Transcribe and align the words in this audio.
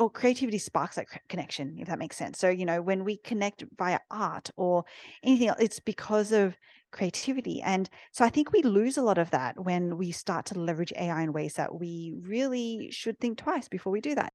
or 0.00 0.10
creativity 0.10 0.58
sparks 0.58 0.96
that 0.96 1.06
connection, 1.28 1.76
if 1.78 1.86
that 1.88 1.98
makes 1.98 2.16
sense. 2.16 2.38
So, 2.38 2.48
you 2.48 2.64
know, 2.64 2.80
when 2.80 3.04
we 3.04 3.18
connect 3.18 3.64
via 3.76 4.00
art 4.10 4.50
or 4.56 4.84
anything 5.22 5.48
else, 5.48 5.60
it's 5.60 5.78
because 5.78 6.32
of 6.32 6.56
creativity. 6.90 7.60
And 7.62 7.88
so 8.10 8.24
I 8.24 8.30
think 8.30 8.50
we 8.50 8.62
lose 8.62 8.96
a 8.96 9.02
lot 9.02 9.18
of 9.18 9.30
that 9.30 9.62
when 9.62 9.98
we 9.98 10.10
start 10.10 10.46
to 10.46 10.58
leverage 10.58 10.92
AI 10.98 11.22
in 11.22 11.32
ways 11.32 11.54
that 11.54 11.78
we 11.78 12.14
really 12.22 12.88
should 12.90 13.20
think 13.20 13.38
twice 13.38 13.68
before 13.68 13.92
we 13.92 14.00
do 14.00 14.14
that. 14.14 14.32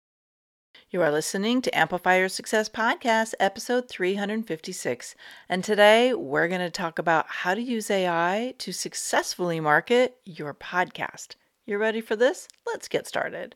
You 0.90 1.02
are 1.02 1.12
listening 1.12 1.62
to 1.63 1.78
Amplify 1.78 2.18
Your 2.18 2.29
Success 2.29 2.70
Podcast, 2.70 3.34
episode 3.40 3.90
356. 3.90 5.16
And 5.50 5.63
today 5.63 6.13
we're 6.13 6.47
going 6.47 6.62
to 6.62 6.70
talk 6.70 7.00
about 7.00 7.26
how 7.28 7.56
to 7.56 7.62
use 7.62 7.90
AI 7.90 8.54
to 8.60 8.72
successfully 8.72 9.60
market 9.60 10.18
your 10.26 10.54
podcast. 10.54 11.36
You're 11.66 11.79
ready 11.79 12.02
for 12.02 12.16
this? 12.16 12.47
Let's 12.68 12.88
get 12.88 13.08
started. 13.08 13.56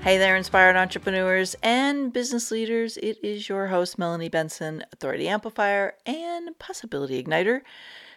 Hey 0.00 0.16
there, 0.16 0.36
inspired 0.36 0.76
entrepreneurs 0.76 1.56
and 1.60 2.12
business 2.12 2.52
leaders. 2.52 2.96
It 2.98 3.18
is 3.22 3.48
your 3.48 3.66
host, 3.66 3.98
Melanie 3.98 4.28
Benson, 4.28 4.84
Authority 4.92 5.28
Amplifier 5.28 5.94
and 6.06 6.56
Possibility 6.60 7.22
Igniter. 7.22 7.62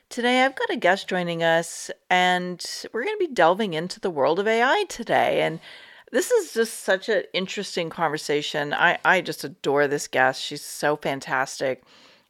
Today, 0.07 0.45
I've 0.45 0.55
got 0.55 0.69
a 0.69 0.77
guest 0.77 1.09
joining 1.09 1.41
us, 1.41 1.89
and 2.07 2.63
we're 2.93 3.03
going 3.03 3.17
to 3.17 3.27
be 3.27 3.33
delving 3.33 3.73
into 3.73 3.99
the 3.99 4.11
world 4.11 4.39
of 4.39 4.47
AI 4.47 4.85
today. 4.89 5.41
And 5.41 5.59
this 6.11 6.29
is 6.29 6.53
just 6.53 6.81
such 6.83 7.09
an 7.09 7.23
interesting 7.33 7.89
conversation. 7.89 8.73
I, 8.75 8.99
I 9.03 9.21
just 9.21 9.43
adore 9.43 9.87
this 9.87 10.07
guest. 10.07 10.39
She's 10.39 10.63
so 10.63 10.95
fantastic. 10.95 11.83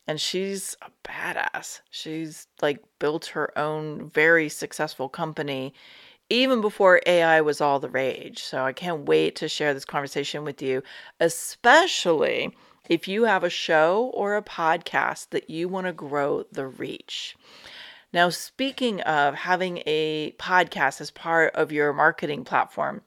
And 0.07 0.19
she's 0.19 0.77
a 0.81 0.89
badass. 1.07 1.81
She's 1.89 2.47
like 2.61 2.79
built 2.99 3.27
her 3.27 3.55
own 3.59 4.09
very 4.09 4.47
successful 4.47 5.09
company 5.09 5.73
even 6.31 6.61
before 6.61 7.01
AI 7.05 7.41
was 7.41 7.59
all 7.59 7.79
the 7.79 7.89
rage. 7.89 8.41
So 8.41 8.63
I 8.63 8.71
can't 8.71 9.05
wait 9.05 9.35
to 9.37 9.49
share 9.49 9.73
this 9.73 9.85
conversation 9.85 10.45
with 10.45 10.61
you, 10.61 10.81
especially 11.19 12.55
if 12.87 13.07
you 13.07 13.25
have 13.25 13.43
a 13.43 13.49
show 13.49 14.11
or 14.13 14.35
a 14.35 14.41
podcast 14.41 15.29
that 15.31 15.49
you 15.49 15.67
want 15.67 15.87
to 15.87 15.93
grow 15.93 16.45
the 16.51 16.67
reach. 16.67 17.35
Now, 18.13 18.29
speaking 18.29 19.01
of 19.01 19.35
having 19.35 19.83
a 19.85 20.33
podcast 20.39 21.01
as 21.01 21.11
part 21.11 21.53
of 21.53 21.71
your 21.71 21.93
marketing 21.93 22.45
platform, 22.45 23.01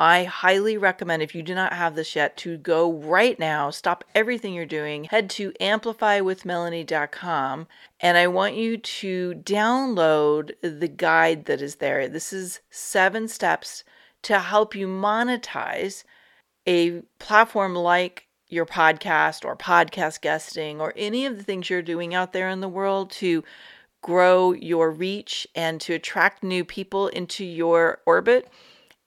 I 0.00 0.24
highly 0.24 0.76
recommend, 0.78 1.22
if 1.22 1.34
you 1.34 1.42
do 1.42 1.54
not 1.54 1.74
have 1.74 1.94
this 1.94 2.16
yet, 2.16 2.38
to 2.38 2.56
go 2.56 2.90
right 2.90 3.38
now, 3.38 3.68
stop 3.68 4.02
everything 4.14 4.54
you're 4.54 4.64
doing, 4.64 5.04
head 5.04 5.28
to 5.30 5.52
amplifywithmelanie.com, 5.60 7.66
and 8.00 8.16
I 8.16 8.26
want 8.26 8.54
you 8.54 8.78
to 8.78 9.34
download 9.44 10.52
the 10.62 10.88
guide 10.88 11.44
that 11.44 11.60
is 11.60 11.74
there. 11.76 12.08
This 12.08 12.32
is 12.32 12.60
seven 12.70 13.28
steps 13.28 13.84
to 14.22 14.38
help 14.38 14.74
you 14.74 14.88
monetize 14.88 16.04
a 16.66 17.02
platform 17.18 17.74
like 17.74 18.26
your 18.48 18.64
podcast 18.64 19.44
or 19.44 19.54
podcast 19.54 20.22
guesting 20.22 20.80
or 20.80 20.94
any 20.96 21.26
of 21.26 21.36
the 21.36 21.44
things 21.44 21.68
you're 21.68 21.82
doing 21.82 22.14
out 22.14 22.32
there 22.32 22.48
in 22.48 22.60
the 22.60 22.68
world 22.68 23.10
to 23.10 23.44
grow 24.00 24.52
your 24.52 24.90
reach 24.90 25.46
and 25.54 25.78
to 25.82 25.92
attract 25.92 26.42
new 26.42 26.64
people 26.64 27.08
into 27.08 27.44
your 27.44 28.00
orbit 28.06 28.48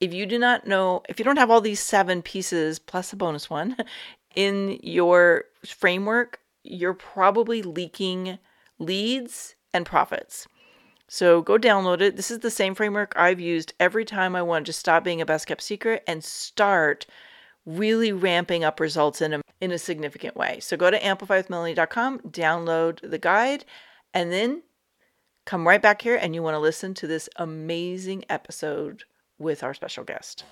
if 0.00 0.12
you 0.12 0.26
do 0.26 0.38
not 0.38 0.66
know, 0.66 1.02
if 1.08 1.18
you 1.18 1.24
don't 1.24 1.38
have 1.38 1.50
all 1.50 1.60
these 1.60 1.80
seven 1.80 2.22
pieces 2.22 2.78
plus 2.78 3.12
a 3.12 3.16
bonus 3.16 3.48
one 3.48 3.76
in 4.34 4.78
your 4.82 5.44
framework, 5.64 6.40
you're 6.62 6.94
probably 6.94 7.62
leaking 7.62 8.38
leads 8.78 9.54
and 9.72 9.86
profits. 9.86 10.46
So 11.08 11.42
go 11.42 11.58
download 11.58 12.00
it. 12.00 12.16
This 12.16 12.30
is 12.30 12.40
the 12.40 12.50
same 12.50 12.74
framework 12.74 13.12
I've 13.16 13.40
used 13.40 13.74
every 13.78 14.04
time 14.04 14.34
I 14.34 14.42
want 14.42 14.66
to 14.66 14.72
stop 14.72 15.04
being 15.04 15.20
a 15.20 15.26
best 15.26 15.46
kept 15.46 15.62
secret 15.62 16.02
and 16.06 16.24
start 16.24 17.06
really 17.66 18.12
ramping 18.12 18.64
up 18.64 18.80
results 18.80 19.20
in 19.20 19.34
a, 19.34 19.40
in 19.60 19.70
a 19.70 19.78
significant 19.78 20.36
way. 20.36 20.60
So 20.60 20.76
go 20.76 20.90
to 20.90 20.98
amplifywithmelanie.com, 20.98 22.20
download 22.20 23.08
the 23.08 23.18
guide, 23.18 23.64
and 24.12 24.32
then 24.32 24.62
come 25.44 25.66
right 25.66 25.82
back 25.82 26.02
here 26.02 26.16
and 26.16 26.34
you 26.34 26.42
want 26.42 26.54
to 26.54 26.58
listen 26.58 26.94
to 26.94 27.06
this 27.06 27.28
amazing 27.36 28.24
episode 28.28 29.04
with 29.38 29.62
our 29.62 29.74
special 29.74 30.04
guest. 30.04 30.44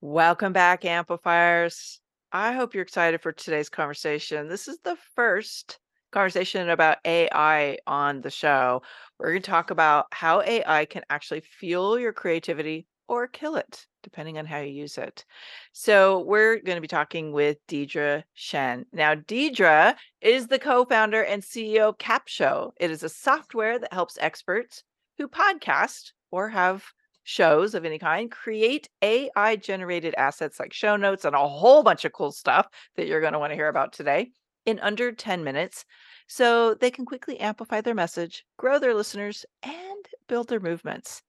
Welcome 0.00 0.52
back, 0.52 0.84
amplifiers. 0.84 2.00
I 2.32 2.52
hope 2.52 2.74
you're 2.74 2.82
excited 2.82 3.22
for 3.22 3.32
today's 3.32 3.68
conversation. 3.68 4.48
This 4.48 4.68
is 4.68 4.78
the 4.84 4.96
first 5.14 5.78
conversation 6.12 6.68
about 6.70 6.98
AI 7.04 7.78
on 7.86 8.20
the 8.20 8.30
show. 8.30 8.82
We're 9.18 9.30
going 9.30 9.42
to 9.42 9.50
talk 9.50 9.70
about 9.70 10.06
how 10.12 10.42
AI 10.42 10.84
can 10.86 11.02
actually 11.08 11.40
fuel 11.40 11.98
your 11.98 12.12
creativity 12.12 12.86
or 13.08 13.26
kill 13.26 13.56
it, 13.56 13.86
depending 14.02 14.36
on 14.38 14.46
how 14.46 14.58
you 14.58 14.72
use 14.72 14.98
it. 14.98 15.24
So, 15.72 16.20
we're 16.20 16.58
going 16.60 16.76
to 16.76 16.82
be 16.82 16.88
talking 16.88 17.32
with 17.32 17.58
Deirdre 17.68 18.24
Tshien. 18.36 18.84
Now, 18.92 19.14
Deirdre 19.14 19.96
is 20.20 20.48
the 20.48 20.58
co 20.58 20.84
founder 20.84 21.22
and 21.22 21.42
CEO 21.42 21.88
of 21.90 21.98
Capsho. 21.98 22.72
It 22.78 22.90
is 22.90 23.02
a 23.02 23.08
software 23.08 23.78
that 23.78 23.92
helps 23.92 24.18
experts 24.20 24.82
who 25.18 25.28
podcast 25.28 26.12
or 26.30 26.48
have 26.48 26.84
shows 27.26 27.74
of 27.74 27.84
any 27.84 27.98
kind, 27.98 28.30
create 28.30 28.88
AI 29.02 29.56
generated 29.56 30.14
assets 30.16 30.60
like 30.60 30.72
show 30.72 30.94
notes 30.94 31.24
and 31.24 31.34
a 31.34 31.48
whole 31.48 31.82
bunch 31.82 32.04
of 32.04 32.12
cool 32.12 32.30
stuff 32.30 32.68
that 32.94 33.08
you're 33.08 33.20
going 33.20 33.32
to 33.32 33.38
want 33.40 33.50
to 33.50 33.56
hear 33.56 33.68
about 33.68 33.92
today 33.92 34.30
in 34.64 34.78
under 34.78 35.10
10 35.10 35.42
minutes 35.42 35.84
so 36.28 36.74
they 36.74 36.90
can 36.90 37.04
quickly 37.04 37.38
amplify 37.40 37.80
their 37.80 37.94
message, 37.96 38.44
grow 38.56 38.78
their 38.78 38.94
listeners, 38.94 39.44
and 39.64 40.06
build 40.28 40.48
their 40.48 40.60
movements. 40.60 41.20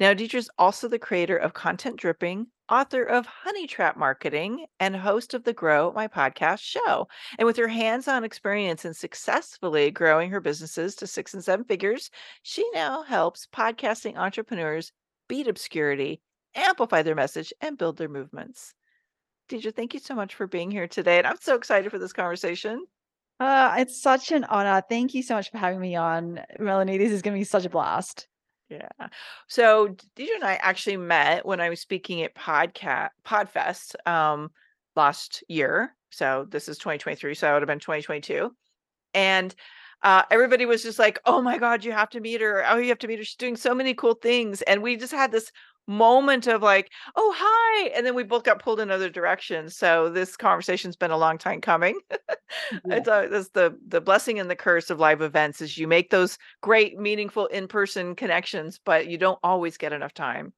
Now, 0.00 0.14
Deirdre's 0.14 0.48
also 0.58 0.88
the 0.88 0.98
creator 0.98 1.36
of 1.36 1.52
Content 1.52 1.96
Dripping, 1.96 2.46
author 2.70 3.02
of 3.02 3.26
Honey 3.26 3.66
Trap 3.66 3.98
Marketing, 3.98 4.64
and 4.80 4.96
host 4.96 5.34
of 5.34 5.44
the 5.44 5.52
Grow 5.52 5.92
My 5.92 6.08
Podcast 6.08 6.60
show. 6.60 7.06
And 7.38 7.44
with 7.44 7.58
her 7.58 7.68
hands 7.68 8.08
on 8.08 8.24
experience 8.24 8.86
in 8.86 8.94
successfully 8.94 9.90
growing 9.90 10.30
her 10.30 10.40
businesses 10.40 10.94
to 10.96 11.06
six 11.06 11.34
and 11.34 11.44
seven 11.44 11.66
figures, 11.66 12.10
she 12.42 12.66
now 12.72 13.02
helps 13.02 13.46
podcasting 13.54 14.16
entrepreneurs 14.16 14.90
beat 15.34 15.48
obscurity, 15.48 16.20
amplify 16.54 17.02
their 17.02 17.16
message, 17.16 17.52
and 17.60 17.76
build 17.76 17.96
their 17.96 18.08
movements. 18.08 18.72
Deirdre, 19.48 19.72
thank 19.72 19.92
you 19.92 19.98
so 19.98 20.14
much 20.14 20.36
for 20.36 20.46
being 20.46 20.70
here 20.70 20.86
today. 20.86 21.18
And 21.18 21.26
I'm 21.26 21.40
so 21.40 21.56
excited 21.56 21.90
for 21.90 21.98
this 21.98 22.12
conversation. 22.12 22.84
Uh, 23.40 23.74
it's 23.78 24.00
such 24.00 24.30
an 24.30 24.44
honor. 24.44 24.80
Thank 24.88 25.12
you 25.12 25.24
so 25.24 25.34
much 25.34 25.50
for 25.50 25.58
having 25.58 25.80
me 25.80 25.96
on, 25.96 26.40
Melanie. 26.60 26.98
This 26.98 27.10
is 27.10 27.20
going 27.20 27.34
to 27.34 27.40
be 27.40 27.44
such 27.44 27.64
a 27.64 27.68
blast. 27.68 28.28
Yeah. 28.68 29.08
So 29.48 29.96
Deirdre 30.14 30.36
and 30.36 30.44
I 30.44 30.54
actually 30.54 30.98
met 30.98 31.44
when 31.44 31.60
I 31.60 31.68
was 31.68 31.80
speaking 31.80 32.22
at 32.22 32.36
Podcast 32.36 33.08
Podfest 33.26 33.96
um, 34.06 34.52
last 34.94 35.42
year. 35.48 35.96
So 36.10 36.46
this 36.48 36.68
is 36.68 36.78
2023. 36.78 37.34
So 37.34 37.46
that 37.46 37.54
would 37.54 37.62
have 37.62 37.66
been 37.66 37.80
2022. 37.80 38.54
And 39.14 39.52
uh, 40.04 40.22
everybody 40.30 40.66
was 40.66 40.82
just 40.82 40.98
like, 40.98 41.18
"Oh 41.24 41.42
my 41.42 41.58
god, 41.58 41.84
you 41.84 41.92
have 41.92 42.10
to 42.10 42.20
meet 42.20 42.40
her! 42.40 42.62
Oh, 42.68 42.76
you 42.76 42.90
have 42.90 42.98
to 43.00 43.08
meet 43.08 43.18
her! 43.18 43.24
She's 43.24 43.36
doing 43.36 43.56
so 43.56 43.74
many 43.74 43.94
cool 43.94 44.14
things." 44.14 44.62
And 44.62 44.82
we 44.82 44.96
just 44.96 45.12
had 45.12 45.32
this 45.32 45.50
moment 45.86 46.46
of 46.46 46.62
like, 46.62 46.90
"Oh, 47.16 47.34
hi!" 47.36 47.88
And 47.88 48.06
then 48.06 48.14
we 48.14 48.22
both 48.22 48.44
got 48.44 48.62
pulled 48.62 48.80
in 48.80 48.90
other 48.90 49.08
directions. 49.08 49.76
So 49.76 50.10
this 50.10 50.36
conversation's 50.36 50.96
been 50.96 51.10
a 51.10 51.16
long 51.16 51.38
time 51.38 51.60
coming. 51.60 51.98
yeah. 52.10 52.78
it's, 52.86 53.08
uh, 53.08 53.28
it's 53.30 53.48
the 53.50 53.76
the 53.88 54.00
blessing 54.00 54.38
and 54.38 54.50
the 54.50 54.56
curse 54.56 54.90
of 54.90 55.00
live 55.00 55.22
events 55.22 55.60
is 55.60 55.78
you 55.78 55.88
make 55.88 56.10
those 56.10 56.38
great, 56.60 56.98
meaningful 56.98 57.46
in 57.46 57.66
person 57.66 58.14
connections, 58.14 58.78
but 58.84 59.08
you 59.08 59.18
don't 59.18 59.38
always 59.42 59.76
get 59.78 59.92
enough 59.92 60.14
time. 60.14 60.52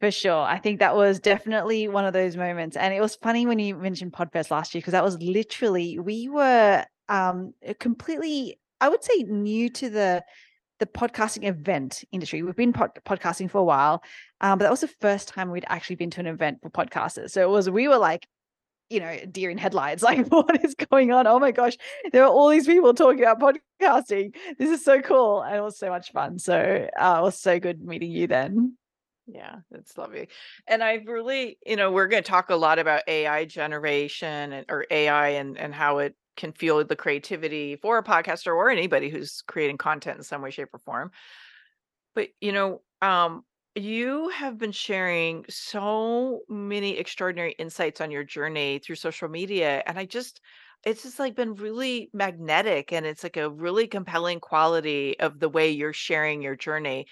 For 0.00 0.10
sure. 0.10 0.42
I 0.42 0.58
think 0.58 0.78
that 0.78 0.94
was 0.94 1.18
definitely 1.18 1.88
one 1.88 2.04
of 2.04 2.12
those 2.12 2.36
moments. 2.36 2.76
And 2.76 2.94
it 2.94 3.00
was 3.00 3.16
funny 3.16 3.46
when 3.46 3.58
you 3.58 3.76
mentioned 3.76 4.12
Podfest 4.12 4.50
last 4.50 4.74
year, 4.74 4.80
because 4.80 4.92
that 4.92 5.04
was 5.04 5.20
literally, 5.20 5.98
we 5.98 6.28
were 6.28 6.84
um, 7.12 7.52
completely, 7.78 8.58
I 8.80 8.88
would 8.88 9.04
say, 9.04 9.24
new 9.24 9.68
to 9.70 9.90
the 9.90 10.24
the 10.78 10.86
podcasting 10.86 11.46
event 11.46 12.02
industry. 12.10 12.42
We've 12.42 12.56
been 12.56 12.72
pod- 12.72 12.98
podcasting 13.06 13.48
for 13.48 13.58
a 13.58 13.64
while, 13.64 14.02
um, 14.40 14.58
but 14.58 14.64
that 14.64 14.70
was 14.70 14.80
the 14.80 14.88
first 14.88 15.28
time 15.28 15.50
we'd 15.50 15.66
actually 15.68 15.94
been 15.96 16.10
to 16.10 16.20
an 16.20 16.26
event 16.26 16.58
for 16.60 16.70
podcasters. 16.70 17.30
So 17.30 17.42
it 17.42 17.50
was 17.50 17.70
we 17.70 17.86
were 17.86 17.98
like, 17.98 18.26
you 18.90 18.98
know, 18.98 19.16
deer 19.30 19.50
in 19.50 19.58
headlights. 19.58 20.02
Like, 20.12 20.26
what 20.28 20.64
is 20.64 20.74
going 20.74 21.12
on? 21.12 21.26
Oh 21.26 21.38
my 21.38 21.52
gosh, 21.52 21.76
there 22.12 22.24
are 22.24 22.30
all 22.30 22.48
these 22.48 22.66
people 22.66 22.94
talking 22.94 23.24
about 23.24 23.58
podcasting. 23.80 24.34
This 24.58 24.70
is 24.70 24.82
so 24.82 25.00
cool, 25.02 25.42
and 25.42 25.54
it 25.54 25.62
was 25.62 25.78
so 25.78 25.90
much 25.90 26.12
fun. 26.12 26.38
So 26.38 26.88
uh, 26.98 27.16
it 27.20 27.22
was 27.22 27.38
so 27.38 27.60
good 27.60 27.84
meeting 27.84 28.10
you 28.10 28.26
then. 28.26 28.76
Yeah, 29.26 29.56
it's 29.70 29.96
lovely. 29.96 30.28
And 30.66 30.82
I've 30.82 31.06
really, 31.06 31.58
you 31.64 31.76
know, 31.76 31.92
we're 31.92 32.08
going 32.08 32.22
to 32.22 32.28
talk 32.28 32.50
a 32.50 32.56
lot 32.56 32.78
about 32.78 33.02
AI 33.06 33.44
generation 33.44 34.52
and 34.52 34.66
or 34.68 34.86
AI 34.90 35.28
and 35.28 35.58
and 35.58 35.74
how 35.74 35.98
it 35.98 36.16
can 36.36 36.52
fuel 36.52 36.84
the 36.84 36.96
creativity 36.96 37.76
for 37.76 37.98
a 37.98 38.02
podcaster 38.02 38.48
or 38.48 38.70
anybody 38.70 39.08
who's 39.08 39.42
creating 39.46 39.78
content 39.78 40.18
in 40.18 40.24
some 40.24 40.42
way, 40.42 40.50
shape, 40.50 40.68
or 40.72 40.78
form. 40.78 41.10
But 42.14 42.28
you 42.40 42.52
know, 42.52 42.82
um, 43.00 43.44
you 43.74 44.28
have 44.30 44.58
been 44.58 44.72
sharing 44.72 45.44
so 45.48 46.40
many 46.48 46.98
extraordinary 46.98 47.52
insights 47.52 48.00
on 48.00 48.10
your 48.10 48.24
journey 48.24 48.80
through 48.84 48.96
social 48.96 49.28
media, 49.28 49.82
and 49.86 49.98
I 49.98 50.04
just 50.04 50.40
it's 50.84 51.02
just 51.04 51.18
like 51.18 51.36
been 51.36 51.54
really 51.54 52.10
magnetic 52.12 52.92
and 52.92 53.06
it's 53.06 53.22
like 53.22 53.36
a 53.36 53.48
really 53.48 53.86
compelling 53.86 54.40
quality 54.40 55.18
of 55.20 55.38
the 55.38 55.48
way 55.48 55.70
you're 55.70 55.92
sharing 55.92 56.42
your 56.42 56.56
journey. 56.56 57.06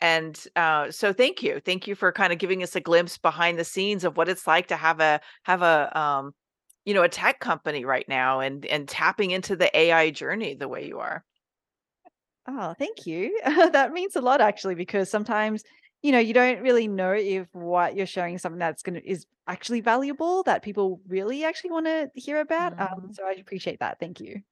And 0.00 0.38
uh, 0.56 0.90
so 0.90 1.12
thank 1.12 1.42
you. 1.42 1.60
Thank 1.64 1.86
you 1.86 1.94
for 1.94 2.10
kind 2.12 2.32
of 2.32 2.38
giving 2.38 2.62
us 2.62 2.74
a 2.74 2.80
glimpse 2.80 3.16
behind 3.16 3.58
the 3.58 3.64
scenes 3.64 4.04
of 4.04 4.16
what 4.16 4.28
it's 4.28 4.46
like 4.46 4.66
to 4.68 4.76
have 4.76 5.00
a 5.00 5.20
have 5.44 5.62
a 5.62 5.98
um, 5.98 6.34
you 6.84 6.94
know, 6.94 7.02
a 7.02 7.08
tech 7.08 7.40
company 7.40 7.84
right 7.84 8.08
now 8.08 8.40
and 8.40 8.64
and 8.66 8.88
tapping 8.88 9.30
into 9.30 9.56
the 9.56 9.74
AI 9.76 10.10
journey 10.10 10.54
the 10.54 10.68
way 10.68 10.86
you 10.86 11.00
are. 11.00 11.24
Oh, 12.46 12.74
thank 12.78 13.06
you. 13.06 13.38
That 13.72 13.92
means 13.92 14.16
a 14.16 14.20
lot 14.20 14.40
actually, 14.40 14.74
because 14.74 15.10
sometimes, 15.10 15.62
you 16.02 16.12
know, 16.12 16.18
you 16.18 16.34
don't 16.34 16.60
really 16.62 16.88
know 16.88 17.12
if 17.12 17.48
what 17.54 17.96
you're 17.96 18.06
sharing 18.06 18.34
is 18.34 18.42
something 18.42 18.58
that's 18.58 18.82
gonna 18.82 19.00
is 19.04 19.26
actually 19.46 19.80
valuable 19.80 20.42
that 20.44 20.62
people 20.62 21.00
really 21.06 21.44
actually 21.44 21.70
want 21.70 21.86
to 21.86 22.10
hear 22.14 22.40
about. 22.40 22.74
Um, 22.78 22.88
Mhm. 22.98 23.14
so 23.14 23.26
I 23.26 23.32
appreciate 23.32 23.80
that. 23.80 23.98
Thank 24.00 24.20
you. 24.20 24.42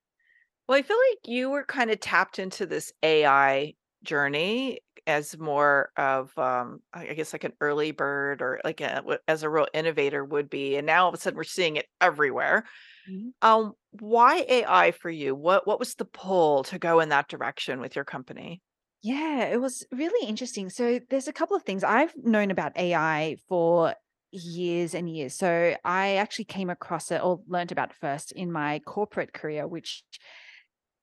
Well, 0.69 0.79
I 0.79 0.83
feel 0.83 0.97
like 1.11 1.27
you 1.29 1.51
were 1.51 1.65
kind 1.65 1.91
of 1.91 2.01
tapped 2.01 2.39
into 2.39 2.67
this 2.67 2.93
AI 3.03 3.75
journey 4.03 4.81
as 5.07 5.37
more 5.39 5.91
of, 5.97 6.37
um, 6.39 6.81
I 6.93 7.09
I 7.11 7.15
guess, 7.15 7.33
like 7.33 7.45
an 7.45 7.55
early 7.61 7.91
bird 7.93 8.43
or 8.43 8.61
like 8.65 8.81
a, 8.81 8.97
w- 8.97 9.19
as 9.29 9.43
a 9.43 9.51
real 9.51 9.67
innovator 9.75 10.25
would 10.25 10.49
be. 10.51 10.77
And 10.77 10.87
now 10.87 11.05
all 11.05 11.09
of 11.09 11.15
a 11.15 11.19
sudden 11.19 11.37
we're 11.37 11.45
seeing 11.45 11.77
it 11.77 11.87
everywhere. 12.01 12.65
Mhm. 13.07 13.33
Um, 13.43 13.75
why 13.93 14.45
AI 14.49 14.93
for 14.93 15.11
you? 15.11 15.35
What 15.35 15.67
what 15.67 15.79
was 15.81 15.95
the 15.97 16.05
pull 16.07 16.65
to 16.65 16.79
go 16.79 17.01
in 17.01 17.11
that 17.11 17.29
direction 17.29 17.81
with 17.81 17.97
your 17.97 18.05
company? 18.07 18.63
Yeah, 19.03 19.47
it 19.47 19.61
was 19.61 19.85
really 19.91 20.29
interesting. 20.29 20.71
So 20.71 21.01
there's 21.11 21.27
a 21.29 21.33
couple 21.33 21.57
of 21.57 21.65
things 21.65 21.83
I've 21.83 22.15
known 22.17 22.51
about 22.51 22.77
AI 22.77 23.37
for 23.49 23.95
years 24.31 24.95
and 24.95 25.11
years. 25.15 25.35
So 25.35 25.77
I 25.85 26.17
actually 26.17 26.45
came 26.45 26.71
across 26.71 27.11
it 27.11 27.23
or 27.23 27.43
learned 27.47 27.73
about 27.73 27.91
it 27.91 27.97
first 27.97 28.31
in 28.33 28.53
my 28.53 28.79
corporate 28.81 29.33
career, 29.33 29.67
which 29.67 30.05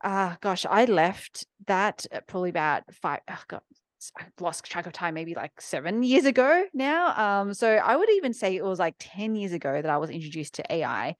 Ah, 0.03 0.37
gosh, 0.41 0.65
I 0.69 0.85
left 0.85 1.45
that 1.67 2.05
uh, 2.13 2.21
probably 2.27 2.49
about 2.49 2.83
5 2.93 3.19
oh 3.29 3.41
god, 3.49 3.61
I've 4.17 4.31
lost 4.39 4.63
track 4.63 4.85
of 4.87 4.93
time, 4.93 5.13
maybe 5.13 5.35
like 5.35 5.59
7 5.59 6.03
years 6.03 6.23
ago 6.25 6.63
now, 6.73 7.41
um, 7.41 7.53
so 7.53 7.69
I 7.75 7.97
would 7.97 8.09
even 8.11 8.33
say 8.33 8.55
it 8.55 8.63
was 8.63 8.79
like 8.79 8.95
10 8.99 9.35
years 9.35 9.51
ago 9.51 9.81
that 9.81 9.89
I 9.91 9.97
was 9.97 10.09
introduced 10.09 10.53
to 10.55 10.63
AI, 10.73 11.15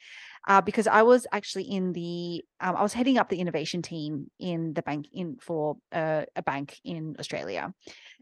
uh, 0.47 0.61
because 0.61 0.87
I 0.87 1.01
was 1.01 1.27
actually 1.33 1.63
in 1.65 1.91
the 1.91 2.41
um, 2.61 2.77
I 2.77 2.81
was 2.81 2.93
heading 2.93 3.17
up 3.17 3.27
the 3.29 3.39
innovation 3.41 3.81
team 3.81 4.31
in 4.39 4.73
the 4.73 4.81
bank 4.81 5.07
in 5.11 5.37
for, 5.41 5.75
uh, 5.91 6.23
a 6.37 6.41
bank 6.41 6.79
in 6.85 7.17
Australia, 7.19 7.73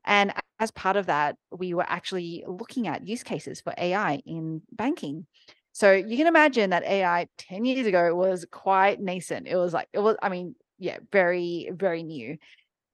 and 0.06 0.34
as 0.60 0.72
part 0.72 0.98
of 0.98 1.08
that, 1.08 1.38
we 1.52 1.74
were 1.74 1.86
actually 1.90 2.44
looking 2.48 2.88
at 2.88 3.08
use 3.08 3.24
cases 3.24 3.62
for 3.62 3.74
AI 3.78 4.22
in 4.26 4.62
banking. 4.72 5.28
So 5.78 5.92
you 5.92 6.18
can 6.18 6.26
imagine 6.26 6.72
that 6.72 6.84
AI 6.86 7.28
10 7.38 7.64
years 7.64 7.86
ago 7.86 8.16
was 8.16 8.48
quite 8.52 9.00
nascent. 9.00 9.48
It 9.48 9.58
was 9.58 9.74
like, 9.76 9.88
it 9.94 10.00
was, 10.00 10.16
I 10.24 10.30
mean, 10.30 10.56
yeah, 10.80 10.98
very, 11.12 11.70
very 11.72 12.02
new. 12.02 12.40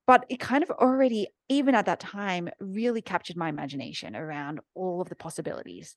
But 0.05 0.25
it 0.27 0.41
kind 0.41 0.63
of 0.63 0.69
already, 0.69 1.29
even 1.47 1.75
at 1.75 1.85
that 1.85 2.01
time, 2.01 2.49
really 2.59 3.01
captured 3.01 3.37
my 3.37 3.47
imagination 3.47 4.17
around 4.17 4.59
all 4.75 4.99
of 4.99 5.07
the 5.07 5.15
possibilities. 5.15 5.95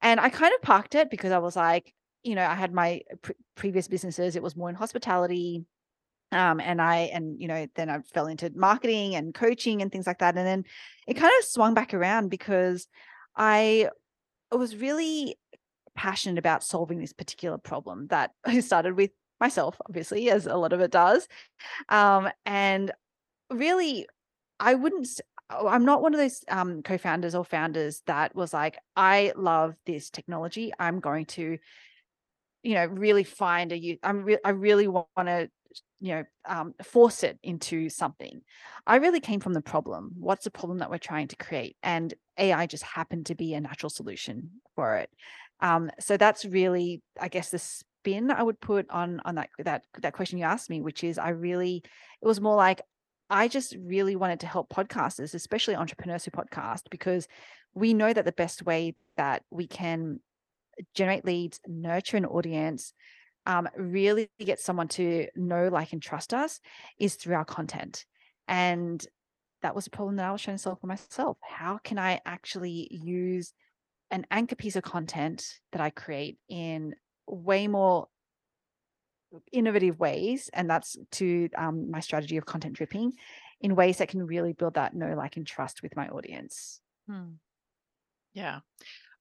And 0.00 0.18
I 0.18 0.30
kind 0.30 0.54
of 0.54 0.62
parked 0.62 0.94
it 0.94 1.10
because 1.10 1.30
I 1.30 1.40
was 1.40 1.56
like, 1.56 1.92
you 2.22 2.34
know, 2.34 2.46
I 2.46 2.54
had 2.54 2.72
my 2.72 3.02
pre- 3.20 3.34
previous 3.54 3.86
businesses, 3.86 4.34
it 4.34 4.42
was 4.42 4.56
more 4.56 4.70
in 4.70 4.76
hospitality. 4.76 5.66
Um, 6.32 6.58
and 6.58 6.80
I, 6.80 7.10
and, 7.12 7.38
you 7.38 7.48
know, 7.48 7.66
then 7.74 7.90
I 7.90 7.98
fell 8.14 8.28
into 8.28 8.50
marketing 8.54 9.14
and 9.14 9.34
coaching 9.34 9.82
and 9.82 9.92
things 9.92 10.06
like 10.06 10.20
that. 10.20 10.38
And 10.38 10.46
then 10.46 10.64
it 11.06 11.18
kind 11.18 11.34
of 11.38 11.44
swung 11.44 11.74
back 11.74 11.92
around 11.92 12.30
because 12.30 12.88
I 13.36 13.90
was 14.50 14.74
really 14.74 15.36
passionate 15.98 16.38
about 16.38 16.62
solving 16.62 17.00
this 17.00 17.12
particular 17.12 17.58
problem 17.58 18.06
that 18.06 18.30
I 18.46 18.60
started 18.60 18.96
with 18.96 19.10
myself, 19.40 19.80
obviously, 19.86 20.30
as 20.30 20.46
a 20.46 20.54
lot 20.54 20.72
of 20.72 20.80
it 20.80 20.92
does. 20.92 21.28
Um, 21.88 22.30
and 22.46 22.92
really, 23.50 24.06
I 24.60 24.74
wouldn't. 24.74 25.08
oh, 25.50 25.66
I'm 25.66 25.84
not 25.84 26.00
one 26.00 26.14
of 26.14 26.20
those 26.20 26.44
um, 26.48 26.82
co-founders 26.82 27.34
or 27.34 27.44
founders 27.44 28.02
that 28.06 28.34
was 28.34 28.54
like, 28.54 28.78
I 28.94 29.32
love 29.36 29.74
this 29.86 30.08
technology. 30.08 30.72
I'm 30.78 31.00
going 31.00 31.26
to, 31.26 31.58
you 32.62 32.74
know, 32.74 32.86
really 32.86 33.24
find 33.24 33.72
a. 33.72 33.98
I'm 34.04 34.22
re- 34.22 34.38
I 34.44 34.50
really 34.50 34.86
want 34.86 35.08
to, 35.16 35.50
you 36.00 36.14
know, 36.14 36.24
um, 36.46 36.74
force 36.84 37.24
it 37.24 37.40
into 37.42 37.88
something. 37.88 38.40
I 38.86 38.96
really 38.96 39.20
came 39.20 39.40
from 39.40 39.54
the 39.54 39.62
problem. 39.62 40.12
What's 40.18 40.44
the 40.44 40.50
problem 40.52 40.78
that 40.78 40.90
we're 40.90 40.98
trying 40.98 41.28
to 41.28 41.36
create? 41.36 41.76
And 41.82 42.14
AI 42.38 42.66
just 42.66 42.84
happened 42.84 43.26
to 43.26 43.34
be 43.34 43.54
a 43.54 43.60
natural 43.60 43.90
solution 43.90 44.60
for 44.76 44.96
it. 44.96 45.10
Um, 45.60 45.90
so 45.98 46.16
that's 46.16 46.44
really, 46.44 47.02
I 47.20 47.28
guess, 47.28 47.50
the 47.50 47.58
spin 47.58 48.30
I 48.30 48.42
would 48.42 48.60
put 48.60 48.88
on 48.90 49.20
on 49.24 49.34
that 49.36 49.50
that 49.58 49.82
that 50.00 50.12
question 50.12 50.38
you 50.38 50.44
asked 50.44 50.70
me, 50.70 50.80
which 50.80 51.02
is 51.04 51.18
I 51.18 51.30
really, 51.30 51.82
it 52.22 52.26
was 52.26 52.40
more 52.40 52.56
like 52.56 52.80
I 53.30 53.48
just 53.48 53.76
really 53.80 54.16
wanted 54.16 54.40
to 54.40 54.46
help 54.46 54.70
podcasters, 54.70 55.34
especially 55.34 55.76
entrepreneurs 55.76 56.24
who 56.24 56.30
podcast, 56.30 56.82
because 56.90 57.28
we 57.74 57.92
know 57.92 58.12
that 58.12 58.24
the 58.24 58.32
best 58.32 58.64
way 58.64 58.94
that 59.16 59.42
we 59.50 59.66
can 59.66 60.20
generate 60.94 61.24
leads, 61.24 61.60
nurture 61.66 62.16
an 62.16 62.24
audience, 62.24 62.94
um, 63.46 63.68
really 63.76 64.30
get 64.38 64.60
someone 64.60 64.88
to 64.88 65.26
know, 65.36 65.68
like, 65.68 65.92
and 65.92 66.02
trust 66.02 66.32
us 66.32 66.60
is 66.98 67.16
through 67.16 67.34
our 67.34 67.44
content. 67.44 68.04
And 68.46 69.04
that 69.62 69.74
was 69.74 69.86
a 69.86 69.90
problem 69.90 70.16
that 70.16 70.28
I 70.28 70.32
was 70.32 70.40
trying 70.40 70.56
to 70.56 70.62
solve 70.62 70.80
for 70.80 70.86
myself. 70.86 71.36
How 71.42 71.78
can 71.82 71.98
I 71.98 72.20
actually 72.24 72.88
use 72.90 73.52
an 74.10 74.26
anchor 74.30 74.56
piece 74.56 74.76
of 74.76 74.82
content 74.82 75.60
that 75.72 75.80
I 75.80 75.90
create 75.90 76.38
in 76.48 76.94
way 77.26 77.68
more 77.68 78.08
innovative 79.52 79.98
ways? 79.98 80.50
And 80.52 80.68
that's 80.68 80.96
to 81.12 81.48
um, 81.56 81.90
my 81.90 82.00
strategy 82.00 82.36
of 82.36 82.46
content 82.46 82.74
dripping 82.74 83.12
in 83.60 83.76
ways 83.76 83.98
that 83.98 84.08
can 84.08 84.26
really 84.26 84.52
build 84.52 84.74
that 84.74 84.94
know, 84.94 85.14
like, 85.14 85.36
and 85.36 85.46
trust 85.46 85.82
with 85.82 85.96
my 85.96 86.08
audience. 86.08 86.80
Hmm. 87.08 87.34
Yeah. 88.32 88.60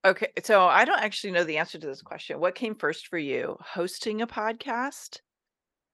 Okay. 0.06 0.31
So 0.44 0.66
I 0.66 0.86
don't 0.86 1.01
actually 1.01 1.31
know 1.31 1.44
the 1.44 1.57
answer 1.57 1.78
to 1.78 1.88
this 1.88 2.01
question. 2.01 2.40
What 2.40 2.56
came 2.56 2.75
first 2.75 3.07
for 3.07 3.18
you? 3.18 3.57
Hosting 3.60 4.22
a 4.22 4.28
podcast 4.28 5.19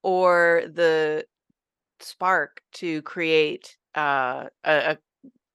or 0.02 0.64
the 0.72 1.26
spark 2.00 2.62
to 2.74 3.02
create 3.04 3.78
uh, 3.96 4.46
a, 4.64 4.74
a 4.92 4.98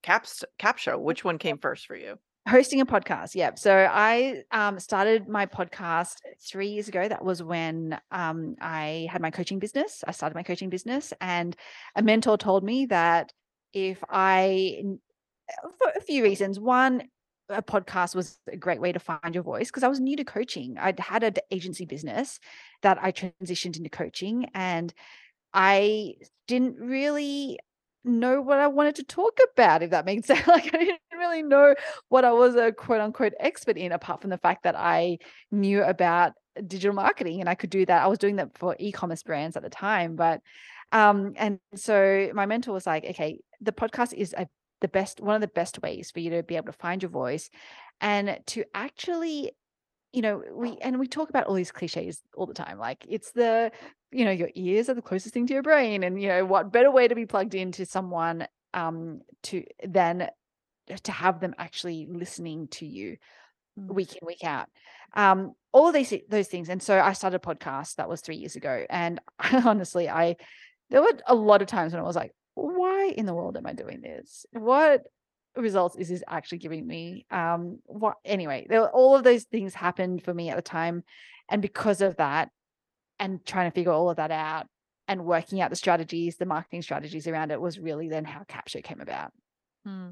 caps 0.03 0.45
Capsho? 0.59 0.99
Which 0.99 1.25
one 1.25 1.39
came 1.39 1.59
first 1.59 1.87
for 1.87 1.97
you? 1.97 2.19
Hosting 2.49 2.81
a 2.81 2.87
podcast, 2.87 3.35
yeah. 3.35 3.55
So 3.57 3.75
I 3.93 4.43
um, 4.52 4.81
started 4.81 5.28
my 5.28 5.45
podcast 5.45 6.17
three 6.40 6.69
years 6.69 6.88
ago. 6.88 7.07
That 7.07 7.23
was 7.23 7.43
when 7.43 8.00
um, 8.11 8.57
I 8.59 9.07
had 9.11 9.21
my 9.21 9.31
coaching 9.31 9.59
business. 9.59 10.02
I 10.07 10.12
started 10.12 10.35
my 10.35 10.43
coaching 10.43 10.71
business, 10.71 11.12
and 11.21 11.55
a 11.95 12.02
mentor 12.02 12.38
told 12.38 12.64
me 12.64 12.87
that 12.87 13.35
if 13.75 14.02
I, 14.09 14.83
for 15.78 15.93
a 15.95 16.00
few 16.00 16.23
reasons, 16.23 16.59
one, 16.59 17.02
a 17.50 17.62
podcast 17.62 18.14
was 18.14 18.38
a 18.50 18.57
great 18.57 18.81
way 18.81 18.93
to 18.93 18.99
find 18.99 19.35
your 19.35 19.45
voice 19.45 19.69
because 19.69 19.83
I 19.83 19.88
was 19.88 20.00
new 20.00 20.17
to 20.17 20.25
coaching. 20.25 20.78
I'd 20.78 21.00
had 21.00 21.25
an 21.25 21.35
agency 21.50 21.85
business 21.85 22.40
that 22.81 22.99
I 23.02 23.12
transitioned 23.12 23.76
into 23.76 23.90
coaching, 23.90 24.47
and 24.55 24.95
I 25.52 26.14
didn't 26.47 26.76
really 26.76 27.59
know 28.05 28.40
what 28.40 28.59
I 28.59 28.69
wanted 28.69 28.95
to 28.97 29.05
talk 29.05 29.38
about, 29.52 29.83
if 29.83 29.90
that 29.90 30.07
makes 30.07 30.26
sense. 30.28 30.47
Like 30.47 30.75
I 30.75 30.78
didn't 30.78 31.00
really 31.19 31.43
know 31.43 31.75
what 32.09 32.25
I 32.25 32.33
was 32.33 32.55
a 32.57 32.73
quote 32.73 33.01
unquote 33.01 33.35
expert 33.41 33.77
in, 33.77 33.93
apart 33.93 34.21
from 34.21 34.31
the 34.31 34.39
fact 34.39 34.65
that 34.65 34.77
I 34.77 35.19
knew 35.51 35.83
about 35.83 36.33
digital 36.67 36.95
marketing 36.95 37.41
and 37.41 37.49
I 37.49 37.55
could 37.55 37.71
do 37.71 37.87
that. 37.87 38.03
I 38.03 38.07
was 38.07 38.19
doing 38.19 38.37
that 38.37 38.57
for 38.59 38.77
e-commerce 38.79 39.23
brands 39.23 39.57
at 39.57 39.63
the 39.63 39.71
time. 39.71 40.17
But 40.17 40.41
um, 40.93 41.35
and 41.37 41.61
so 41.75 42.31
my 42.35 42.47
mentor 42.47 42.73
was 42.73 42.87
like, 42.87 43.05
okay, 43.05 43.41
the 43.61 43.73
podcast 43.73 44.13
is 44.15 44.35
a 44.37 44.49
the 44.81 44.89
best 44.89 45.21
one 45.21 45.35
of 45.35 45.41
the 45.41 45.49
best 45.49 45.83
ways 45.83 46.11
for 46.13 46.21
you 46.21 46.31
to 46.31 46.43
be 46.45 46.55
able 46.55 46.67
to 46.67 46.73
find 46.73 47.03
your 47.03 47.11
voice 47.11 47.51
and 48.01 48.39
to 48.47 48.65
actually 48.75 49.51
you 50.13 50.23
know, 50.23 50.43
we 50.53 50.79
and 50.81 50.99
we 50.99 51.07
talk 51.07 51.29
about 51.29 51.47
all 51.47 51.55
these 51.55 51.71
cliches 51.71 52.23
all 52.35 52.47
the 52.47 52.55
time. 52.55 52.79
Like 52.79 53.05
it's 53.09 53.33
the, 53.33 53.71
you 54.11 54.25
know, 54.25 54.31
your 54.31 54.49
ears 54.55 54.89
are 54.89 54.95
the 54.95 55.03
closest 55.03 55.35
thing 55.35 55.47
to 55.47 55.53
your 55.53 55.63
brain. 55.63 56.03
And, 56.03 56.21
you 56.21 56.29
know, 56.29 56.45
what 56.45 56.73
better 56.73 56.91
way 56.91 57.09
to 57.09 57.15
be 57.15 57.27
plugged 57.27 57.55
into 57.55 57.85
someone 57.85 58.47
um 58.75 59.21
to 59.43 59.65
than 59.87 60.29
to 61.04 61.12
have 61.12 61.40
them 61.40 61.54
actually 61.59 62.07
listening 62.11 62.68
to 62.68 62.87
you 62.87 63.16
Mm. 63.78 63.95
week 63.95 64.16
in, 64.16 64.26
week 64.26 64.45
out. 64.45 64.68
Um, 65.14 65.52
all 65.73 65.88
of 65.88 65.95
these 65.95 66.12
those 66.28 66.49
things. 66.49 66.68
And 66.68 66.83
so 66.83 66.99
I 66.99 67.12
started 67.12 67.37
a 67.37 67.40
podcast 67.54 67.97
that 67.97 68.09
was 68.09 68.21
three 68.21 68.37
years 68.37 68.57
ago. 68.57 68.85
And 68.88 69.21
honestly, 69.64 70.09
I 70.09 70.37
there 70.90 71.02
were 71.02 71.12
a 71.26 71.35
lot 71.35 71.62
of 71.62 71.68
times 71.68 71.92
when 71.92 72.00
I 72.00 72.07
was 72.07 72.16
like, 72.16 72.33
why 72.54 73.12
in 73.16 73.26
the 73.26 73.35
world 73.35 73.57
am 73.57 73.66
I 73.66 73.73
doing 73.73 74.00
this? 74.00 74.47
What 74.52 75.07
results 75.57 75.97
is 75.97 76.09
this 76.09 76.23
actually 76.26 76.59
giving 76.59 76.87
me? 76.87 77.26
Um, 77.30 77.78
what 77.85 78.16
anyway, 78.25 78.66
there 78.68 78.80
were, 78.80 78.90
all 78.90 79.16
of 79.16 79.23
those 79.23 79.45
things 79.45 79.75
happened 79.75 80.23
for 80.23 80.33
me 80.33 80.50
at 80.50 80.57
the 80.57 80.62
time. 80.62 81.04
And 81.49 81.62
because 81.62 82.00
of 82.00 82.16
that, 82.16 82.50
and 83.21 83.45
trying 83.45 83.68
to 83.68 83.75
figure 83.75 83.90
all 83.90 84.11
of 84.11 84.16
that 84.16 84.30
out 84.30 84.66
and 85.09 85.25
working 85.25 85.61
out 85.61 85.71
the 85.71 85.76
strategies, 85.76 86.37
the 86.37 86.47
marketing 86.47 86.83
strategies 86.83 87.26
around 87.26 87.50
it 87.50 87.61
was 87.61 87.78
really 87.78 88.09
then 88.09 88.25
how 88.25 88.45
Capsho 88.45 88.83
came 88.83 89.00
about. 89.00 89.33
Hmm. 89.85 90.11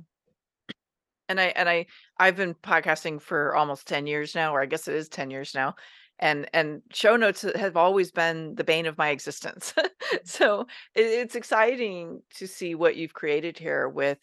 And 1.28 1.40
I 1.40 1.46
and 1.56 1.68
I 1.68 1.86
I've 2.18 2.36
been 2.36 2.54
podcasting 2.54 3.20
for 3.20 3.54
almost 3.56 3.86
10 3.88 4.06
years 4.06 4.34
now, 4.34 4.54
or 4.54 4.62
I 4.62 4.66
guess 4.66 4.88
it 4.88 4.94
is 4.94 5.08
10 5.08 5.30
years 5.30 5.54
now. 5.54 5.74
And 6.18 6.48
and 6.54 6.82
show 6.92 7.16
notes 7.16 7.42
have 7.42 7.76
always 7.76 8.10
been 8.10 8.54
the 8.54 8.64
bane 8.64 8.86
of 8.86 8.98
my 8.98 9.10
existence. 9.10 9.74
so 10.24 10.62
it, 10.94 11.04
it's 11.04 11.34
exciting 11.34 12.22
to 12.36 12.46
see 12.46 12.74
what 12.74 12.96
you've 12.96 13.14
created 13.14 13.58
here 13.58 13.88
with 13.88 14.18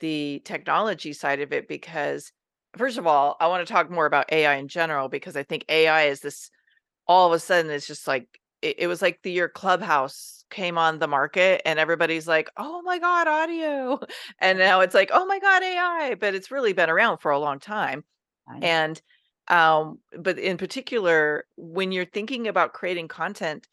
the 0.00 0.42
technology 0.44 1.12
side 1.12 1.40
of 1.40 1.52
it 1.52 1.68
because 1.68 2.32
first 2.76 2.98
of 2.98 3.06
all, 3.06 3.36
I 3.40 3.46
want 3.48 3.66
to 3.66 3.72
talk 3.72 3.90
more 3.90 4.06
about 4.06 4.32
AI 4.32 4.54
in 4.56 4.68
general 4.68 5.08
because 5.08 5.36
I 5.36 5.42
think 5.42 5.64
AI 5.68 6.04
is 6.04 6.20
this 6.20 6.50
all 7.06 7.26
of 7.26 7.32
a 7.32 7.38
sudden 7.38 7.70
it's 7.70 7.86
just 7.86 8.06
like 8.06 8.40
it, 8.62 8.76
it 8.80 8.86
was 8.86 9.02
like 9.02 9.20
the 9.22 9.32
year 9.32 9.48
Clubhouse 9.48 10.44
came 10.50 10.78
on 10.78 10.98
the 10.98 11.08
market 11.08 11.62
and 11.66 11.78
everybody's 11.78 12.28
like, 12.28 12.50
"Oh 12.56 12.82
my 12.82 12.98
god, 12.98 13.28
audio." 13.28 14.00
And 14.40 14.58
now 14.58 14.80
it's 14.80 14.94
like, 14.94 15.10
"Oh 15.12 15.26
my 15.26 15.38
god, 15.40 15.62
AI." 15.62 16.16
But 16.20 16.34
it's 16.34 16.50
really 16.50 16.72
been 16.72 16.90
around 16.90 17.18
for 17.18 17.30
a 17.32 17.38
long 17.38 17.58
time. 17.60 18.04
And 18.62 19.00
um 19.48 19.98
but 20.18 20.38
in 20.38 20.56
particular 20.56 21.44
when 21.56 21.92
you're 21.92 22.04
thinking 22.06 22.48
about 22.48 22.72
creating 22.74 23.08
content 23.08 23.66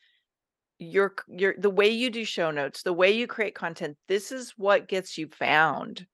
your 0.80 1.14
your 1.28 1.56
the 1.58 1.70
way 1.70 1.90
you 1.90 2.10
do 2.10 2.26
show 2.26 2.52
notes, 2.52 2.84
the 2.84 2.94
way 2.94 3.12
you 3.12 3.28
create 3.28 3.56
content, 3.56 3.98
this 4.08 4.32
is 4.32 4.54
what 4.58 4.88
gets 4.88 5.18
you 5.18 5.28
found 5.30 6.08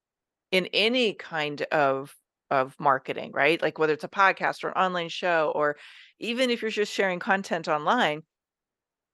in 0.52 0.66
any 0.72 1.14
kind 1.14 1.62
of 1.72 2.14
of 2.50 2.76
marketing, 2.78 3.32
right? 3.32 3.60
Like 3.62 3.78
whether 3.78 3.92
it's 3.92 4.04
a 4.04 4.08
podcast 4.08 4.64
or 4.64 4.68
an 4.68 4.74
online 4.74 5.08
show 5.08 5.52
or 5.54 5.76
even 6.20 6.50
if 6.50 6.62
you're 6.62 6.70
just 6.70 6.92
sharing 6.92 7.18
content 7.18 7.68
online, 7.68 8.22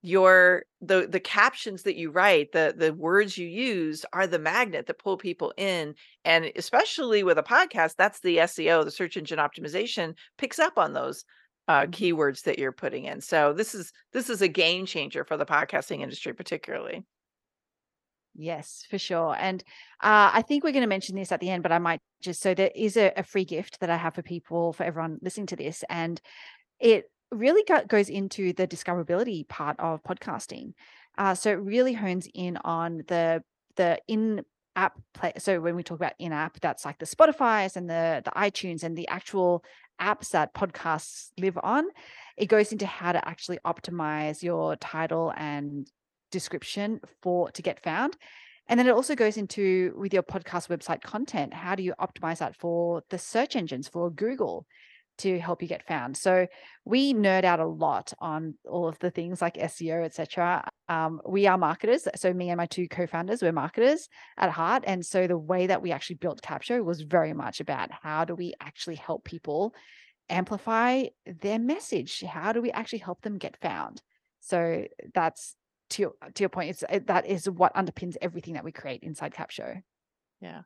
your 0.02 0.64
the 0.80 1.06
the 1.08 1.20
captions 1.20 1.84
that 1.84 1.96
you 1.96 2.10
write 2.10 2.52
the 2.52 2.74
the 2.76 2.92
words 2.94 3.38
you 3.38 3.46
use 3.46 4.04
are 4.12 4.26
the 4.26 4.38
magnet 4.38 4.86
that 4.86 4.98
pull 4.98 5.16
people 5.16 5.54
in 5.56 5.94
and 6.24 6.50
especially 6.56 7.22
with 7.22 7.38
a 7.38 7.42
podcast 7.42 7.94
that's 7.96 8.20
the 8.20 8.38
seo 8.38 8.84
the 8.84 8.90
search 8.90 9.16
engine 9.16 9.38
optimization 9.38 10.14
picks 10.38 10.58
up 10.58 10.76
on 10.78 10.92
those 10.92 11.24
uh, 11.68 11.82
Mm-hmm. 11.82 11.92
keywords 11.92 12.42
that 12.42 12.58
you're 12.58 12.72
putting 12.72 13.04
in 13.04 13.20
so 13.20 13.52
this 13.52 13.74
is 13.74 13.92
this 14.12 14.28
is 14.28 14.42
a 14.42 14.48
game 14.48 14.84
changer 14.86 15.24
for 15.24 15.36
the 15.36 15.46
podcasting 15.46 16.00
industry 16.00 16.32
particularly 16.34 17.04
Yes, 18.34 18.86
for 18.88 18.98
sure. 18.98 19.36
And 19.38 19.62
uh, 20.02 20.30
I 20.32 20.42
think 20.42 20.64
we're 20.64 20.72
going 20.72 20.82
to 20.82 20.88
mention 20.88 21.16
this 21.16 21.32
at 21.32 21.40
the 21.40 21.50
end, 21.50 21.62
but 21.62 21.72
I 21.72 21.78
might 21.78 22.00
just 22.22 22.40
so 22.40 22.54
there 22.54 22.70
is 22.74 22.96
a, 22.96 23.12
a 23.16 23.22
free 23.22 23.44
gift 23.44 23.80
that 23.80 23.90
I 23.90 23.96
have 23.96 24.14
for 24.14 24.22
people, 24.22 24.72
for 24.72 24.84
everyone 24.84 25.18
listening 25.20 25.46
to 25.48 25.56
this. 25.56 25.84
And 25.90 26.20
it 26.80 27.11
really 27.32 27.64
go- 27.64 27.84
goes 27.86 28.08
into 28.08 28.52
the 28.52 28.66
discoverability 28.66 29.48
part 29.48 29.78
of 29.78 30.02
podcasting. 30.02 30.74
Uh, 31.18 31.34
so 31.34 31.50
it 31.50 31.60
really 31.60 31.92
hones 31.92 32.28
in 32.34 32.58
on 32.64 33.02
the 33.08 33.42
the 33.76 33.98
in 34.08 34.44
app 34.76 34.98
play. 35.14 35.32
So 35.38 35.60
when 35.60 35.76
we 35.76 35.82
talk 35.82 35.96
about 35.96 36.14
in 36.18 36.32
app, 36.32 36.60
that's 36.60 36.84
like 36.84 36.98
the 36.98 37.06
Spotify's 37.06 37.76
and 37.76 37.88
the 37.88 38.22
the 38.24 38.30
iTunes 38.30 38.82
and 38.82 38.96
the 38.96 39.08
actual 39.08 39.64
apps 40.00 40.30
that 40.30 40.54
podcasts 40.54 41.30
live 41.38 41.58
on. 41.62 41.84
It 42.36 42.46
goes 42.46 42.72
into 42.72 42.86
how 42.86 43.12
to 43.12 43.26
actually 43.28 43.58
optimize 43.64 44.42
your 44.42 44.76
title 44.76 45.32
and 45.36 45.86
description 46.30 47.00
for 47.22 47.50
to 47.52 47.62
get 47.62 47.82
found. 47.82 48.16
And 48.68 48.78
then 48.78 48.86
it 48.86 48.92
also 48.92 49.14
goes 49.14 49.36
into 49.36 49.92
with 49.96 50.14
your 50.14 50.22
podcast 50.22 50.68
website 50.68 51.02
content, 51.02 51.52
how 51.52 51.74
do 51.74 51.82
you 51.82 51.94
optimize 52.00 52.38
that 52.38 52.56
for 52.56 53.02
the 53.10 53.18
search 53.18 53.56
engines 53.56 53.88
for 53.88 54.10
Google 54.10 54.66
to 55.18 55.38
help 55.38 55.62
you 55.62 55.68
get 55.68 55.86
found? 55.86 56.16
So 56.16 56.46
we 56.84 57.14
nerd 57.14 57.44
out 57.44 57.60
a 57.60 57.66
lot 57.66 58.12
on 58.18 58.54
all 58.64 58.88
of 58.88 58.98
the 58.98 59.10
things 59.10 59.40
like 59.40 59.54
SEO, 59.54 60.04
etc. 60.04 60.68
Um, 60.88 61.20
we 61.26 61.46
are 61.46 61.58
marketers. 61.58 62.08
So 62.16 62.32
me 62.32 62.50
and 62.50 62.56
my 62.56 62.66
two 62.66 62.88
co-founders, 62.88 63.42
we're 63.42 63.52
marketers 63.52 64.08
at 64.36 64.50
heart. 64.50 64.84
And 64.86 65.04
so 65.04 65.26
the 65.26 65.38
way 65.38 65.66
that 65.66 65.82
we 65.82 65.92
actually 65.92 66.16
built 66.16 66.42
Capsho 66.42 66.84
was 66.84 67.02
very 67.02 67.32
much 67.32 67.60
about 67.60 67.90
how 67.90 68.24
do 68.24 68.34
we 68.34 68.54
actually 68.60 68.96
help 68.96 69.24
people 69.24 69.74
amplify 70.28 71.04
their 71.26 71.58
message? 71.58 72.22
How 72.22 72.52
do 72.52 72.62
we 72.62 72.70
actually 72.70 73.00
help 73.00 73.22
them 73.22 73.38
get 73.38 73.56
found? 73.60 74.02
So 74.40 74.86
that's 75.14 75.54
to 75.90 76.02
your 76.02 76.12
to 76.34 76.42
your 76.42 76.48
point, 76.48 76.70
it's 76.70 76.84
it, 76.90 77.06
that 77.06 77.26
is 77.26 77.48
what 77.48 77.74
underpins 77.74 78.16
everything 78.20 78.54
that 78.54 78.64
we 78.64 78.72
create 78.72 79.02
inside 79.02 79.34
Capsho. 79.34 79.82
yeah 80.40 80.62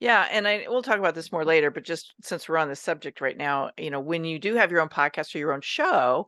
yeah 0.00 0.26
and 0.30 0.46
i 0.48 0.64
we'll 0.68 0.82
talk 0.82 0.98
about 0.98 1.14
this 1.14 1.32
more 1.32 1.44
later 1.44 1.70
but 1.70 1.84
just 1.84 2.14
since 2.22 2.48
we're 2.48 2.58
on 2.58 2.68
this 2.68 2.80
subject 2.80 3.20
right 3.20 3.36
now 3.36 3.70
you 3.78 3.90
know 3.90 4.00
when 4.00 4.24
you 4.24 4.38
do 4.38 4.54
have 4.54 4.70
your 4.70 4.80
own 4.80 4.88
podcast 4.88 5.34
or 5.34 5.38
your 5.38 5.52
own 5.52 5.60
show 5.60 6.26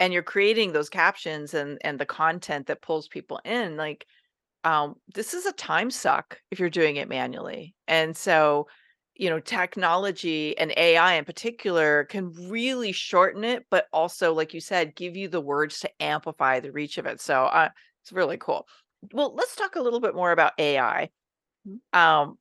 and 0.00 0.12
you're 0.12 0.22
creating 0.22 0.72
those 0.72 0.90
captions 0.90 1.54
and 1.54 1.78
and 1.84 1.98
the 1.98 2.06
content 2.06 2.66
that 2.66 2.82
pulls 2.82 3.08
people 3.08 3.40
in 3.44 3.76
like 3.76 4.06
um 4.64 4.96
this 5.14 5.34
is 5.34 5.46
a 5.46 5.52
time 5.54 5.90
suck 5.90 6.40
if 6.50 6.60
you're 6.60 6.70
doing 6.70 6.96
it 6.96 7.08
manually. 7.08 7.74
And 7.88 8.16
so 8.16 8.68
you 9.16 9.30
know 9.30 9.40
technology 9.40 10.56
and 10.58 10.72
ai 10.78 11.14
in 11.14 11.24
particular 11.24 12.04
can 12.06 12.32
really 12.50 12.92
shorten 12.92 13.44
it 13.44 13.66
but 13.70 13.86
also 13.92 14.32
like 14.34 14.54
you 14.54 14.60
said 14.60 14.96
give 14.96 15.16
you 15.16 15.28
the 15.28 15.40
words 15.40 15.80
to 15.80 16.02
amplify 16.02 16.60
the 16.60 16.72
reach 16.72 16.98
of 16.98 17.06
it. 17.06 17.20
So 17.20 17.44
uh, 17.46 17.70
it's 18.02 18.12
really 18.12 18.38
cool. 18.38 18.66
Well 19.12 19.34
let's 19.34 19.56
talk 19.56 19.76
a 19.76 19.82
little 19.82 20.00
bit 20.00 20.14
more 20.14 20.32
about 20.32 20.54
ai 20.58 21.10
Mhm. 21.68 21.80
um 21.92 22.38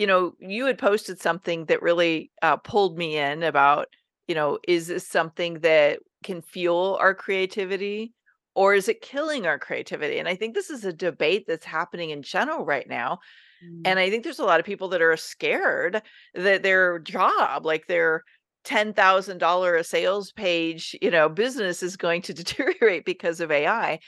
you 0.00 0.06
know 0.06 0.34
you 0.40 0.66
had 0.66 0.78
posted 0.78 1.20
something 1.20 1.66
that 1.66 1.82
really 1.82 2.32
uh, 2.42 2.56
pulled 2.56 2.98
me 2.98 3.16
in 3.18 3.42
about 3.42 3.88
you 4.28 4.34
know 4.34 4.58
is 4.66 4.88
this 4.88 5.06
something 5.06 5.60
that 5.60 6.00
can 6.24 6.42
fuel 6.42 6.96
our 7.00 7.14
creativity 7.14 8.14
or 8.54 8.74
is 8.74 8.88
it 8.88 9.02
killing 9.02 9.46
our 9.46 9.58
creativity 9.58 10.18
and 10.18 10.28
i 10.28 10.34
think 10.34 10.54
this 10.54 10.70
is 10.70 10.84
a 10.84 10.92
debate 10.92 11.44
that's 11.46 11.66
happening 11.66 12.10
in 12.10 12.22
general 12.22 12.64
right 12.64 12.88
now 12.88 13.18
Mm. 13.62 13.82
and 13.84 13.98
I 13.98 14.10
think 14.10 14.24
there's 14.24 14.38
a 14.38 14.44
lot 14.44 14.60
of 14.60 14.66
people 14.66 14.88
that 14.88 15.02
are 15.02 15.16
scared 15.16 16.02
that 16.34 16.62
their 16.62 16.98
job, 16.98 17.66
like 17.66 17.86
their 17.86 18.22
$10,000 18.64 19.78
a 19.78 19.84
sales 19.84 20.32
page, 20.32 20.96
you 21.02 21.10
know, 21.10 21.28
business 21.28 21.82
is 21.82 21.96
going 21.96 22.22
to 22.22 22.34
deteriorate 22.40 23.04
because 23.04 23.40
of 23.40 23.50
AI. 23.50 23.98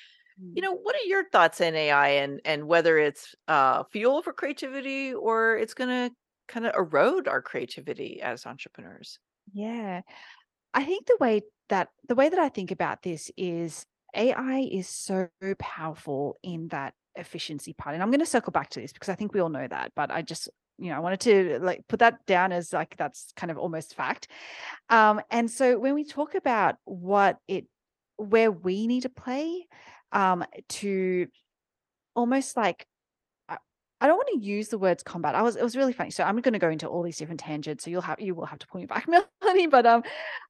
Mm. 0.41 0.53
You 0.57 0.63
know, 0.63 0.75
what 0.75 0.95
are 0.95 1.07
your 1.07 1.29
thoughts 1.31 1.61
on 1.61 1.75
AI 1.75 2.09
and 2.09 2.41
and 2.45 2.67
whether 2.67 2.99
it's 2.99 3.35
uh 3.49 3.85
fuel 3.91 4.23
for 4.23 4.33
creativity 4.33 5.15
or 5.15 5.57
it's 5.57 5.75
going 5.75 5.91
to 5.91 6.15
kind 6.49 6.67
of 6.67 6.75
erode 6.75 7.29
our 7.29 7.43
creativity 7.43 8.21
as 8.23 8.47
entrepreneurs? 8.47 9.19
Yeah. 9.53 10.03
I 10.75 10.85
think 10.85 11.07
the 11.07 11.17
way 11.21 11.43
that 11.69 11.89
the 12.09 12.15
way 12.15 12.29
that 12.29 12.39
I 12.39 12.49
think 12.49 12.71
about 12.71 13.03
this 13.03 13.31
is 13.37 13.85
AI 14.15 14.69
is 14.71 14.89
so 14.89 15.29
powerful 15.59 16.37
in 16.43 16.69
that 16.69 16.95
efficiency 17.15 17.73
part. 17.73 17.95
And 17.95 18.03
I'm 18.03 18.11
going 18.11 18.21
to 18.21 18.27
circle 18.27 18.53
back 18.53 18.71
to 18.71 18.81
this 18.81 18.93
because 18.93 19.09
I 19.09 19.15
think 19.15 19.35
we 19.35 19.41
all 19.41 19.49
know 19.49 19.67
that, 19.67 19.93
but 19.95 20.11
I 20.11 20.23
just, 20.23 20.49
you 20.79 20.91
know, 20.91 20.97
I 20.97 21.01
wanted 21.01 21.21
to 21.21 21.59
like 21.61 21.87
put 21.89 22.01
that 22.01 22.25
down 22.27 22.53
as 22.53 22.73
like 22.73 22.97
that's 22.97 23.33
kind 23.37 23.51
of 23.51 23.59
almost 23.59 23.95
fact. 23.95 24.29
Um, 24.89 25.21
and 25.31 25.51
so 25.51 25.79
when 25.79 25.95
we 25.95 26.05
talk 26.05 26.35
about 26.35 26.77
what 26.85 27.39
it 27.49 27.67
where 28.17 28.51
we 28.51 28.87
need 28.87 29.03
to 29.03 29.09
play 29.09 29.67
um 30.13 30.45
to 30.69 31.29
almost 32.15 32.57
like 32.57 32.87
I 34.03 34.09
don't 34.09 34.17
want 34.17 34.31
to 34.33 34.45
use 34.45 34.67
the 34.67 34.79
words 34.79 35.05
combat. 35.05 35.37
I 35.37 35.43
was 35.43 35.55
it 35.55 35.63
was 35.63 35.77
really 35.77 35.93
funny. 35.93 36.11
So 36.11 36.25
I'm 36.25 36.41
going 36.41 36.55
to 36.55 36.59
go 36.59 36.69
into 36.69 36.89
all 36.89 37.05
these 37.05 37.19
different 37.19 37.39
tangents. 37.39 37.85
So 37.85 37.91
you'll 37.91 38.03
have 38.03 38.21
you 38.21 38.35
will 38.35 38.47
have 38.47 38.59
to 38.59 38.67
pull 38.67 38.81
me 38.81 38.87
back, 38.87 39.07
Melanie. 39.43 39.69
But 39.69 39.87
um, 39.87 40.03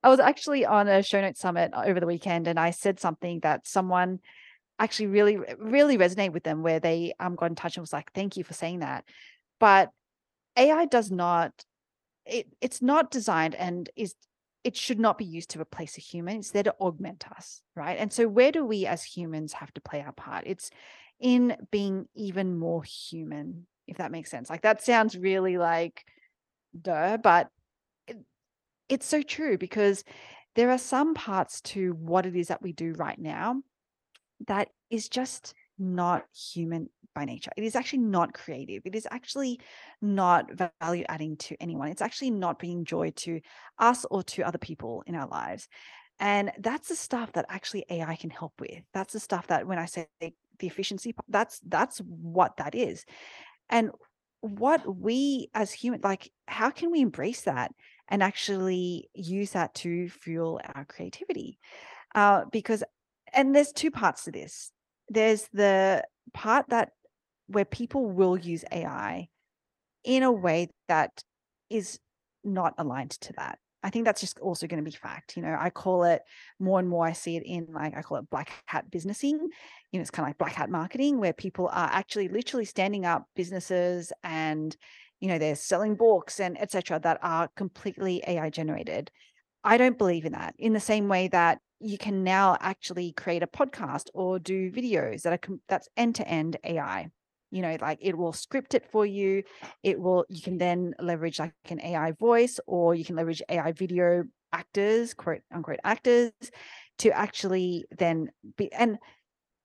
I 0.02 0.08
was 0.08 0.20
actually 0.20 0.64
on 0.64 0.88
a 0.88 1.02
show 1.02 1.20
note 1.20 1.36
summit 1.36 1.70
over 1.76 2.00
the 2.00 2.06
weekend, 2.06 2.48
and 2.48 2.58
I 2.58 2.70
said 2.70 2.98
something 2.98 3.40
that 3.40 3.66
someone 3.66 4.20
actually 4.78 5.08
really 5.08 5.36
really 5.58 5.98
resonated 5.98 6.32
with 6.32 6.44
them, 6.44 6.62
where 6.62 6.80
they 6.80 7.12
um 7.20 7.34
got 7.36 7.50
in 7.50 7.54
touch 7.54 7.76
and 7.76 7.82
was 7.82 7.92
like, 7.92 8.10
"Thank 8.14 8.38
you 8.38 8.44
for 8.44 8.54
saying 8.54 8.78
that." 8.78 9.04
But 9.60 9.90
AI 10.56 10.86
does 10.86 11.10
not 11.10 11.52
it 12.24 12.46
it's 12.62 12.80
not 12.80 13.10
designed 13.10 13.54
and 13.54 13.90
is 13.96 14.14
it 14.64 14.76
should 14.76 15.00
not 15.00 15.18
be 15.18 15.24
used 15.24 15.50
to 15.50 15.60
replace 15.60 15.98
a 15.98 16.00
human. 16.00 16.38
It's 16.38 16.50
there 16.50 16.62
to 16.62 16.74
augment 16.80 17.24
us, 17.32 17.62
right? 17.74 17.98
And 17.98 18.12
so 18.12 18.28
where 18.28 18.52
do 18.52 18.64
we 18.64 18.86
as 18.86 19.02
humans 19.02 19.52
have 19.54 19.72
to 19.74 19.80
play 19.80 20.02
our 20.02 20.12
part? 20.12 20.44
It's 20.46 20.70
in 21.20 21.56
being 21.70 22.06
even 22.14 22.58
more 22.58 22.82
human, 22.82 23.66
if 23.88 23.98
that 23.98 24.12
makes 24.12 24.30
sense. 24.30 24.48
Like 24.48 24.62
that 24.62 24.82
sounds 24.82 25.16
really 25.16 25.58
like 25.58 26.04
duh, 26.80 27.16
but 27.16 27.48
it, 28.06 28.18
it's 28.88 29.06
so 29.06 29.22
true 29.22 29.58
because 29.58 30.04
there 30.54 30.70
are 30.70 30.78
some 30.78 31.14
parts 31.14 31.60
to 31.62 31.92
what 31.92 32.26
it 32.26 32.36
is 32.36 32.48
that 32.48 32.62
we 32.62 32.72
do 32.72 32.92
right 32.92 33.18
now 33.18 33.62
that 34.46 34.68
is 34.90 35.08
just 35.08 35.54
not 35.78 36.24
human 36.34 36.88
by 37.14 37.24
nature. 37.24 37.50
It 37.56 37.64
is 37.64 37.76
actually 37.76 38.00
not 38.00 38.34
creative. 38.34 38.82
It 38.84 38.94
is 38.94 39.06
actually 39.10 39.60
not 40.00 40.50
value 40.80 41.04
adding 41.08 41.36
to 41.38 41.56
anyone. 41.60 41.88
It's 41.88 42.02
actually 42.02 42.30
not 42.30 42.58
bringing 42.58 42.84
joy 42.84 43.10
to 43.16 43.40
us 43.78 44.04
or 44.10 44.22
to 44.24 44.42
other 44.42 44.58
people 44.58 45.02
in 45.06 45.14
our 45.14 45.28
lives. 45.28 45.68
And 46.18 46.52
that's 46.58 46.88
the 46.88 46.96
stuff 46.96 47.32
that 47.32 47.46
actually 47.48 47.84
AI 47.90 48.16
can 48.16 48.30
help 48.30 48.52
with. 48.60 48.82
That's 48.94 49.12
the 49.12 49.20
stuff 49.20 49.48
that 49.48 49.66
when 49.66 49.78
I 49.78 49.86
say 49.86 50.06
the 50.20 50.66
efficiency, 50.66 51.14
that's 51.28 51.60
that's 51.66 51.98
what 51.98 52.56
that 52.58 52.74
is. 52.74 53.04
And 53.68 53.90
what 54.40 54.96
we 54.96 55.48
as 55.54 55.72
human 55.72 56.00
like 56.02 56.30
how 56.48 56.70
can 56.70 56.90
we 56.90 57.00
embrace 57.00 57.42
that 57.42 57.72
and 58.08 58.22
actually 58.22 59.08
use 59.14 59.50
that 59.50 59.74
to 59.74 60.08
fuel 60.08 60.60
our 60.74 60.84
creativity? 60.84 61.58
Uh, 62.14 62.44
because 62.52 62.84
and 63.32 63.54
there's 63.54 63.72
two 63.72 63.90
parts 63.90 64.24
to 64.24 64.32
this. 64.32 64.70
There's 65.08 65.48
the 65.52 66.04
part 66.34 66.68
that 66.68 66.90
where 67.52 67.64
people 67.64 68.06
will 68.06 68.36
use 68.36 68.64
AI 68.72 69.28
in 70.04 70.22
a 70.22 70.32
way 70.32 70.68
that 70.88 71.22
is 71.70 71.98
not 72.44 72.74
aligned 72.78 73.12
to 73.12 73.32
that. 73.34 73.58
I 73.84 73.90
think 73.90 74.04
that's 74.04 74.20
just 74.20 74.38
also 74.38 74.66
going 74.66 74.82
to 74.82 74.88
be 74.88 74.96
fact. 74.96 75.36
You 75.36 75.42
know, 75.42 75.56
I 75.58 75.70
call 75.70 76.04
it 76.04 76.22
more 76.60 76.78
and 76.78 76.88
more, 76.88 77.04
I 77.04 77.12
see 77.12 77.36
it 77.36 77.42
in 77.44 77.66
like, 77.72 77.96
I 77.96 78.02
call 78.02 78.18
it 78.18 78.30
black 78.30 78.50
hat 78.66 78.90
businessing. 78.90 79.38
You 79.90 79.98
know, 79.98 80.00
it's 80.00 80.10
kind 80.10 80.26
of 80.26 80.30
like 80.30 80.38
black 80.38 80.52
hat 80.52 80.70
marketing 80.70 81.18
where 81.18 81.32
people 81.32 81.68
are 81.68 81.90
actually 81.92 82.28
literally 82.28 82.64
standing 82.64 83.04
up 83.04 83.24
businesses 83.34 84.12
and, 84.22 84.76
you 85.20 85.28
know, 85.28 85.38
they're 85.38 85.56
selling 85.56 85.96
books 85.96 86.38
and 86.38 86.60
etc. 86.60 87.00
that 87.00 87.18
are 87.22 87.48
completely 87.56 88.22
AI 88.26 88.50
generated. 88.50 89.10
I 89.64 89.76
don't 89.76 89.98
believe 89.98 90.24
in 90.24 90.32
that 90.32 90.54
in 90.58 90.72
the 90.72 90.80
same 90.80 91.08
way 91.08 91.28
that 91.28 91.58
you 91.80 91.98
can 91.98 92.22
now 92.22 92.56
actually 92.60 93.12
create 93.12 93.42
a 93.42 93.48
podcast 93.48 94.08
or 94.14 94.38
do 94.38 94.70
videos 94.70 95.22
that 95.22 95.32
are 95.32 95.56
that's 95.68 95.88
end 95.96 96.16
to 96.16 96.28
end 96.28 96.56
AI 96.64 97.10
you 97.52 97.60
know 97.62 97.76
like 97.80 97.98
it 98.00 98.16
will 98.16 98.32
script 98.32 98.74
it 98.74 98.90
for 98.90 99.06
you. 99.06 99.44
It 99.82 100.00
will 100.00 100.24
you 100.28 100.42
can 100.42 100.58
then 100.58 100.94
leverage 100.98 101.38
like 101.38 101.52
an 101.68 101.80
ai 101.80 102.12
voice 102.12 102.58
or 102.66 102.94
you 102.94 103.04
can 103.04 103.14
leverage 103.14 103.42
ai 103.48 103.72
video 103.72 104.24
actors 104.52 105.14
quote 105.14 105.42
unquote 105.52 105.78
actors 105.84 106.32
to 106.98 107.10
actually 107.10 107.84
then 107.96 108.30
be 108.56 108.72
and 108.72 108.98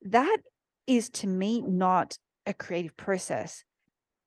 that 0.03 0.37
is 0.85 1.09
to 1.09 1.27
me 1.27 1.61
not 1.61 2.17
a 2.45 2.53
creative 2.53 2.95
process. 2.97 3.63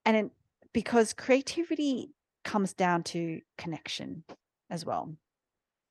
And 0.04 0.16
it, 0.16 0.30
because 0.72 1.12
creativity 1.12 2.10
comes 2.44 2.72
down 2.72 3.02
to 3.02 3.40
connection 3.58 4.24
as 4.70 4.84
well. 4.84 5.14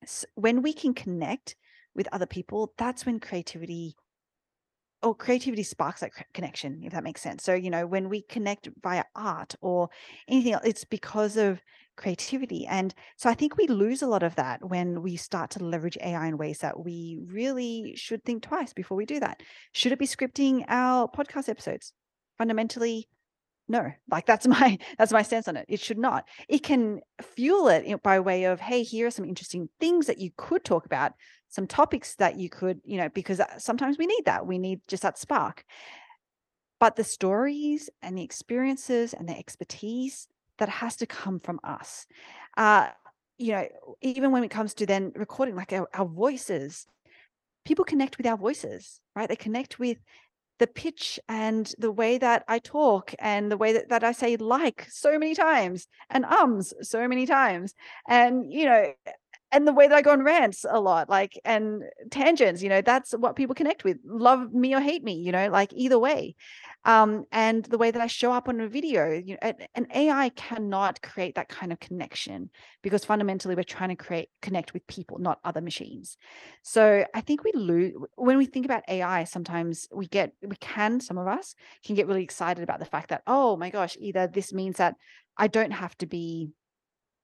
So 0.05 0.25
when 0.35 0.61
we 0.61 0.73
can 0.73 0.93
connect 0.93 1.55
with 1.95 2.07
other 2.11 2.25
people 2.25 2.73
that's 2.77 3.05
when 3.05 3.19
creativity 3.19 3.95
or 5.01 5.15
creativity 5.15 5.63
sparks 5.63 6.01
that 6.01 6.11
connection 6.33 6.81
if 6.83 6.93
that 6.93 7.03
makes 7.03 7.21
sense. 7.21 7.43
So 7.43 7.53
you 7.53 7.69
know 7.69 7.85
when 7.85 8.09
we 8.09 8.21
connect 8.23 8.69
via 8.81 9.03
art 9.15 9.55
or 9.61 9.89
anything 10.27 10.53
else 10.53 10.65
it's 10.65 10.85
because 10.85 11.37
of 11.37 11.61
creativity. 11.95 12.65
And 12.65 12.93
so 13.17 13.29
i 13.29 13.33
think 13.33 13.57
we 13.57 13.67
lose 13.67 14.01
a 14.01 14.07
lot 14.07 14.23
of 14.23 14.35
that 14.35 14.63
when 14.63 15.01
we 15.01 15.15
start 15.17 15.51
to 15.51 15.63
leverage 15.63 15.97
ai 16.01 16.27
in 16.27 16.37
ways 16.37 16.59
that 16.59 16.79
we 16.79 17.19
really 17.25 17.93
should 17.95 18.23
think 18.23 18.43
twice 18.43 18.73
before 18.73 18.97
we 18.97 19.05
do 19.05 19.19
that. 19.19 19.41
Should 19.73 19.91
it 19.91 19.99
be 19.99 20.07
scripting 20.07 20.63
our 20.67 21.07
podcast 21.09 21.49
episodes? 21.49 21.93
Fundamentally 22.37 23.09
no. 23.69 23.91
Like 24.09 24.25
that's 24.25 24.47
my 24.55 24.77
that's 24.97 25.13
my 25.13 25.21
stance 25.21 25.47
on 25.47 25.55
it. 25.55 25.65
It 25.69 25.79
should 25.79 25.99
not. 25.99 26.25
It 26.49 26.63
can 26.63 26.99
fuel 27.21 27.69
it 27.69 28.03
by 28.03 28.19
way 28.19 28.45
of 28.45 28.59
hey 28.59 28.83
here 28.83 29.07
are 29.07 29.11
some 29.11 29.25
interesting 29.25 29.69
things 29.79 30.07
that 30.07 30.17
you 30.17 30.31
could 30.35 30.65
talk 30.65 30.85
about 30.85 31.13
some 31.49 31.67
topics 31.67 32.15
that 32.15 32.37
you 32.37 32.49
could, 32.49 32.79
you 32.85 32.97
know, 32.97 33.09
because 33.09 33.39
uh, 33.39 33.57
sometimes 33.57 33.97
we 33.97 34.05
need 34.05 34.25
that. 34.25 34.45
We 34.45 34.57
need 34.57 34.81
just 34.87 35.03
that 35.03 35.17
spark. 35.17 35.65
But 36.79 36.95
the 36.95 37.03
stories 37.03 37.89
and 38.01 38.17
the 38.17 38.23
experiences 38.23 39.13
and 39.13 39.27
the 39.27 39.37
expertise 39.37 40.27
that 40.59 40.69
has 40.69 40.95
to 40.97 41.05
come 41.05 41.39
from 41.39 41.59
us. 41.63 42.05
Uh, 42.55 42.89
you 43.37 43.53
know, 43.53 43.67
even 44.01 44.31
when 44.31 44.43
it 44.43 44.51
comes 44.51 44.73
to 44.75 44.85
then 44.85 45.11
recording, 45.15 45.55
like 45.55 45.73
our, 45.73 45.89
our 45.93 46.05
voices, 46.05 46.85
people 47.65 47.85
connect 47.85 48.17
with 48.17 48.27
our 48.27 48.37
voices, 48.37 49.01
right? 49.15 49.27
They 49.27 49.35
connect 49.35 49.79
with 49.79 49.97
the 50.59 50.67
pitch 50.67 51.19
and 51.29 51.73
the 51.79 51.91
way 51.91 52.17
that 52.17 52.43
I 52.47 52.59
talk 52.59 53.13
and 53.17 53.49
the 53.49 53.57
way 53.57 53.73
that, 53.73 53.89
that 53.89 54.03
I 54.03 54.11
say 54.11 54.35
like 54.35 54.85
so 54.89 55.17
many 55.17 55.33
times 55.33 55.87
and 56.09 56.25
ums 56.25 56.73
so 56.81 57.07
many 57.07 57.25
times. 57.25 57.73
And, 58.07 58.51
you 58.51 58.65
know, 58.65 58.93
and 59.51 59.67
the 59.67 59.73
way 59.73 59.87
that 59.87 59.95
I 59.95 60.01
go 60.01 60.11
on 60.11 60.23
rants 60.23 60.65
a 60.69 60.79
lot, 60.79 61.09
like 61.09 61.39
and 61.43 61.83
tangents, 62.11 62.61
you 62.61 62.69
know, 62.69 62.81
that's 62.81 63.13
what 63.13 63.35
people 63.35 63.55
connect 63.55 63.83
with. 63.83 63.97
Love 64.05 64.53
me 64.53 64.75
or 64.75 64.79
hate 64.79 65.03
me, 65.03 65.13
you 65.13 65.31
know, 65.31 65.49
like 65.49 65.73
either 65.73 65.97
way. 65.97 66.35
Um, 66.85 67.25
and 67.31 67.65
the 67.65 67.77
way 67.77 67.91
that 67.91 68.01
I 68.01 68.07
show 68.07 68.31
up 68.31 68.47
on 68.47 68.61
a 68.61 68.67
video, 68.67 69.11
you 69.11 69.37
know, 69.41 69.53
an 69.75 69.87
AI 69.93 70.29
cannot 70.29 71.01
create 71.01 71.35
that 71.35 71.49
kind 71.49 71.71
of 71.71 71.79
connection 71.79 72.51
because 72.83 73.03
fundamentally 73.03 73.55
we're 73.55 73.63
trying 73.63 73.89
to 73.89 73.95
create 73.95 74.29
connect 74.41 74.73
with 74.73 74.85
people, 74.87 75.17
not 75.17 75.39
other 75.43 75.61
machines. 75.61 76.17
So 76.61 77.05
I 77.13 77.21
think 77.21 77.43
we 77.43 77.51
lose 77.53 77.93
when 78.15 78.37
we 78.37 78.45
think 78.45 78.65
about 78.65 78.83
AI. 78.87 79.23
Sometimes 79.23 79.87
we 79.91 80.07
get 80.07 80.33
we 80.41 80.55
can 80.57 80.99
some 80.99 81.17
of 81.17 81.27
us 81.27 81.55
can 81.83 81.95
get 81.95 82.07
really 82.07 82.23
excited 82.23 82.63
about 82.63 82.79
the 82.79 82.85
fact 82.85 83.09
that 83.09 83.23
oh 83.25 83.57
my 83.57 83.71
gosh, 83.71 83.97
either 83.99 84.27
this 84.27 84.53
means 84.53 84.77
that 84.77 84.95
I 85.37 85.47
don't 85.47 85.71
have 85.71 85.97
to 85.97 86.05
be 86.05 86.51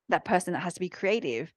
that 0.10 0.26
person 0.26 0.54
that 0.54 0.60
has 0.60 0.74
to 0.76 0.80
be 0.80 0.90
creative 0.90 1.52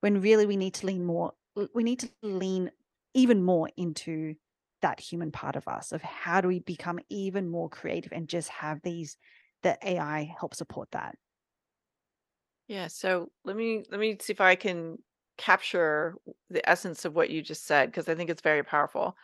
when 0.00 0.20
really 0.20 0.46
we 0.46 0.56
need 0.56 0.74
to 0.74 0.86
lean 0.86 1.04
more 1.04 1.32
we 1.74 1.82
need 1.82 2.00
to 2.00 2.10
lean 2.22 2.70
even 3.14 3.42
more 3.42 3.70
into 3.76 4.34
that 4.82 5.00
human 5.00 5.32
part 5.32 5.56
of 5.56 5.66
us 5.66 5.90
of 5.92 6.02
how 6.02 6.40
do 6.40 6.48
we 6.48 6.60
become 6.60 6.98
even 7.08 7.48
more 7.48 7.68
creative 7.68 8.12
and 8.12 8.28
just 8.28 8.48
have 8.48 8.82
these 8.82 9.16
that 9.62 9.78
AI 9.82 10.24
help 10.38 10.54
support 10.54 10.90
that. 10.92 11.16
Yeah, 12.68 12.88
so 12.88 13.30
let 13.44 13.56
me 13.56 13.84
let 13.90 14.00
me 14.00 14.16
see 14.20 14.32
if 14.32 14.40
I 14.40 14.56
can 14.56 14.98
capture 15.36 16.16
the 16.50 16.68
essence 16.68 17.04
of 17.04 17.14
what 17.14 17.30
you 17.30 17.42
just 17.42 17.64
said 17.64 17.86
because 17.90 18.08
I 18.08 18.14
think 18.14 18.30
it's 18.30 18.42
very 18.42 18.64
powerful. 18.64 19.16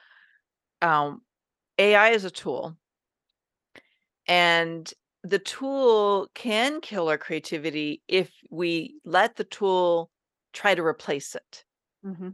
Um, 0.82 1.22
AI 1.78 2.10
is 2.10 2.24
a 2.24 2.30
tool, 2.30 2.78
and 4.26 4.92
the 5.22 5.38
tool 5.38 6.28
can 6.34 6.80
kill 6.80 7.08
our 7.08 7.18
creativity 7.18 8.02
if 8.08 8.32
we 8.50 9.00
let 9.04 9.36
the 9.36 9.44
tool 9.44 10.10
try 10.52 10.74
to 10.74 10.84
replace 10.84 11.34
it. 11.34 11.64
Mm-hmm. 12.04 12.30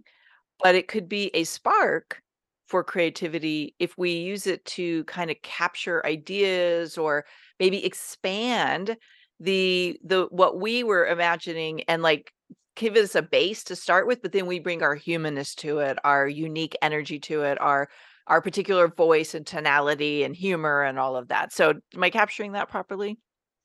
But 0.63 0.75
it 0.75 0.89
could 0.89 1.09
be 1.09 1.31
a 1.35 1.45
spark 1.45 2.23
for 2.67 2.85
creativity 2.85 3.75
if 3.79 3.97
we 3.97 4.13
use 4.13 4.47
it 4.47 4.65
to 4.67 5.05
kind 5.05 5.31
of 5.31 5.37
capture 5.43 6.05
ideas 6.05 6.99
or 6.99 7.25
maybe 7.59 7.85
expand 7.85 8.97
the 9.41 9.99
the 10.05 10.27
what 10.31 10.61
we 10.61 10.85
were 10.85 11.07
imagining 11.07 11.83
and 11.83 12.03
like 12.03 12.33
give 12.77 12.97
us 12.97 13.15
a 13.15 13.23
base 13.23 13.65
to 13.65 13.77
start 13.77 14.07
with 14.07 14.21
but 14.21 14.33
then 14.33 14.47
we 14.47 14.59
bring 14.59 14.83
our 14.83 14.95
humanness 14.95 15.55
to 15.55 15.79
it 15.79 15.99
our 16.05 16.29
unique 16.29 16.77
energy 16.83 17.19
to 17.19 17.43
it 17.43 17.61
our 17.61 17.89
our 18.27 18.43
particular 18.43 18.89
voice 18.89 19.35
and 19.35 19.47
tonality 19.47 20.25
and 20.25 20.37
humor 20.37 20.83
and 20.83 20.99
all 20.99 21.17
of 21.17 21.29
that 21.29 21.53
so 21.53 21.73
am 21.95 22.03
i 22.03 22.11
capturing 22.11 22.53
that 22.53 22.69
properly 22.69 23.17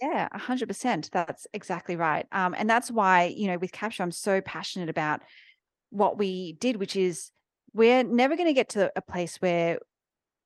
yeah, 0.02 0.28
100%. 0.34 1.10
That's 1.12 1.48
exactly 1.54 1.96
right. 1.96 2.26
Um, 2.32 2.56
and 2.58 2.70
that's 2.70 2.92
why, 2.92 3.34
you 3.36 3.48
know, 3.48 3.58
with 3.58 3.72
Capsho, 3.72 4.02
I'm 4.02 4.12
so 4.12 4.42
passionate 4.42 4.90
about 4.90 5.22
what 5.90 6.18
we 6.18 6.54
did, 6.54 6.78
which 6.78 6.96
is 6.96 7.32
we're 7.74 8.04
never 8.04 8.36
going 8.36 8.48
to 8.48 8.54
get 8.54 8.70
to 8.70 8.92
a 8.96 9.02
place 9.02 9.38
where, 9.38 9.80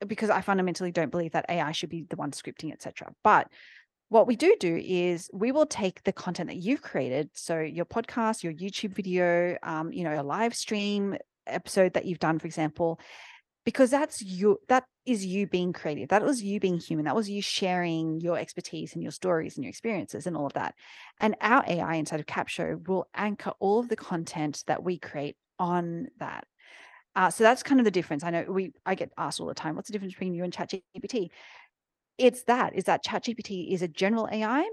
because 0.05 0.29
I 0.29 0.41
fundamentally 0.41 0.91
don't 0.91 1.11
believe 1.11 1.31
that 1.31 1.45
AI 1.49 1.71
should 1.71 1.89
be 1.89 2.05
the 2.09 2.15
one 2.15 2.31
scripting, 2.31 2.71
etc. 2.71 3.13
But 3.23 3.47
what 4.09 4.27
we 4.27 4.35
do 4.35 4.55
do 4.59 4.79
is 4.81 5.29
we 5.33 5.51
will 5.51 5.65
take 5.65 6.03
the 6.03 6.13
content 6.13 6.49
that 6.49 6.57
you've 6.57 6.81
created, 6.81 7.29
so 7.33 7.59
your 7.59 7.85
podcast, 7.85 8.43
your 8.43 8.53
YouTube 8.53 8.93
video, 8.93 9.57
um, 9.63 9.91
you 9.91 10.03
know, 10.03 10.19
a 10.19 10.23
live 10.23 10.55
stream 10.55 11.17
episode 11.45 11.93
that 11.93 12.05
you've 12.05 12.19
done, 12.19 12.39
for 12.39 12.47
example, 12.47 12.99
because 13.67 13.89
that's 13.89 14.21
you 14.21 14.57
that 14.69 14.85
is 15.05 15.25
you 15.25 15.45
being 15.45 15.73
creative 15.73 16.07
that 16.07 16.23
was 16.23 16.41
you 16.41 16.57
being 16.57 16.79
human 16.79 17.03
that 17.03 17.17
was 17.17 17.29
you 17.29 17.41
sharing 17.41 18.21
your 18.21 18.37
expertise 18.37 18.93
and 18.93 19.03
your 19.03 19.11
stories 19.11 19.57
and 19.57 19.65
your 19.65 19.69
experiences 19.69 20.25
and 20.25 20.37
all 20.37 20.45
of 20.45 20.53
that. 20.53 20.73
And 21.19 21.35
our 21.41 21.65
ai 21.67 21.95
inside 21.95 22.21
of 22.21 22.27
Capsho 22.27 22.87
will 22.87 23.09
anchor 23.13 23.51
all 23.59 23.79
of 23.79 23.89
the 23.89 23.97
content 23.97 24.63
that 24.67 24.83
we 24.85 24.97
create 24.97 25.35
on 25.59 26.07
that. 26.19 26.45
Uh, 27.13 27.29
so 27.29 27.43
that's 27.43 27.61
kind 27.61 27.81
of 27.81 27.83
the 27.83 27.91
difference. 27.91 28.23
I 28.23 28.29
know 28.29 28.45
we 28.47 28.71
i 28.85 28.95
get 28.95 29.11
asked 29.17 29.41
all 29.41 29.47
the 29.47 29.53
time 29.53 29.75
what's 29.75 29.89
the 29.89 29.91
difference 29.91 30.13
between 30.13 30.33
you 30.33 30.45
and 30.45 30.53
ChatGPT? 30.53 31.27
it's 32.17 32.43
that 32.43 32.73
is 32.73 32.85
that 32.85 33.03
ChatGPT 33.03 33.73
is 33.73 33.81
a 33.81 33.89
general 33.89 34.29
ai 34.31 34.65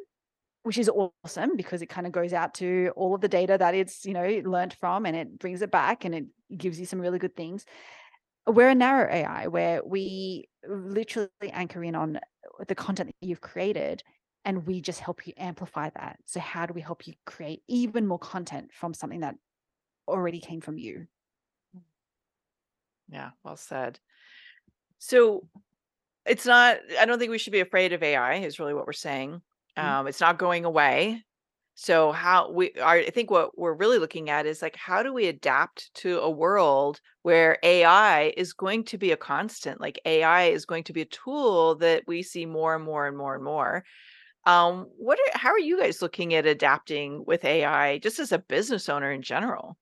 which 0.62 0.78
is 0.78 0.88
awesome 0.88 1.56
because 1.56 1.82
it 1.82 1.88
kind 1.88 2.06
of 2.06 2.12
goes 2.12 2.32
out 2.32 2.54
to 2.54 2.90
all 2.96 3.12
of 3.14 3.20
the 3.20 3.28
data 3.28 3.58
that 3.58 3.74
it's 3.74 4.06
you 4.06 4.14
know 4.14 4.40
learned 4.44 4.76
from 4.78 5.04
and 5.04 5.16
it 5.16 5.36
brings 5.40 5.62
it 5.62 5.72
back 5.72 6.04
and 6.04 6.14
it 6.14 6.24
gives 6.56 6.78
you 6.78 6.86
some 6.86 7.00
really 7.00 7.18
good 7.18 7.34
things 7.34 7.66
we're 8.46 8.68
a 8.68 8.74
narrow 8.74 9.12
AI 9.12 9.46
where 9.48 9.82
we 9.84 10.48
literally 10.68 11.30
anchor 11.52 11.82
in 11.82 11.94
on 11.94 12.20
the 12.66 12.74
content 12.74 13.14
that 13.20 13.26
you've 13.26 13.40
created 13.40 14.02
and 14.44 14.66
we 14.66 14.80
just 14.80 15.00
help 15.00 15.26
you 15.26 15.32
amplify 15.36 15.90
that. 15.90 16.18
So, 16.26 16.40
how 16.40 16.66
do 16.66 16.74
we 16.74 16.80
help 16.80 17.06
you 17.06 17.14
create 17.24 17.62
even 17.66 18.06
more 18.06 18.18
content 18.18 18.70
from 18.72 18.92
something 18.92 19.20
that 19.20 19.36
already 20.06 20.40
came 20.40 20.60
from 20.60 20.76
you? 20.76 21.06
Yeah, 23.08 23.30
well 23.42 23.56
said. 23.56 23.98
So, 24.98 25.48
it's 26.26 26.46
not, 26.46 26.78
I 26.98 27.06
don't 27.06 27.18
think 27.18 27.30
we 27.30 27.38
should 27.38 27.52
be 27.52 27.60
afraid 27.60 27.92
of 27.92 28.02
AI, 28.02 28.36
is 28.36 28.58
really 28.58 28.74
what 28.74 28.86
we're 28.86 28.92
saying. 28.92 29.40
Mm-hmm. 29.78 29.88
Um, 29.88 30.06
it's 30.06 30.20
not 30.20 30.38
going 30.38 30.64
away. 30.64 31.22
So 31.76 32.12
how 32.12 32.50
we 32.50 32.72
are 32.74 32.96
I 32.98 33.10
think 33.10 33.30
what 33.30 33.58
we're 33.58 33.74
really 33.74 33.98
looking 33.98 34.30
at 34.30 34.46
is 34.46 34.62
like 34.62 34.76
how 34.76 35.02
do 35.02 35.12
we 35.12 35.26
adapt 35.26 35.92
to 35.96 36.20
a 36.20 36.30
world 36.30 37.00
where 37.22 37.58
AI 37.62 38.32
is 38.36 38.52
going 38.52 38.84
to 38.84 38.98
be 38.98 39.10
a 39.12 39.16
constant? 39.16 39.80
Like 39.80 40.00
AI 40.04 40.44
is 40.44 40.66
going 40.66 40.84
to 40.84 40.92
be 40.92 41.02
a 41.02 41.06
tool 41.06 41.74
that 41.76 42.04
we 42.06 42.22
see 42.22 42.46
more 42.46 42.74
and 42.76 42.84
more 42.84 43.06
and 43.06 43.16
more 43.16 43.34
and 43.34 43.44
more. 43.44 43.84
Um, 44.46 44.86
what 44.98 45.18
are 45.20 45.38
how 45.38 45.50
are 45.50 45.58
you 45.60 45.78
guys 45.80 46.02
looking 46.02 46.34
at 46.34 46.46
adapting 46.46 47.24
with 47.26 47.44
AI 47.44 47.98
just 47.98 48.18
as 48.20 48.32
a 48.32 48.38
business 48.40 48.88
owner 48.88 49.12
in 49.12 49.22
general? 49.22 49.78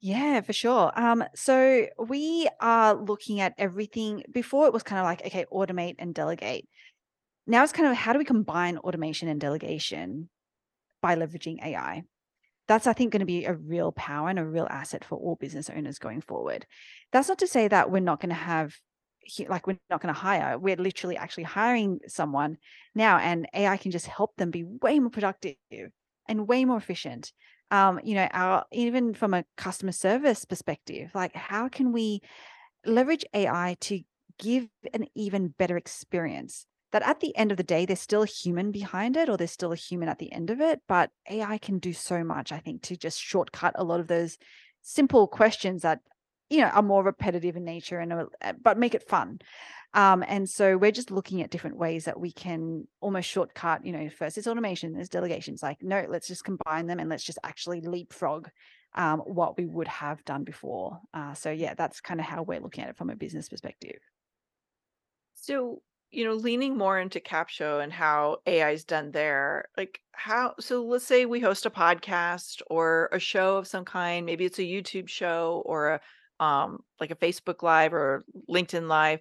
Yeah, 0.00 0.40
for 0.42 0.52
sure. 0.52 0.92
Um, 0.98 1.24
so 1.34 1.86
we 1.98 2.48
are 2.60 2.94
looking 2.94 3.40
at 3.40 3.54
everything. 3.58 4.24
Before 4.30 4.66
it 4.66 4.72
was 4.72 4.82
kind 4.82 4.98
of 5.00 5.04
like, 5.04 5.24
okay, 5.26 5.46
automate 5.52 5.96
and 5.98 6.14
delegate. 6.14 6.68
Now 7.46 7.64
it's 7.64 7.72
kind 7.72 7.88
of 7.88 7.96
how 7.96 8.12
do 8.12 8.18
we 8.20 8.26
combine 8.26 8.78
automation 8.78 9.28
and 9.28 9.40
delegation 9.40 10.30
by 11.02 11.16
leveraging 11.16 11.64
AI? 11.64 12.02
That's, 12.68 12.86
I 12.86 12.92
think, 12.92 13.12
going 13.12 13.20
to 13.20 13.26
be 13.26 13.44
a 13.44 13.54
real 13.54 13.92
power 13.92 14.28
and 14.28 14.38
a 14.38 14.44
real 14.44 14.66
asset 14.68 15.04
for 15.04 15.16
all 15.16 15.36
business 15.36 15.70
owners 15.70 15.98
going 15.98 16.20
forward. 16.20 16.66
That's 17.12 17.28
not 17.28 17.38
to 17.38 17.46
say 17.46 17.68
that 17.68 17.90
we're 17.90 18.00
not 18.00 18.20
going 18.20 18.30
to 18.30 18.34
have 18.34 18.74
like 19.48 19.66
we're 19.66 19.78
not 19.90 20.00
going 20.00 20.14
to 20.14 20.20
hire 20.20 20.58
we're 20.58 20.76
literally 20.76 21.16
actually 21.16 21.44
hiring 21.44 21.98
someone 22.06 22.56
now 22.94 23.18
and 23.18 23.48
ai 23.54 23.76
can 23.76 23.90
just 23.90 24.06
help 24.06 24.36
them 24.36 24.50
be 24.50 24.64
way 24.64 24.98
more 24.98 25.10
productive 25.10 25.56
and 26.28 26.46
way 26.46 26.64
more 26.64 26.76
efficient 26.76 27.32
um 27.70 28.00
you 28.04 28.14
know 28.14 28.28
our 28.32 28.64
even 28.72 29.14
from 29.14 29.34
a 29.34 29.44
customer 29.56 29.92
service 29.92 30.44
perspective 30.44 31.10
like 31.14 31.34
how 31.34 31.68
can 31.68 31.92
we 31.92 32.20
leverage 32.84 33.24
ai 33.34 33.76
to 33.80 34.00
give 34.38 34.68
an 34.92 35.06
even 35.14 35.48
better 35.48 35.76
experience 35.76 36.66
that 36.96 37.08
at 37.08 37.20
the 37.20 37.36
end 37.36 37.50
of 37.50 37.58
the 37.58 37.62
day 37.62 37.84
there's 37.84 38.00
still 38.00 38.22
a 38.22 38.26
human 38.26 38.72
behind 38.72 39.16
it 39.16 39.28
or 39.28 39.36
there's 39.36 39.50
still 39.50 39.72
a 39.72 39.76
human 39.76 40.08
at 40.08 40.18
the 40.18 40.32
end 40.32 40.48
of 40.48 40.60
it 40.60 40.80
but 40.88 41.10
ai 41.28 41.58
can 41.58 41.78
do 41.78 41.92
so 41.92 42.24
much 42.24 42.52
i 42.52 42.58
think 42.58 42.80
to 42.80 42.96
just 42.96 43.20
shortcut 43.20 43.72
a 43.76 43.84
lot 43.84 44.00
of 44.00 44.06
those 44.06 44.38
simple 44.80 45.26
questions 45.26 45.82
that 45.82 46.00
you 46.48 46.60
know 46.60 46.68
are 46.68 46.82
more 46.82 47.02
repetitive 47.02 47.56
in 47.56 47.64
nature 47.64 47.98
and 47.98 48.12
uh, 48.12 48.52
but 48.62 48.78
make 48.78 48.94
it 48.94 49.08
fun. 49.08 49.40
Um, 49.94 50.22
and 50.26 50.48
so 50.48 50.76
we're 50.76 50.92
just 50.92 51.10
looking 51.10 51.42
at 51.42 51.50
different 51.50 51.78
ways 51.78 52.04
that 52.04 52.20
we 52.20 52.30
can 52.30 52.86
almost 53.00 53.28
shortcut 53.28 53.84
you 53.84 53.92
know 53.92 54.08
first 54.10 54.36
it's 54.36 54.46
automation 54.46 54.92
there's 54.92 55.08
delegations 55.08 55.62
like 55.62 55.78
no 55.82 56.06
let's 56.08 56.28
just 56.28 56.44
combine 56.44 56.86
them 56.86 57.00
and 57.00 57.08
let's 57.08 57.24
just 57.24 57.38
actually 57.42 57.80
leapfrog 57.80 58.48
um, 58.94 59.20
what 59.20 59.58
we 59.58 59.66
would 59.66 59.88
have 59.88 60.24
done 60.24 60.44
before. 60.44 61.00
Uh, 61.12 61.34
so 61.34 61.50
yeah 61.50 61.74
that's 61.74 62.00
kind 62.00 62.20
of 62.20 62.26
how 62.26 62.42
we're 62.42 62.60
looking 62.60 62.84
at 62.84 62.90
it 62.90 62.96
from 62.96 63.10
a 63.10 63.16
business 63.16 63.48
perspective. 63.48 63.98
So 65.34 65.82
you 66.10 66.24
know 66.24 66.34
leaning 66.34 66.76
more 66.76 66.98
into 66.98 67.20
capsho 67.20 67.82
and 67.82 67.92
how 67.92 68.38
ai 68.46 68.70
is 68.70 68.84
done 68.84 69.10
there 69.10 69.68
like 69.76 70.00
how 70.12 70.54
so 70.60 70.84
let's 70.84 71.04
say 71.04 71.26
we 71.26 71.40
host 71.40 71.66
a 71.66 71.70
podcast 71.70 72.62
or 72.68 73.08
a 73.12 73.18
show 73.18 73.56
of 73.56 73.66
some 73.66 73.84
kind 73.84 74.24
maybe 74.24 74.44
it's 74.44 74.58
a 74.58 74.62
youtube 74.62 75.08
show 75.08 75.62
or 75.66 75.90
a 75.90 76.00
um, 76.40 76.80
like 77.00 77.10
a 77.10 77.16
Facebook 77.16 77.62
Live 77.62 77.94
or 77.94 78.24
LinkedIn 78.48 78.88
Live. 78.88 79.20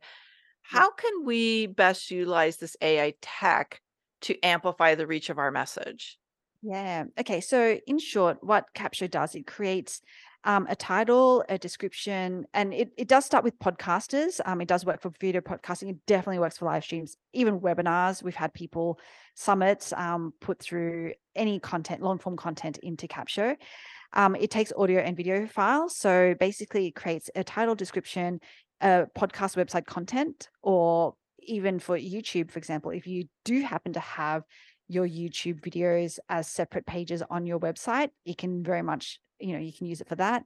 How 0.61 0.91
can 0.91 1.25
we 1.25 1.67
best 1.67 2.09
utilize 2.09 2.57
this 2.57 2.75
AI 2.81 3.13
tech 3.21 3.81
to 4.21 4.39
amplify 4.41 4.95
the 4.95 5.07
reach 5.07 5.29
of 5.29 5.37
our 5.37 5.51
message? 5.51 6.17
Yeah. 6.63 7.05
Okay. 7.19 7.41
So, 7.41 7.79
in 7.85 7.99
short, 7.99 8.43
what 8.43 8.73
Capsho 8.73 9.09
does, 9.09 9.35
it 9.35 9.45
creates 9.45 10.01
um, 10.45 10.67
a 10.69 10.75
title, 10.75 11.43
a 11.49 11.57
description, 11.57 12.45
and 12.53 12.73
it, 12.73 12.91
it 12.97 13.07
does 13.07 13.25
start 13.25 13.43
with 13.43 13.59
podcasters. 13.59 14.39
Um, 14.45 14.61
it 14.61 14.67
does 14.67 14.85
work 14.85 15.01
for 15.01 15.11
video 15.19 15.41
podcasting. 15.41 15.89
It 15.89 15.97
definitely 16.05 16.39
works 16.39 16.59
for 16.59 16.65
live 16.65 16.83
streams, 16.83 17.17
even 17.33 17.59
webinars. 17.59 18.23
We've 18.23 18.35
had 18.35 18.53
people 18.53 18.99
summits 19.35 19.91
um, 19.93 20.33
put 20.39 20.59
through 20.59 21.13
any 21.35 21.59
content, 21.59 22.01
long 22.01 22.19
form 22.19 22.37
content 22.37 22.77
into 22.77 23.07
Capsho. 23.07 23.57
Um, 24.13 24.35
it 24.35 24.51
takes 24.51 24.71
audio 24.77 25.01
and 25.01 25.17
video 25.17 25.47
files. 25.47 25.97
So 25.97 26.35
basically, 26.39 26.87
it 26.87 26.95
creates 26.95 27.29
a 27.35 27.43
title 27.43 27.75
description, 27.75 28.39
a 28.81 29.07
podcast 29.17 29.57
website 29.57 29.85
content, 29.85 30.47
or 30.61 31.15
even 31.39 31.79
for 31.79 31.97
YouTube, 31.97 32.51
for 32.51 32.59
example, 32.59 32.91
if 32.91 33.07
you 33.07 33.25
do 33.43 33.61
happen 33.61 33.93
to 33.93 33.99
have 33.99 34.43
your 34.87 35.07
YouTube 35.07 35.61
videos 35.61 36.19
as 36.29 36.47
separate 36.47 36.85
pages 36.85 37.23
on 37.29 37.45
your 37.45 37.59
website, 37.59 38.09
it 38.25 38.37
can 38.37 38.63
very 38.63 38.81
much, 38.81 39.19
you 39.39 39.53
know, 39.53 39.59
you 39.59 39.73
can 39.73 39.87
use 39.87 40.01
it 40.01 40.07
for 40.07 40.15
that. 40.15 40.43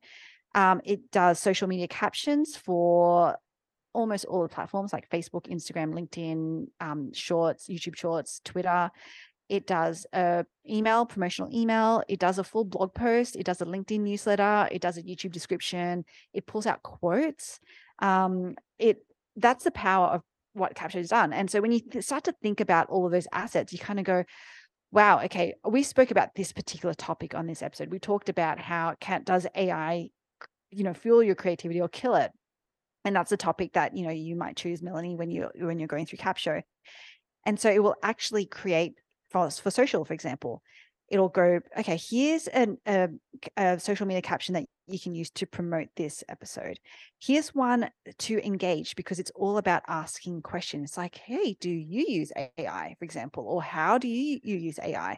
Um, 0.56 0.82
it 0.84 1.12
does 1.12 1.40
social 1.40 1.68
media 1.68 1.88
captions 1.88 2.56
for 2.56 3.38
almost 3.94 4.26
all 4.26 4.44
the 4.44 4.50
platforms 4.50 4.94
like 4.94 5.10
Facebook, 5.10 5.48
Instagram, 5.48 5.94
LinkedIn, 5.94 6.68
um, 6.80 7.14
Shorts, 7.14 7.68
YouTube 7.68 7.96
Shorts, 7.96 8.42
Twitter. 8.44 8.92
It 9.48 9.66
does 9.66 10.06
a 10.14 10.46
email, 10.68 11.06
promotional 11.06 11.54
email. 11.54 12.04
It 12.08 12.20
does 12.20 12.38
a 12.38 12.44
full 12.44 12.66
blog 12.66 12.94
post. 12.94 13.36
It 13.36 13.46
does 13.46 13.62
a 13.62 13.66
LinkedIn 13.66 14.02
newsletter. 14.02 14.68
It 14.72 14.82
does 14.82 14.98
a 14.98 15.04
YouTube 15.04 15.32
description. 15.32 16.06
It 16.34 16.46
pulls 16.46 16.68
out 16.68 16.84
quotes. 16.84 17.60
Um, 18.00 18.56
it 18.78 19.04
that's 19.36 19.64
the 19.64 19.72
power 19.72 20.08
of 20.08 20.22
what 20.54 20.76
Capsho 20.76 20.94
has 20.94 21.10
done. 21.10 21.34
And 21.34 21.50
so 21.50 21.62
when 21.62 21.72
you 21.72 21.80
th- 21.80 22.04
start 22.04 22.26
to 22.26 22.36
think 22.44 22.60
about 22.60 22.90
all 22.90 23.06
of 23.06 23.12
those 23.12 23.28
assets, 23.32 23.74
you 23.74 23.80
kind 23.80 24.00
of 24.00 24.06
go, 24.06 24.24
wow, 24.92 25.22
okay, 25.24 25.54
we 25.66 25.84
spoke 25.84 26.12
about 26.12 26.36
this 26.36 26.52
particular 26.52 26.94
topic 26.94 27.36
on 27.36 27.48
this 27.48 27.62
episode. 27.62 27.92
We 27.92 28.00
talked 28.00 28.30
about 28.30 28.60
how 28.60 28.96
can 29.00 29.24
does 29.24 29.46
AI, 29.56 30.10
you 30.72 30.84
know, 30.84 30.94
fuel 30.94 31.24
your 31.24 31.36
creativity 31.36 31.82
or 31.82 31.88
kill 31.88 32.16
it? 32.16 32.32
And 33.06 33.16
that's 33.16 33.32
a 33.32 33.38
topic 33.38 33.74
that, 33.74 33.96
you 33.96 34.04
know, 34.04 34.12
you 34.12 34.36
might 34.36 34.58
choose, 34.58 34.82
Melanie, 34.82 35.16
when 35.16 35.30
you 35.32 35.50
when 35.56 35.80
you're 35.80 35.88
going 35.88 36.06
through 36.06 36.20
Capsho. 36.20 36.62
And 37.46 37.60
so 37.60 37.70
it 37.70 37.82
will 37.82 37.96
actually 38.04 38.46
create 38.46 38.96
for, 39.30 39.50
for 39.50 39.72
social, 39.72 40.06
for 40.06 40.14
example, 40.14 40.62
it'll 41.10 41.30
go, 41.30 41.60
okay, 41.78 41.98
here's 41.98 42.48
an, 42.48 42.78
a, 42.86 43.10
a 43.58 43.80
social 43.80 44.06
media 44.06 44.22
caption 44.22 44.54
that 44.54 44.66
you 44.88 45.00
can 45.00 45.14
use 45.14 45.30
to 45.32 45.46
promote 45.46 45.88
this 45.96 46.24
episode. 46.30 46.80
Here's 47.20 47.54
one 47.54 47.90
to 48.20 48.46
engage 48.46 48.96
because 48.96 49.20
it's 49.20 49.32
all 49.36 49.58
about 49.58 49.84
asking 49.88 50.42
questions. 50.42 50.92
It's 50.92 50.98
like, 50.98 51.16
hey, 51.16 51.58
do 51.60 51.70
you 51.70 52.06
use 52.08 52.32
AI, 52.58 52.96
for 52.98 53.06
example, 53.06 53.46
or 53.48 53.62
how 53.62 53.98
do 53.98 54.08
you, 54.08 54.40
you 54.44 54.56
use 54.56 54.80
AI? 54.82 55.18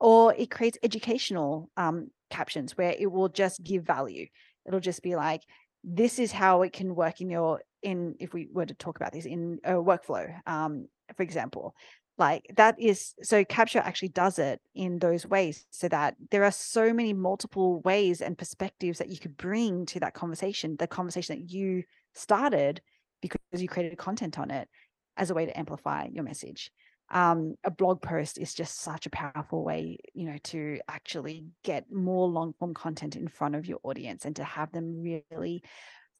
Or 0.00 0.34
it 0.34 0.50
creates 0.50 0.78
educational 0.82 1.70
um, 1.76 2.10
captions 2.30 2.76
where 2.76 2.94
it 2.98 3.10
will 3.10 3.28
just 3.28 3.62
give 3.62 3.84
value. 3.84 4.26
It'll 4.66 4.80
just 4.80 5.02
be 5.02 5.16
like, 5.16 5.42
this 5.84 6.18
is 6.18 6.32
how 6.32 6.62
it 6.62 6.72
can 6.72 6.94
work 6.94 7.20
in 7.20 7.30
your 7.30 7.60
in 7.82 8.16
if 8.18 8.32
we 8.32 8.48
were 8.52 8.66
to 8.66 8.74
talk 8.74 8.96
about 8.96 9.12
this 9.12 9.24
in 9.24 9.60
a 9.64 9.72
workflow 9.72 10.28
um, 10.46 10.88
for 11.16 11.22
example 11.22 11.74
like 12.18 12.44
that 12.56 12.78
is 12.80 13.14
so 13.22 13.44
Capsho 13.44 13.80
actually 13.80 14.08
does 14.08 14.38
it 14.38 14.60
in 14.74 14.98
those 14.98 15.26
ways 15.26 15.66
so 15.70 15.88
that 15.88 16.16
there 16.30 16.44
are 16.44 16.50
so 16.50 16.92
many 16.92 17.12
multiple 17.12 17.80
ways 17.80 18.20
and 18.20 18.36
perspectives 18.36 18.98
that 18.98 19.08
you 19.08 19.18
could 19.18 19.36
bring 19.36 19.86
to 19.86 20.00
that 20.00 20.14
conversation 20.14 20.76
the 20.78 20.86
conversation 20.86 21.38
that 21.38 21.50
you 21.50 21.84
started 22.14 22.80
because 23.20 23.40
you 23.62 23.68
created 23.68 23.98
content 23.98 24.38
on 24.38 24.50
it 24.50 24.68
as 25.16 25.30
a 25.30 25.34
way 25.34 25.46
to 25.46 25.58
amplify 25.58 26.06
your 26.10 26.24
message. 26.24 26.70
Um, 27.10 27.54
a 27.64 27.70
blog 27.70 28.02
post 28.02 28.36
is 28.36 28.52
just 28.52 28.80
such 28.80 29.06
a 29.06 29.10
powerful 29.10 29.64
way 29.64 29.96
you 30.12 30.26
know 30.26 30.36
to 30.44 30.78
actually 30.88 31.46
get 31.64 31.90
more 31.90 32.28
long 32.28 32.52
form 32.58 32.74
content 32.74 33.16
in 33.16 33.28
front 33.28 33.54
of 33.54 33.66
your 33.66 33.78
audience 33.82 34.26
and 34.26 34.36
to 34.36 34.44
have 34.44 34.72
them 34.72 35.00
really 35.00 35.62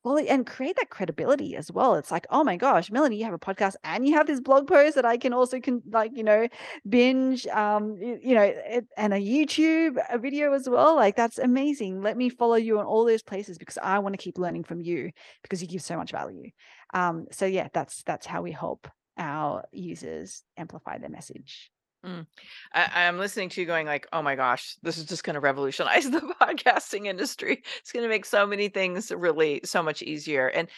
well, 0.05 0.19
and 0.29 0.47
create 0.47 0.77
that 0.77 0.91
credibility 0.91 1.57
as 1.57 1.71
well. 1.73 1.95
It's 1.97 2.11
like, 2.11 2.27
oh 2.31 2.45
my 2.45 2.57
gosh, 2.57 2.91
Melanie, 2.91 3.17
you 3.17 3.25
have 3.25 3.35
a 3.35 3.39
podcast 3.39 3.75
and 3.85 4.07
you 4.07 4.15
have 4.15 4.27
this 4.27 4.41
blog 4.41 4.67
post 4.67 4.95
that 4.95 5.05
I 5.05 5.17
can 5.17 5.33
also 5.33 5.61
can 5.61 5.83
like, 5.91 6.13
you 6.15 6.25
know, 6.25 6.49
binge, 6.89 7.47
um, 7.49 7.97
you, 8.01 8.35
know, 8.35 8.43
it, 8.43 8.87
and 8.97 9.13
a 9.13 9.19
YouTube 9.19 9.97
a 10.11 10.19
video 10.19 10.53
as 10.53 10.69
well. 10.69 10.95
Like 10.97 11.17
that's 11.17 11.39
amazing. 11.39 12.03
Let 12.03 12.17
me 12.17 12.29
follow 12.29 12.57
you 12.57 12.79
on 12.79 12.87
all 12.87 13.05
those 13.05 13.23
places 13.23 13.59
because 13.59 13.79
I 13.79 13.99
want 13.99 14.15
to 14.15 14.23
keep 14.23 14.39
learning 14.39 14.65
from 14.65 14.81
you 14.81 15.11
because 15.43 15.61
you 15.63 15.69
give 15.69 15.83
so 15.83 15.97
much 15.97 16.13
value. 16.13 16.51
Um, 16.95 17.27
so 17.31 17.45
yeah, 17.47 17.69
that's 17.73 18.03
that's 18.05 18.27
how 18.27 18.43
we 18.43 18.53
help 18.53 18.89
our 19.19 19.65
users 19.73 20.45
amplify 20.57 20.99
their 20.99 21.11
message. 21.11 21.71
Mm. 22.07 22.27
I, 22.73 23.07
I'm 23.07 23.19
listening 23.19 23.49
to 23.51 23.61
you 23.61 23.67
going 23.67 23.87
like, 23.87 24.07
oh 24.13 24.23
my 24.23 24.37
gosh, 24.37 24.77
this 24.83 24.99
is 24.99 25.05
just 25.05 25.25
going 25.25 25.35
to 25.35 25.41
revolutionize 25.41 26.11
the 26.11 26.21
podcasting 26.41 27.07
industry. 27.07 27.63
It's 27.81 27.93
going 27.93 28.05
to 28.05 28.09
make 28.09 28.25
so 28.25 28.47
many 28.47 28.69
things 28.69 29.11
really 29.11 29.61
so 29.65 29.83
much 29.83 30.03
easier. 30.03 30.49
And 30.49 30.69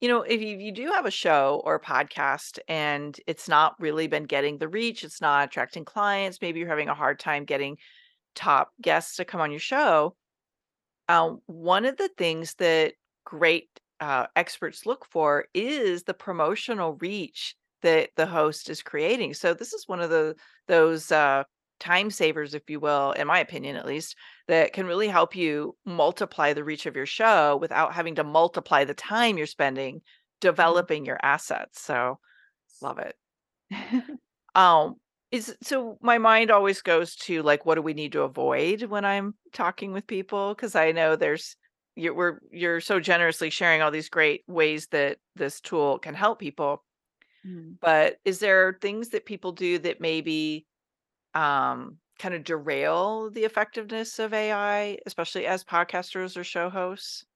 you 0.00 0.08
know, 0.08 0.22
if 0.22 0.40
you, 0.40 0.56
you 0.56 0.72
do 0.72 0.86
have 0.86 1.04
a 1.04 1.10
show 1.10 1.60
or 1.64 1.74
a 1.74 1.80
podcast 1.80 2.58
and 2.68 3.20
it's 3.26 3.48
not 3.48 3.78
really 3.78 4.06
been 4.06 4.24
getting 4.24 4.56
the 4.56 4.68
reach, 4.68 5.04
it's 5.04 5.20
not 5.20 5.44
attracting 5.44 5.84
clients, 5.84 6.40
maybe 6.40 6.58
you're 6.58 6.68
having 6.68 6.88
a 6.88 6.94
hard 6.94 7.18
time 7.18 7.44
getting 7.44 7.76
top 8.34 8.72
guests 8.80 9.16
to 9.16 9.26
come 9.26 9.42
on 9.42 9.50
your 9.50 9.60
show. 9.60 10.16
Uh, 11.08 11.34
one 11.46 11.84
of 11.84 11.98
the 11.98 12.08
things 12.16 12.54
that 12.54 12.94
great 13.24 13.68
uh, 14.00 14.26
experts 14.36 14.86
look 14.86 15.04
for 15.04 15.46
is 15.52 16.04
the 16.04 16.14
promotional 16.14 16.94
reach 16.94 17.54
that 17.82 18.10
the 18.16 18.26
host 18.26 18.68
is 18.68 18.82
creating. 18.82 19.34
So 19.34 19.54
this 19.54 19.72
is 19.72 19.88
one 19.88 20.00
of 20.00 20.10
the 20.10 20.34
those 20.68 21.10
uh, 21.10 21.44
time 21.78 22.10
savers, 22.10 22.54
if 22.54 22.68
you 22.68 22.78
will, 22.78 23.12
in 23.12 23.26
my 23.26 23.40
opinion 23.40 23.76
at 23.76 23.86
least, 23.86 24.14
that 24.48 24.72
can 24.72 24.86
really 24.86 25.08
help 25.08 25.34
you 25.34 25.76
multiply 25.84 26.52
the 26.52 26.64
reach 26.64 26.86
of 26.86 26.94
your 26.94 27.06
show 27.06 27.56
without 27.56 27.94
having 27.94 28.14
to 28.16 28.24
multiply 28.24 28.84
the 28.84 28.94
time 28.94 29.36
you're 29.36 29.46
spending 29.46 29.96
mm-hmm. 29.96 30.40
developing 30.40 31.04
your 31.04 31.18
assets. 31.22 31.80
So 31.82 32.18
love 32.80 32.98
it. 32.98 33.16
um 34.54 34.96
is 35.30 35.54
so 35.62 35.96
my 36.02 36.18
mind 36.18 36.50
always 36.50 36.82
goes 36.82 37.14
to 37.14 37.42
like 37.42 37.64
what 37.64 37.76
do 37.76 37.82
we 37.82 37.94
need 37.94 38.12
to 38.12 38.22
avoid 38.22 38.82
when 38.82 39.04
I'm 39.04 39.34
talking 39.52 39.92
with 39.92 40.06
people 40.06 40.54
because 40.54 40.74
I 40.74 40.90
know 40.90 41.14
there's 41.14 41.56
you're 41.94 42.14
we're 42.14 42.38
you're 42.50 42.80
so 42.80 42.98
generously 42.98 43.50
sharing 43.50 43.82
all 43.82 43.90
these 43.90 44.08
great 44.08 44.42
ways 44.48 44.88
that 44.88 45.18
this 45.36 45.60
tool 45.60 45.98
can 45.98 46.14
help 46.14 46.40
people 46.40 46.82
Mm. 47.44 47.78
But 47.80 48.18
is 48.24 48.40
there 48.40 48.78
things 48.80 49.10
that 49.10 49.26
people 49.26 49.52
do 49.52 49.78
that 49.80 50.00
maybe 50.00 50.66
um, 51.34 52.00
kind 52.18 52.34
of 52.34 52.44
derail 52.44 53.30
the 53.30 53.44
effectiveness 53.44 54.18
of 54.20 54.34
AI, 54.34 54.98
especially 55.06 55.46
as 55.46 55.64
podcasters 55.64 56.36
or 56.36 56.44
show 56.44 56.70
hosts? 56.70 57.26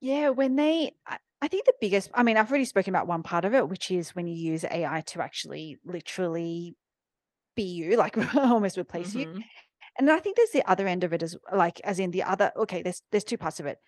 Yeah, 0.00 0.30
when 0.30 0.56
they, 0.56 0.92
I, 1.06 1.18
I 1.40 1.48
think 1.48 1.64
the 1.66 1.74
biggest, 1.80 2.10
I 2.14 2.22
mean, 2.22 2.36
I've 2.36 2.50
already 2.50 2.64
spoken 2.64 2.94
about 2.94 3.06
one 3.06 3.22
part 3.22 3.44
of 3.44 3.54
it, 3.54 3.68
which 3.68 3.90
is 3.90 4.14
when 4.14 4.26
you 4.26 4.34
use 4.34 4.64
AI 4.64 5.00
to 5.02 5.22
actually 5.22 5.78
literally 5.84 6.76
be 7.56 7.64
you, 7.64 7.96
like 7.96 8.16
almost 8.36 8.78
replace 8.78 9.14
you. 9.14 9.26
hmm 9.26 9.44
And 9.98 10.10
I 10.10 10.20
think 10.20 10.36
there's 10.36 10.50
the 10.52 10.68
other 10.70 10.86
end 10.88 11.04
of 11.04 11.12
it 11.12 11.22
as 11.22 11.36
like, 11.52 11.80
as 11.82 11.98
in 12.00 12.12
the 12.12 12.24
other, 12.24 12.52
okay, 12.56 12.82
there's 12.82 13.02
there's 13.12 13.24
two 13.24 13.38
parts 13.38 13.60
of 13.60 13.66
it. 13.66 13.78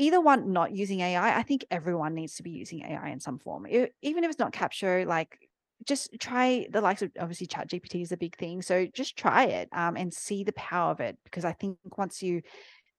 Either 0.00 0.18
one, 0.20 0.50
not 0.50 0.72
using 0.72 1.00
AI. 1.00 1.38
I 1.38 1.42
think 1.42 1.66
everyone 1.70 2.14
needs 2.14 2.36
to 2.36 2.42
be 2.42 2.50
using 2.50 2.82
AI 2.82 3.10
in 3.10 3.20
some 3.20 3.38
form, 3.38 3.66
E- 3.66 3.88
even 4.00 4.24
if 4.24 4.30
it's 4.30 4.38
not 4.38 4.52
Capsho. 4.54 5.06
Like, 5.06 5.38
just 5.84 6.10
try 6.18 6.66
the 6.70 6.80
likes 6.80 7.02
of 7.02 7.10
obviously 7.20 7.46
Chat 7.46 7.68
GPT 7.68 8.00
is 8.00 8.10
a 8.10 8.16
big 8.16 8.34
thing, 8.36 8.62
so 8.62 8.86
just 8.94 9.14
try 9.16 9.44
it 9.44 9.68
um, 9.72 9.98
and 9.98 10.12
see 10.12 10.42
the 10.42 10.54
power 10.54 10.90
of 10.90 11.00
it. 11.00 11.18
Because 11.24 11.44
I 11.44 11.52
think 11.52 11.76
once 11.98 12.22
you 12.22 12.40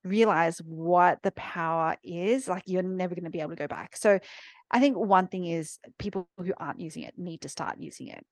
realize 0.03 0.59
what 0.59 1.23
the 1.23 1.31
power 1.31 1.95
is, 2.03 2.47
like 2.47 2.63
you're 2.67 2.83
never 2.83 3.15
going 3.15 3.25
to 3.25 3.31
be 3.31 3.41
able 3.41 3.51
to 3.51 3.55
go 3.55 3.67
back. 3.67 3.97
So 3.97 4.19
I 4.69 4.79
think 4.79 4.95
one 4.95 5.27
thing 5.27 5.47
is 5.47 5.79
people 5.97 6.29
who 6.37 6.53
aren't 6.57 6.79
using 6.79 7.01
it 7.03 7.15
need 7.17 7.41
to 7.41 7.49
start 7.49 7.79
using 7.79 8.09
it. 8.09 8.23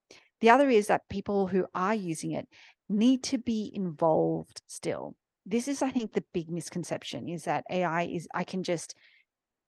The 0.41 0.51
other 0.51 0.69
is 0.69 0.88
that 0.88 1.10
people 1.10 1.47
who 1.47 1.65
are 1.73 1.95
using 1.95 2.34
it 2.34 2.47
need 2.88 3.23
to 3.23 3.39
be 3.39 3.71
involved 3.73 4.62
still. 4.67 5.15
This 5.49 5.67
is, 5.67 5.81
I 5.81 5.89
think, 5.89 6.13
the 6.13 6.23
big 6.33 6.49
misconception 6.49 7.27
is 7.27 7.45
that 7.45 7.63
AI 7.71 8.03
is, 8.03 8.27
I 8.33 8.43
can 8.43 8.62
just, 8.63 8.95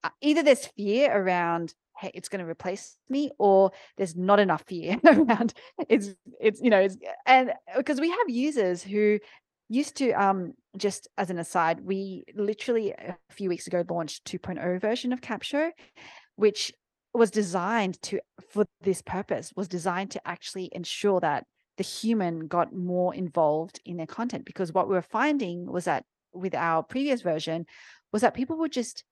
uh, 0.03 0.09
either 0.21 0.43
there's 0.43 0.67
fear 0.67 1.11
around, 1.11 1.73
hey, 1.97 2.11
it's 2.13 2.29
going 2.29 2.43
to 2.43 2.49
replace 2.49 2.97
me, 3.09 3.31
or 3.39 3.71
there's 3.97 4.15
not 4.15 4.39
enough 4.39 4.63
fear 4.67 4.99
around 5.05 5.53
it's, 5.89 6.09
it's, 6.39 6.61
you 6.61 6.69
know, 6.69 6.81
it's, 6.81 6.97
and 7.25 7.51
because 7.75 7.99
we 7.99 8.09
have 8.09 8.29
users 8.29 8.83
who 8.83 9.19
used 9.69 9.95
to 9.95 10.11
um 10.11 10.53
just 10.77 11.07
as 11.17 11.29
an 11.29 11.39
aside 11.39 11.79
we 11.85 12.25
literally 12.35 12.91
a 12.91 13.15
few 13.29 13.47
weeks 13.47 13.67
ago 13.67 13.85
launched 13.89 14.25
2.0 14.25 14.81
version 14.81 15.13
of 15.13 15.21
Capsho 15.21 15.71
which 16.35 16.73
was 17.13 17.31
designed 17.31 18.01
to 18.01 18.19
for 18.49 18.65
this 18.81 19.01
purpose 19.01 19.53
was 19.55 19.69
designed 19.69 20.11
to 20.11 20.27
actually 20.27 20.67
ensure 20.73 21.21
that 21.21 21.45
the 21.81 21.87
human 21.87 22.47
got 22.47 22.75
more 22.75 23.15
involved 23.15 23.79
in 23.85 23.97
their 23.97 24.05
content 24.05 24.45
because 24.45 24.71
what 24.71 24.87
we 24.87 24.93
were 24.93 25.01
finding 25.01 25.65
was 25.65 25.85
that 25.85 26.05
with 26.31 26.53
our 26.53 26.83
previous 26.83 27.23
version 27.23 27.65
was 28.11 28.21
that 28.21 28.35
people 28.35 28.55
would 28.57 28.71
just 28.71 29.03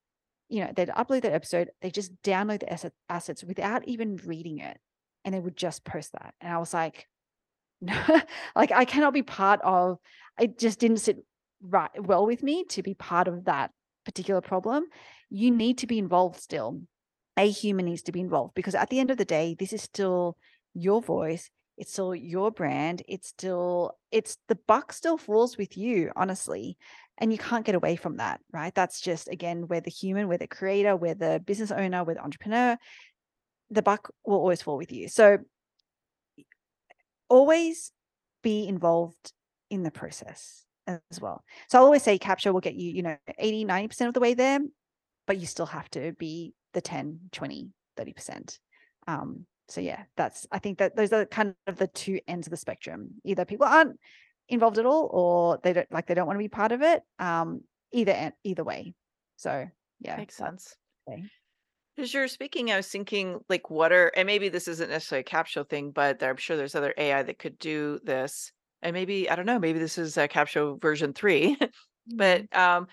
you 0.48 0.64
know 0.64 0.70
they'd 0.76 0.88
upload 0.90 1.22
that 1.22 1.32
episode 1.32 1.68
they 1.82 1.90
just 1.90 2.12
download 2.22 2.60
the 2.60 2.72
asset, 2.72 2.92
assets 3.08 3.42
without 3.42 3.82
even 3.88 4.20
reading 4.24 4.58
it 4.58 4.78
and 5.24 5.34
they 5.34 5.40
would 5.40 5.56
just 5.56 5.84
post 5.84 6.12
that 6.12 6.32
and 6.40 6.52
i 6.52 6.58
was 6.58 6.72
like 6.72 7.08
no, 7.80 7.98
like 8.54 8.70
I 8.72 8.84
cannot 8.84 9.14
be 9.14 9.22
part 9.22 9.60
of 9.64 9.98
it 10.38 10.58
just 10.58 10.78
didn't 10.78 10.98
sit 10.98 11.24
right 11.62 11.90
well 11.98 12.26
with 12.26 12.42
me 12.42 12.64
to 12.70 12.82
be 12.82 12.94
part 12.94 13.26
of 13.26 13.46
that 13.46 13.70
particular 14.04 14.40
problem. 14.40 14.84
You 15.30 15.50
need 15.50 15.78
to 15.78 15.86
be 15.86 15.98
involved 15.98 16.40
still. 16.40 16.82
A 17.36 17.48
human 17.48 17.86
needs 17.86 18.02
to 18.02 18.12
be 18.12 18.20
involved 18.20 18.54
because 18.54 18.74
at 18.74 18.90
the 18.90 19.00
end 19.00 19.10
of 19.10 19.16
the 19.16 19.24
day, 19.24 19.56
this 19.58 19.72
is 19.72 19.82
still 19.82 20.36
your 20.74 21.00
voice. 21.00 21.48
It's 21.80 21.92
still 21.92 22.14
your 22.14 22.50
brand. 22.50 23.02
It's 23.08 23.28
still, 23.28 23.96
it's 24.12 24.36
the 24.48 24.58
buck 24.68 24.92
still 24.92 25.16
falls 25.16 25.56
with 25.56 25.78
you, 25.78 26.12
honestly. 26.14 26.76
And 27.16 27.32
you 27.32 27.38
can't 27.38 27.64
get 27.64 27.74
away 27.74 27.96
from 27.96 28.18
that, 28.18 28.40
right? 28.52 28.74
That's 28.74 29.00
just, 29.00 29.28
again, 29.28 29.66
where 29.66 29.80
the 29.80 29.90
human, 29.90 30.28
where 30.28 30.38
the 30.38 30.46
creator, 30.46 30.94
where 30.94 31.14
the 31.14 31.42
business 31.44 31.70
owner, 31.70 32.04
where 32.04 32.16
the 32.16 32.22
entrepreneur, 32.22 32.76
the 33.70 33.80
buck 33.80 34.10
will 34.26 34.36
always 34.36 34.60
fall 34.60 34.76
with 34.76 34.92
you. 34.92 35.08
So 35.08 35.38
always 37.30 37.92
be 38.42 38.68
involved 38.68 39.32
in 39.70 39.82
the 39.82 39.90
process 39.90 40.66
as 40.86 41.18
well. 41.18 41.42
So 41.68 41.78
I'll 41.78 41.84
always 41.84 42.02
say 42.02 42.18
Capsho 42.18 42.52
will 42.52 42.60
get 42.60 42.74
you, 42.74 42.90
you 42.92 43.02
know, 43.02 43.16
80, 43.38 43.64
90% 43.64 44.08
of 44.08 44.14
the 44.14 44.20
way 44.20 44.34
there, 44.34 44.60
but 45.26 45.38
you 45.38 45.46
still 45.46 45.66
have 45.66 45.88
to 45.90 46.12
be 46.12 46.52
the 46.74 46.82
10, 46.82 47.20
20, 47.32 47.70
30%. 47.98 48.58
Um, 49.06 49.46
so 49.70 49.80
yeah, 49.80 50.04
that's 50.16 50.46
I 50.50 50.58
think 50.58 50.78
that 50.78 50.96
those 50.96 51.12
are 51.12 51.24
kind 51.26 51.54
of 51.66 51.76
the 51.76 51.86
two 51.86 52.20
ends 52.26 52.46
of 52.46 52.50
the 52.50 52.56
spectrum. 52.56 53.10
Either 53.24 53.44
people 53.44 53.66
aren't 53.66 53.98
involved 54.48 54.78
at 54.78 54.86
all 54.86 55.08
or 55.12 55.58
they 55.62 55.72
don't 55.72 55.90
like 55.92 56.06
they 56.06 56.14
don't 56.14 56.26
want 56.26 56.38
to 56.38 56.44
be 56.44 56.48
part 56.48 56.72
of 56.72 56.82
it. 56.82 57.02
Um, 57.18 57.62
either 57.92 58.32
either 58.44 58.64
way. 58.64 58.94
So 59.36 59.68
yeah. 60.00 60.16
Makes 60.16 60.36
sense. 60.36 60.74
Okay. 61.08 61.24
As 61.98 62.14
you're 62.14 62.28
speaking, 62.28 62.72
I 62.72 62.76
was 62.76 62.88
thinking, 62.88 63.40
like, 63.48 63.68
what 63.68 63.92
are, 63.92 64.10
and 64.16 64.26
maybe 64.26 64.48
this 64.48 64.68
isn't 64.68 64.88
necessarily 64.88 65.20
a 65.20 65.24
Capsho 65.24 65.68
thing, 65.68 65.90
but 65.90 66.22
I'm 66.22 66.36
sure 66.36 66.56
there's 66.56 66.74
other 66.74 66.94
AI 66.96 67.22
that 67.22 67.38
could 67.38 67.58
do 67.58 68.00
this. 68.04 68.52
And 68.82 68.94
maybe, 68.94 69.28
I 69.28 69.36
don't 69.36 69.44
know, 69.44 69.58
maybe 69.58 69.78
this 69.78 69.98
is 69.98 70.16
a 70.16 70.26
Capsho 70.26 70.80
version 70.80 71.12
three. 71.12 71.56
But 72.12 72.52
um, 72.56 72.88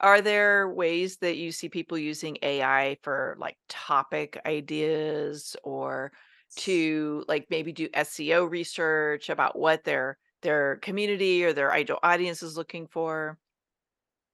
are 0.00 0.20
there 0.20 0.68
ways 0.68 1.16
that 1.18 1.36
you 1.36 1.52
see 1.52 1.68
people 1.68 1.98
using 1.98 2.38
AI 2.42 2.98
for 3.02 3.36
like 3.38 3.56
topic 3.68 4.40
ideas 4.46 5.56
or 5.64 6.12
to 6.56 7.24
like 7.28 7.46
maybe 7.50 7.72
do 7.72 7.88
SEO 7.88 8.48
research 8.48 9.28
about 9.28 9.58
what 9.58 9.84
their 9.84 10.18
their 10.42 10.76
community 10.76 11.44
or 11.44 11.52
their 11.52 11.72
ideal 11.72 11.98
audience 12.02 12.42
is 12.42 12.56
looking 12.56 12.86
for? 12.86 13.38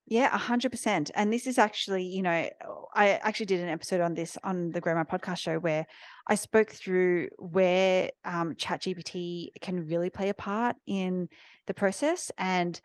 Yeah, 0.06 0.30
100%. 0.38 1.10
And 1.14 1.32
this 1.32 1.46
is 1.46 1.56
actually, 1.56 2.04
you 2.04 2.20
know, 2.20 2.46
oh, 2.66 2.88
I 2.94 3.12
actually 3.12 3.46
did 3.46 3.60
an 3.60 3.70
episode 3.70 4.02
on 4.02 4.12
this 4.12 4.36
on 4.44 4.70
the 4.70 4.80
Grow 4.80 4.94
My 4.94 5.04
Podcast 5.04 5.38
show 5.38 5.58
where 5.58 5.86
I 6.26 6.34
spoke 6.34 6.70
through 6.70 7.28
where 7.38 8.10
um, 8.26 8.54
ChatGPT 8.54 9.48
can 9.62 9.86
really 9.86 10.10
play 10.10 10.28
a 10.28 10.34
part 10.34 10.76
in 10.86 11.30
the 11.66 11.72
process. 11.72 12.30
And 12.36 12.78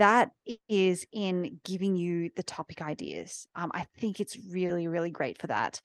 that 0.00 0.30
is 0.68 1.06
in 1.12 1.60
giving 1.64 1.94
you 1.94 2.30
the 2.34 2.42
topic 2.42 2.80
ideas. 2.80 3.46
Um, 3.54 3.70
I 3.74 3.86
think 3.98 4.18
it's 4.18 4.36
really, 4.50 4.88
really 4.88 5.10
great 5.10 5.38
for 5.38 5.46
that. 5.48 5.80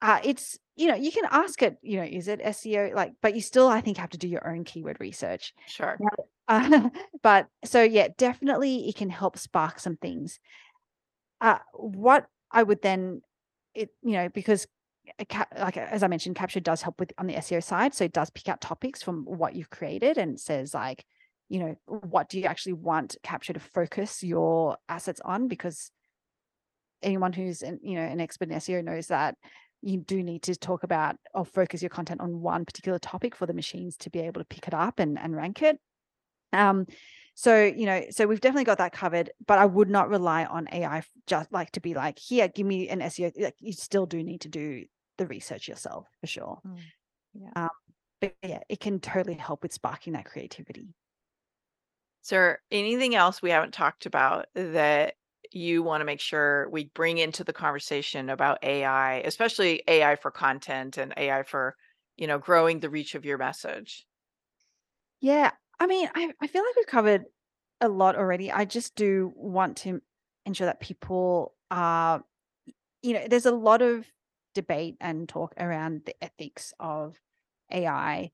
Uh, 0.00 0.20
it's, 0.22 0.58
you 0.76 0.86
know, 0.86 0.94
you 0.94 1.10
can 1.10 1.24
ask 1.30 1.60
it, 1.62 1.76
you 1.82 1.96
know, 1.96 2.04
is 2.04 2.28
it 2.28 2.40
SEO? 2.40 2.94
Like, 2.94 3.14
but 3.22 3.34
you 3.34 3.40
still, 3.40 3.68
I 3.68 3.80
think, 3.80 3.96
have 3.96 4.10
to 4.10 4.18
do 4.18 4.28
your 4.28 4.48
own 4.48 4.64
keyword 4.64 4.98
research. 5.00 5.52
Sure. 5.66 5.98
Uh, 6.46 6.90
but 7.22 7.48
so 7.64 7.82
yeah, 7.82 8.08
definitely 8.16 8.88
it 8.88 8.94
can 8.96 9.10
help 9.10 9.36
spark 9.36 9.80
some 9.80 9.96
things. 9.96 10.38
Uh, 11.40 11.58
what 11.72 12.26
I 12.52 12.62
would 12.62 12.82
then, 12.82 13.22
it 13.74 13.90
you 14.02 14.12
know, 14.12 14.28
because 14.28 14.66
a 15.18 15.46
like 15.58 15.76
as 15.76 16.02
I 16.02 16.06
mentioned, 16.06 16.36
Capsho 16.36 16.62
does 16.62 16.82
help 16.82 17.00
with 17.00 17.12
on 17.18 17.26
the 17.26 17.34
SEO 17.34 17.62
side, 17.62 17.94
so 17.94 18.04
it 18.04 18.12
does 18.12 18.30
pick 18.30 18.48
out 18.48 18.60
topics 18.60 19.02
from 19.02 19.24
what 19.24 19.54
you've 19.54 19.70
created 19.70 20.18
and 20.18 20.38
says 20.38 20.74
like, 20.74 21.04
you 21.54 21.60
know, 21.60 21.76
what 21.86 22.28
do 22.28 22.40
you 22.40 22.46
actually 22.46 22.72
want 22.72 23.14
Capsho 23.22 23.54
to 23.54 23.60
focus 23.60 24.24
your 24.24 24.76
assets 24.88 25.20
on? 25.24 25.46
Because 25.46 25.92
anyone 27.00 27.32
who's 27.32 27.62
an, 27.62 27.78
you 27.80 27.94
know 27.94 28.02
an 28.02 28.20
expert 28.20 28.50
in 28.50 28.56
SEO 28.56 28.82
knows 28.82 29.06
that 29.06 29.36
you 29.80 29.98
do 29.98 30.20
need 30.24 30.42
to 30.42 30.56
talk 30.56 30.82
about 30.82 31.14
or 31.32 31.44
focus 31.44 31.80
your 31.80 31.90
content 31.90 32.20
on 32.20 32.40
one 32.40 32.64
particular 32.64 32.98
topic 32.98 33.36
for 33.36 33.46
the 33.46 33.54
machines 33.54 33.96
to 33.98 34.10
be 34.10 34.18
able 34.18 34.40
to 34.40 34.46
pick 34.46 34.66
it 34.66 34.74
up 34.74 34.98
and, 34.98 35.16
and 35.16 35.36
rank 35.36 35.62
it. 35.62 35.78
Um, 36.52 36.86
so 37.36 37.62
you 37.62 37.86
know, 37.86 38.02
so 38.10 38.26
we've 38.26 38.40
definitely 38.40 38.64
got 38.64 38.78
that 38.78 38.92
covered, 38.92 39.30
but 39.46 39.60
I 39.60 39.66
would 39.66 39.88
not 39.88 40.08
rely 40.08 40.46
on 40.46 40.66
AI 40.72 41.04
just 41.28 41.52
like 41.52 41.70
to 41.72 41.80
be 41.80 41.94
like, 41.94 42.18
here, 42.18 42.48
give 42.48 42.66
me 42.66 42.88
an 42.88 42.98
SEO. 42.98 43.30
Like 43.40 43.54
you 43.60 43.72
still 43.72 44.06
do 44.06 44.24
need 44.24 44.40
to 44.40 44.48
do 44.48 44.86
the 45.18 45.26
research 45.28 45.68
yourself 45.68 46.08
for 46.20 46.26
sure. 46.26 46.58
Mm, 46.66 46.78
yeah. 47.34 47.50
Um, 47.54 47.70
but 48.20 48.34
yeah, 48.42 48.60
it 48.68 48.80
can 48.80 48.98
totally 48.98 49.34
help 49.34 49.62
with 49.62 49.72
sparking 49.72 50.14
that 50.14 50.24
creativity. 50.24 50.88
There 52.30 52.62
anything 52.70 53.14
else 53.14 53.42
we 53.42 53.50
haven't 53.50 53.72
talked 53.74 54.06
about 54.06 54.46
that 54.54 55.16
you 55.52 55.82
want 55.82 56.00
to 56.00 56.04
make 56.04 56.20
sure 56.20 56.68
we 56.70 56.86
bring 56.86 57.18
into 57.18 57.44
the 57.44 57.52
conversation 57.52 58.28
about 58.30 58.58
AI, 58.64 59.16
especially 59.20 59.82
AI 59.88 60.16
for 60.16 60.30
content 60.30 60.96
and 60.98 61.12
AI 61.16 61.42
for, 61.44 61.76
you 62.16 62.26
know, 62.26 62.38
growing 62.38 62.80
the 62.80 62.90
reach 62.90 63.14
of 63.14 63.24
your 63.24 63.38
message? 63.38 64.06
Yeah, 65.20 65.52
I 65.80 65.86
mean, 65.86 66.08
I, 66.14 66.32
I 66.40 66.46
feel 66.46 66.64
like 66.64 66.76
we've 66.76 66.86
covered 66.86 67.24
a 67.80 67.88
lot 67.88 68.16
already. 68.16 68.50
I 68.52 68.64
just 68.64 68.94
do 68.94 69.32
want 69.36 69.76
to 69.78 70.02
ensure 70.46 70.66
that 70.66 70.80
people 70.80 71.56
are, 71.70 72.24
you 73.02 73.14
know, 73.14 73.28
there's 73.28 73.46
a 73.46 73.52
lot 73.52 73.82
of 73.82 74.12
debate 74.54 74.96
and 75.00 75.28
talk 75.28 75.54
around 75.58 76.04
the 76.06 76.16
ethics 76.24 76.74
of 76.80 77.20
AI. 77.72 78.32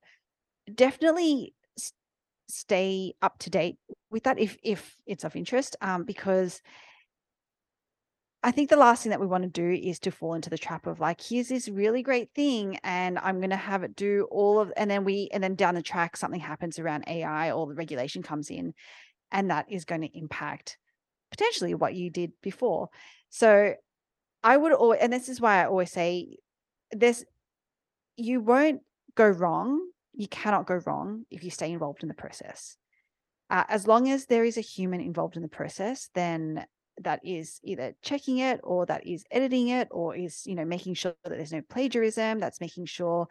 Definitely 0.74 1.56
stay 2.50 3.14
up 3.22 3.38
to 3.40 3.50
date 3.50 3.78
with 4.10 4.24
that 4.24 4.38
if 4.38 4.56
if 4.62 4.96
it's 5.06 5.24
of 5.24 5.36
interest, 5.36 5.76
um, 5.80 6.04
because 6.04 6.60
I 8.42 8.52
think 8.52 8.70
the 8.70 8.76
last 8.76 9.02
thing 9.02 9.10
that 9.10 9.20
we 9.20 9.26
want 9.26 9.44
to 9.44 9.50
do 9.50 9.70
is 9.70 9.98
to 10.00 10.10
fall 10.10 10.32
into 10.32 10.48
the 10.48 10.56
trap 10.56 10.86
of 10.86 10.98
like, 10.98 11.20
here's 11.20 11.48
this 11.48 11.68
really 11.68 12.02
great 12.02 12.30
thing, 12.34 12.78
and 12.82 13.18
I'm 13.18 13.38
going 13.38 13.50
to 13.50 13.56
have 13.56 13.82
it 13.82 13.94
do 13.94 14.26
all 14.30 14.58
of, 14.60 14.72
and 14.78 14.90
then 14.90 15.04
we, 15.04 15.28
and 15.32 15.42
then 15.44 15.56
down 15.56 15.74
the 15.74 15.82
track, 15.82 16.16
something 16.16 16.40
happens 16.40 16.78
around 16.78 17.04
AI 17.06 17.50
or 17.52 17.66
the 17.66 17.74
regulation 17.74 18.22
comes 18.22 18.48
in, 18.48 18.72
and 19.30 19.50
that 19.50 19.66
is 19.70 19.84
going 19.84 20.00
to 20.00 20.18
impact 20.18 20.78
potentially 21.30 21.74
what 21.74 21.94
you 21.94 22.08
did 22.08 22.32
before. 22.42 22.88
So 23.28 23.74
I 24.42 24.56
would 24.56 24.72
always, 24.72 25.00
and 25.02 25.12
this 25.12 25.28
is 25.28 25.40
why 25.40 25.62
I 25.62 25.66
always 25.66 25.92
say 25.92 26.38
this 26.92 27.24
you 28.16 28.40
won't 28.40 28.80
go 29.14 29.26
wrong. 29.28 29.80
You 30.20 30.28
cannot 30.28 30.66
go 30.66 30.78
wrong 30.86 31.24
if 31.30 31.42
you 31.44 31.50
stay 31.50 31.72
involved 31.72 32.02
in 32.04 32.08
the 32.08 32.14
process. 32.24 32.76
uh, 33.50 33.64
as 33.68 33.86
long 33.86 34.08
as 34.10 34.26
there 34.26 34.44
is 34.44 34.56
a 34.56 34.60
human 34.74 35.00
involved 35.00 35.36
in 35.36 35.42
the 35.42 35.48
process, 35.48 36.08
then 36.14 36.64
that 37.02 37.20
is 37.24 37.60
either 37.64 37.94
checking 38.02 38.38
it 38.38 38.60
or 38.62 38.86
that 38.86 39.06
is 39.06 39.24
editing 39.30 39.68
it 39.68 39.88
or 39.90 40.14
is 40.14 40.46
you 40.46 40.54
know 40.54 40.64
making 40.64 40.94
sure 40.94 41.14
that 41.24 41.30
there's 41.30 41.52
no 41.52 41.62
plagiarism 41.70 42.38
that's 42.38 42.60
making 42.60 42.84
sure 42.84 43.26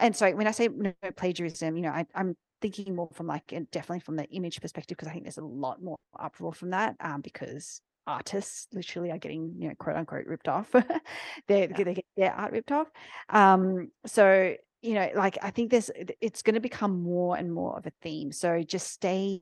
and 0.00 0.16
sorry 0.16 0.34
when 0.34 0.48
i 0.48 0.50
say 0.50 0.68
no 0.68 0.92
plagiarism 1.16 1.76
you 1.76 1.82
know 1.82 1.90
I, 1.90 2.06
i'm 2.16 2.36
thinking 2.60 2.96
more 2.96 3.08
from 3.12 3.28
like 3.28 3.46
definitely 3.70 4.00
from 4.00 4.16
the 4.16 4.28
image 4.30 4.60
perspective 4.60 4.96
because 4.96 5.08
i 5.08 5.12
think 5.12 5.24
there's 5.24 5.38
a 5.38 5.44
lot 5.44 5.82
more 5.82 5.98
uproar 6.18 6.52
from 6.52 6.70
that 6.70 6.96
um, 7.00 7.20
because 7.20 7.80
artists 8.06 8.66
literally 8.72 9.12
are 9.12 9.18
getting 9.18 9.54
you 9.58 9.68
know 9.68 9.74
quote 9.78 9.96
unquote 9.96 10.26
ripped 10.26 10.48
off 10.48 10.72
they're, 11.46 11.68
yeah. 11.70 11.84
they 11.84 11.94
get 11.94 12.06
their 12.16 12.32
art 12.32 12.52
ripped 12.52 12.72
off 12.72 12.88
um 13.28 13.90
so 14.06 14.54
you 14.82 14.94
know 14.94 15.08
like 15.14 15.38
i 15.42 15.50
think 15.50 15.70
there's 15.70 15.90
it's 16.20 16.42
going 16.42 16.54
to 16.54 16.60
become 16.60 17.02
more 17.02 17.36
and 17.36 17.52
more 17.52 17.76
of 17.78 17.86
a 17.86 17.92
theme 18.02 18.32
so 18.32 18.62
just 18.62 18.88
stay 18.88 19.40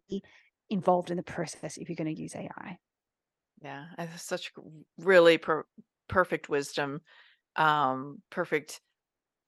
involved 0.68 1.11
in 1.11 1.16
the 1.16 1.22
process 1.22 1.76
if 1.76 1.88
you're 1.88 1.96
going 1.96 2.14
to 2.14 2.20
use 2.20 2.37
ai 2.37 2.79
yeah 3.62 3.87
such 4.16 4.53
really 4.98 5.38
per- 5.38 5.66
perfect 6.09 6.48
wisdom 6.48 7.00
um 7.57 8.22
perfect 8.31 8.81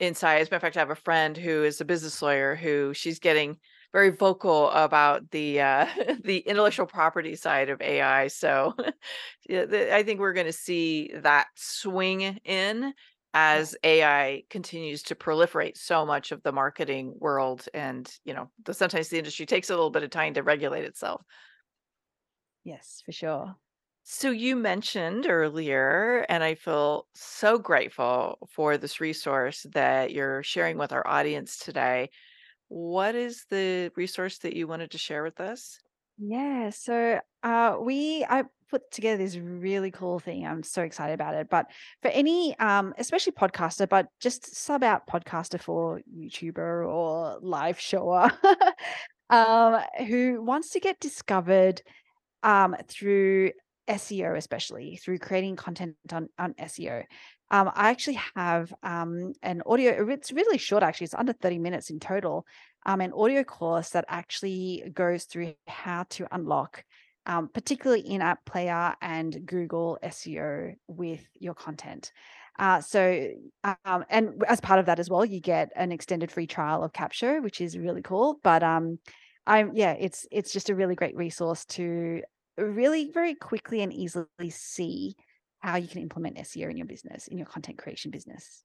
insight 0.00 0.40
as 0.40 0.48
a 0.48 0.50
matter 0.50 0.56
of 0.56 0.62
fact 0.62 0.76
i 0.76 0.80
have 0.80 0.90
a 0.90 0.96
friend 0.96 1.36
who 1.36 1.62
is 1.62 1.80
a 1.80 1.84
business 1.84 2.20
lawyer 2.20 2.56
who 2.56 2.92
she's 2.94 3.18
getting 3.18 3.56
very 3.92 4.10
vocal 4.10 4.70
about 4.70 5.30
the 5.30 5.60
uh, 5.60 5.86
the 6.24 6.38
intellectual 6.38 6.86
property 6.86 7.36
side 7.36 7.68
of 7.68 7.80
AI. 7.80 8.28
So 8.28 8.74
yeah, 9.48 9.66
the, 9.66 9.94
I 9.94 10.02
think 10.02 10.20
we're 10.20 10.32
going 10.32 10.46
to 10.46 10.52
see 10.52 11.12
that 11.16 11.48
swing 11.54 12.22
in 12.44 12.94
as 13.34 13.76
AI 13.84 14.44
continues 14.50 15.02
to 15.04 15.14
proliferate 15.14 15.76
so 15.76 16.04
much 16.06 16.32
of 16.32 16.42
the 16.42 16.52
marketing 16.52 17.14
world, 17.18 17.68
and 17.74 18.12
you 18.24 18.34
know, 18.34 18.50
the, 18.64 18.74
sometimes 18.74 19.08
the 19.08 19.18
industry 19.18 19.46
takes 19.46 19.70
a 19.70 19.74
little 19.74 19.90
bit 19.90 20.02
of 20.02 20.10
time 20.10 20.34
to 20.34 20.42
regulate 20.42 20.84
itself. 20.84 21.24
Yes, 22.64 23.02
for 23.04 23.12
sure. 23.12 23.56
So 24.04 24.30
you 24.30 24.56
mentioned 24.56 25.26
earlier, 25.28 26.26
and 26.28 26.42
I 26.42 26.54
feel 26.56 27.08
so 27.14 27.58
grateful 27.58 28.48
for 28.50 28.76
this 28.76 29.00
resource 29.00 29.64
that 29.72 30.12
you're 30.12 30.42
sharing 30.42 30.76
with 30.78 30.92
our 30.92 31.06
audience 31.06 31.56
today 31.58 32.10
what 32.68 33.14
is 33.14 33.46
the 33.50 33.92
resource 33.96 34.38
that 34.40 34.56
you 34.56 34.66
wanted 34.68 34.90
to 34.92 34.98
share 34.98 35.22
with 35.22 35.40
us? 35.40 35.78
Yeah, 36.18 36.70
so 36.70 37.20
uh, 37.42 37.78
we 37.80 38.24
I 38.24 38.44
put 38.72 38.90
together 38.90 39.22
this 39.22 39.36
really 39.36 39.90
cool 39.90 40.18
thing. 40.18 40.46
I'm 40.46 40.62
so 40.62 40.82
excited 40.82 41.12
about 41.12 41.34
it. 41.34 41.48
But 41.50 41.66
for 42.00 42.08
any, 42.08 42.58
um, 42.58 42.94
especially 42.96 43.32
podcaster, 43.32 43.86
but 43.86 44.08
just 44.18 44.56
sub 44.56 44.82
out 44.82 45.06
podcaster 45.06 45.60
for 45.60 46.00
YouTuber 46.10 46.88
or 46.88 47.38
live 47.42 47.78
shower, 47.78 48.32
um, 49.30 49.78
who 50.08 50.42
wants 50.42 50.70
to 50.70 50.80
get 50.80 50.98
discovered 51.00 51.82
um, 52.42 52.74
through 52.88 53.50
SEO, 53.88 54.38
especially 54.38 54.96
through 54.96 55.18
creating 55.18 55.56
content 55.56 55.96
on, 56.10 56.30
on 56.38 56.54
SEO. 56.54 57.04
Um, 57.50 57.70
I 57.74 57.90
actually 57.90 58.18
have 58.34 58.72
um, 58.82 59.34
an 59.42 59.60
audio, 59.66 60.08
it's 60.08 60.32
really 60.32 60.56
short, 60.56 60.82
actually, 60.82 61.04
it's 61.04 61.14
under 61.14 61.34
30 61.34 61.58
minutes 61.58 61.90
in 61.90 62.00
total, 62.00 62.46
um, 62.86 63.02
an 63.02 63.12
audio 63.12 63.44
course 63.44 63.90
that 63.90 64.06
actually 64.08 64.90
goes 64.94 65.24
through 65.24 65.52
how 65.66 66.06
to 66.10 66.26
unlock, 66.34 66.84
um, 67.26 67.48
particularly 67.48 68.02
in 68.02 68.22
app 68.22 68.44
player 68.44 68.94
and 69.00 69.46
Google 69.46 69.98
SEO 70.02 70.74
with 70.88 71.24
your 71.38 71.54
content. 71.54 72.12
Uh, 72.58 72.80
so, 72.80 73.28
um, 73.84 74.04
and 74.10 74.42
as 74.46 74.60
part 74.60 74.78
of 74.78 74.86
that 74.86 74.98
as 74.98 75.08
well, 75.08 75.24
you 75.24 75.40
get 75.40 75.70
an 75.74 75.90
extended 75.90 76.30
free 76.30 76.46
trial 76.46 76.82
of 76.82 76.92
Capsho, 76.92 77.42
which 77.42 77.60
is 77.60 77.78
really 77.78 78.02
cool. 78.02 78.38
But 78.42 78.62
um, 78.62 78.98
I'm 79.46 79.72
yeah, 79.74 79.92
it's 79.92 80.26
it's 80.30 80.52
just 80.52 80.70
a 80.70 80.74
really 80.74 80.94
great 80.94 81.16
resource 81.16 81.64
to 81.66 82.22
really 82.58 83.10
very 83.10 83.34
quickly 83.34 83.82
and 83.82 83.92
easily 83.92 84.26
see 84.50 85.16
how 85.60 85.76
you 85.76 85.88
can 85.88 86.02
implement 86.02 86.36
SEO 86.36 86.70
in 86.70 86.76
your 86.76 86.86
business, 86.86 87.26
in 87.28 87.38
your 87.38 87.46
content 87.46 87.78
creation 87.78 88.10
business. 88.10 88.64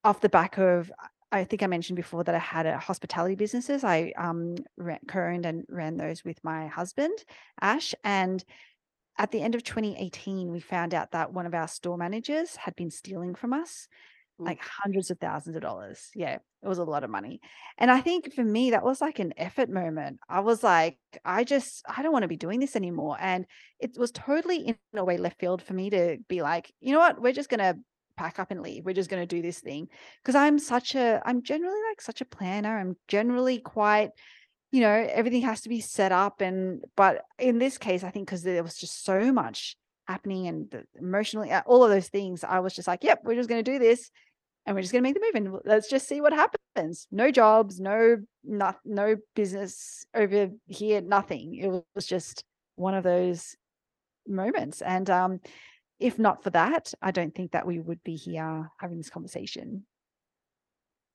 off 0.03 0.19
the 0.19 0.29
back 0.29 0.57
of, 0.57 0.91
I 1.31 1.43
think 1.45 1.63
I 1.63 1.67
mentioned 1.67 1.95
before 1.95 2.23
that 2.23 2.35
I 2.35 2.39
had 2.39 2.65
a 2.65 2.77
hospitality 2.77 3.35
businesses. 3.35 3.83
I 3.83 4.11
um, 4.17 4.55
co-owned 5.07 5.45
and 5.45 5.63
ran 5.69 5.97
those 5.97 6.23
with 6.25 6.43
my 6.43 6.67
husband, 6.67 7.17
Ash. 7.61 7.93
And 8.03 8.43
at 9.17 9.31
the 9.31 9.41
end 9.41 9.55
of 9.55 9.63
2018, 9.63 10.51
we 10.51 10.59
found 10.59 10.93
out 10.93 11.11
that 11.11 11.31
one 11.31 11.45
of 11.45 11.53
our 11.53 11.67
store 11.67 11.97
managers 11.97 12.55
had 12.55 12.75
been 12.75 12.91
stealing 12.91 13.35
from 13.35 13.53
us 13.53 13.87
like 14.39 14.59
mm. 14.59 14.67
hundreds 14.83 15.11
of 15.11 15.19
thousands 15.19 15.55
of 15.55 15.61
dollars. 15.61 16.09
Yeah, 16.15 16.35
it 16.35 16.67
was 16.67 16.77
a 16.77 16.83
lot 16.83 17.03
of 17.03 17.09
money. 17.09 17.39
And 17.77 17.91
I 17.91 18.01
think 18.01 18.33
for 18.33 18.43
me, 18.43 18.71
that 18.71 18.83
was 18.83 19.01
like 19.01 19.19
an 19.19 19.33
effort 19.37 19.69
moment. 19.69 20.19
I 20.29 20.41
was 20.41 20.63
like, 20.63 20.97
I 21.23 21.43
just, 21.43 21.83
I 21.87 22.01
don't 22.01 22.11
want 22.11 22.23
to 22.23 22.29
be 22.29 22.37
doing 22.37 22.59
this 22.59 22.75
anymore. 22.75 23.17
And 23.19 23.45
it 23.79 23.97
was 23.97 24.11
totally 24.11 24.67
in 24.67 24.77
a 24.95 25.03
way 25.03 25.17
left 25.17 25.39
field 25.39 25.61
for 25.61 25.73
me 25.73 25.89
to 25.91 26.17
be 26.27 26.41
like, 26.41 26.71
you 26.79 26.93
know 26.93 26.99
what, 26.99 27.21
we're 27.21 27.33
just 27.33 27.49
going 27.49 27.59
to 27.59 27.79
pack 28.17 28.39
up 28.39 28.51
and 28.51 28.61
leave. 28.61 28.85
We're 28.85 28.93
just 28.93 29.09
going 29.09 29.23
to 29.25 29.35
do 29.35 29.41
this 29.41 29.59
thing. 29.59 29.87
Cause 30.23 30.35
I'm 30.35 30.59
such 30.59 30.95
a, 30.95 31.21
I'm 31.25 31.43
generally 31.43 31.81
like 31.89 32.01
such 32.01 32.21
a 32.21 32.25
planner. 32.25 32.77
I'm 32.77 32.95
generally 33.07 33.59
quite, 33.59 34.11
you 34.71 34.81
know, 34.81 35.07
everything 35.11 35.41
has 35.43 35.61
to 35.61 35.69
be 35.69 35.81
set 35.81 36.11
up. 36.11 36.41
And, 36.41 36.83
but 36.95 37.23
in 37.39 37.59
this 37.59 37.77
case, 37.77 38.03
I 38.03 38.09
think 38.09 38.27
because 38.27 38.43
there 38.43 38.63
was 38.63 38.77
just 38.77 39.03
so 39.03 39.31
much 39.31 39.75
happening 40.07 40.47
and 40.47 40.85
emotionally, 40.99 41.51
uh, 41.51 41.61
all 41.65 41.83
of 41.83 41.89
those 41.89 42.09
things, 42.09 42.43
I 42.43 42.59
was 42.59 42.73
just 42.73 42.87
like, 42.87 43.03
yep, 43.03 43.21
we're 43.23 43.35
just 43.35 43.49
going 43.49 43.63
to 43.63 43.71
do 43.71 43.79
this 43.79 44.11
and 44.65 44.75
we're 44.75 44.81
just 44.81 44.91
going 44.91 45.03
to 45.03 45.07
make 45.09 45.15
the 45.15 45.21
move 45.21 45.35
and 45.35 45.61
let's 45.65 45.89
just 45.89 46.07
see 46.07 46.21
what 46.21 46.33
happens. 46.33 47.07
No 47.11 47.31
jobs, 47.31 47.79
no, 47.79 48.17
not, 48.43 48.77
no 48.85 49.17
business 49.35 50.05
over 50.13 50.49
here, 50.67 51.01
nothing. 51.01 51.55
It 51.55 51.83
was 51.95 52.05
just 52.05 52.43
one 52.75 52.95
of 52.95 53.03
those 53.03 53.55
moments. 54.27 54.81
And, 54.81 55.09
um, 55.09 55.39
if 55.99 56.19
not 56.19 56.43
for 56.43 56.49
that, 56.49 56.93
I 57.01 57.11
don't 57.11 57.33
think 57.33 57.51
that 57.51 57.65
we 57.65 57.79
would 57.79 58.03
be 58.03 58.15
here 58.15 58.69
having 58.77 58.97
this 58.97 59.09
conversation. 59.09 59.85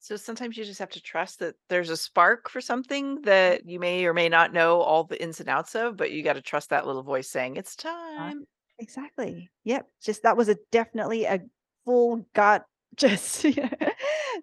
So 0.00 0.16
sometimes 0.16 0.56
you 0.56 0.64
just 0.64 0.78
have 0.78 0.90
to 0.90 1.02
trust 1.02 1.40
that 1.40 1.56
there's 1.68 1.90
a 1.90 1.96
spark 1.96 2.48
for 2.48 2.60
something 2.60 3.20
that 3.22 3.68
you 3.68 3.80
may 3.80 4.06
or 4.06 4.14
may 4.14 4.28
not 4.28 4.52
know 4.52 4.80
all 4.80 5.04
the 5.04 5.20
ins 5.20 5.40
and 5.40 5.48
outs 5.48 5.74
of, 5.74 5.96
but 5.96 6.12
you 6.12 6.22
got 6.22 6.34
to 6.34 6.40
trust 6.40 6.70
that 6.70 6.86
little 6.86 7.02
voice 7.02 7.28
saying 7.28 7.56
it's 7.56 7.76
time. 7.76 8.46
Exactly. 8.78 9.50
Yep. 9.64 9.86
Just 10.02 10.22
that 10.22 10.36
was 10.36 10.48
a 10.48 10.56
definitely 10.70 11.24
a 11.24 11.40
full 11.84 12.26
gut 12.34 12.64
just 12.96 13.46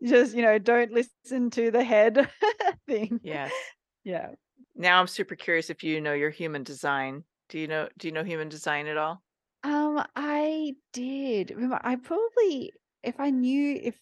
just 0.04 0.36
you 0.36 0.42
know 0.42 0.58
don't 0.58 0.92
listen 0.92 1.50
to 1.52 1.72
the 1.72 1.84
head 1.84 2.30
thing. 2.88 3.20
Yes. 3.24 3.52
Yeah. 4.04 4.30
Now 4.76 5.00
I'm 5.00 5.08
super 5.08 5.36
curious 5.36 5.70
if 5.70 5.84
you 5.84 6.02
know 6.02 6.14
your 6.14 6.30
human 6.30 6.64
design. 6.64 7.24
Do 7.50 7.60
you 7.60 7.68
know 7.68 7.90
do 7.98 8.08
you 8.08 8.14
know 8.14 8.24
human 8.24 8.50
design 8.50 8.88
at 8.88 8.98
all? 8.98 9.22
Um 9.64 10.04
I 10.16 10.76
did. 10.94 11.52
Remember 11.52 11.80
I 11.84 11.96
probably 11.96 12.72
if 13.04 13.20
I 13.20 13.30
knew 13.30 13.80
if 13.82 14.00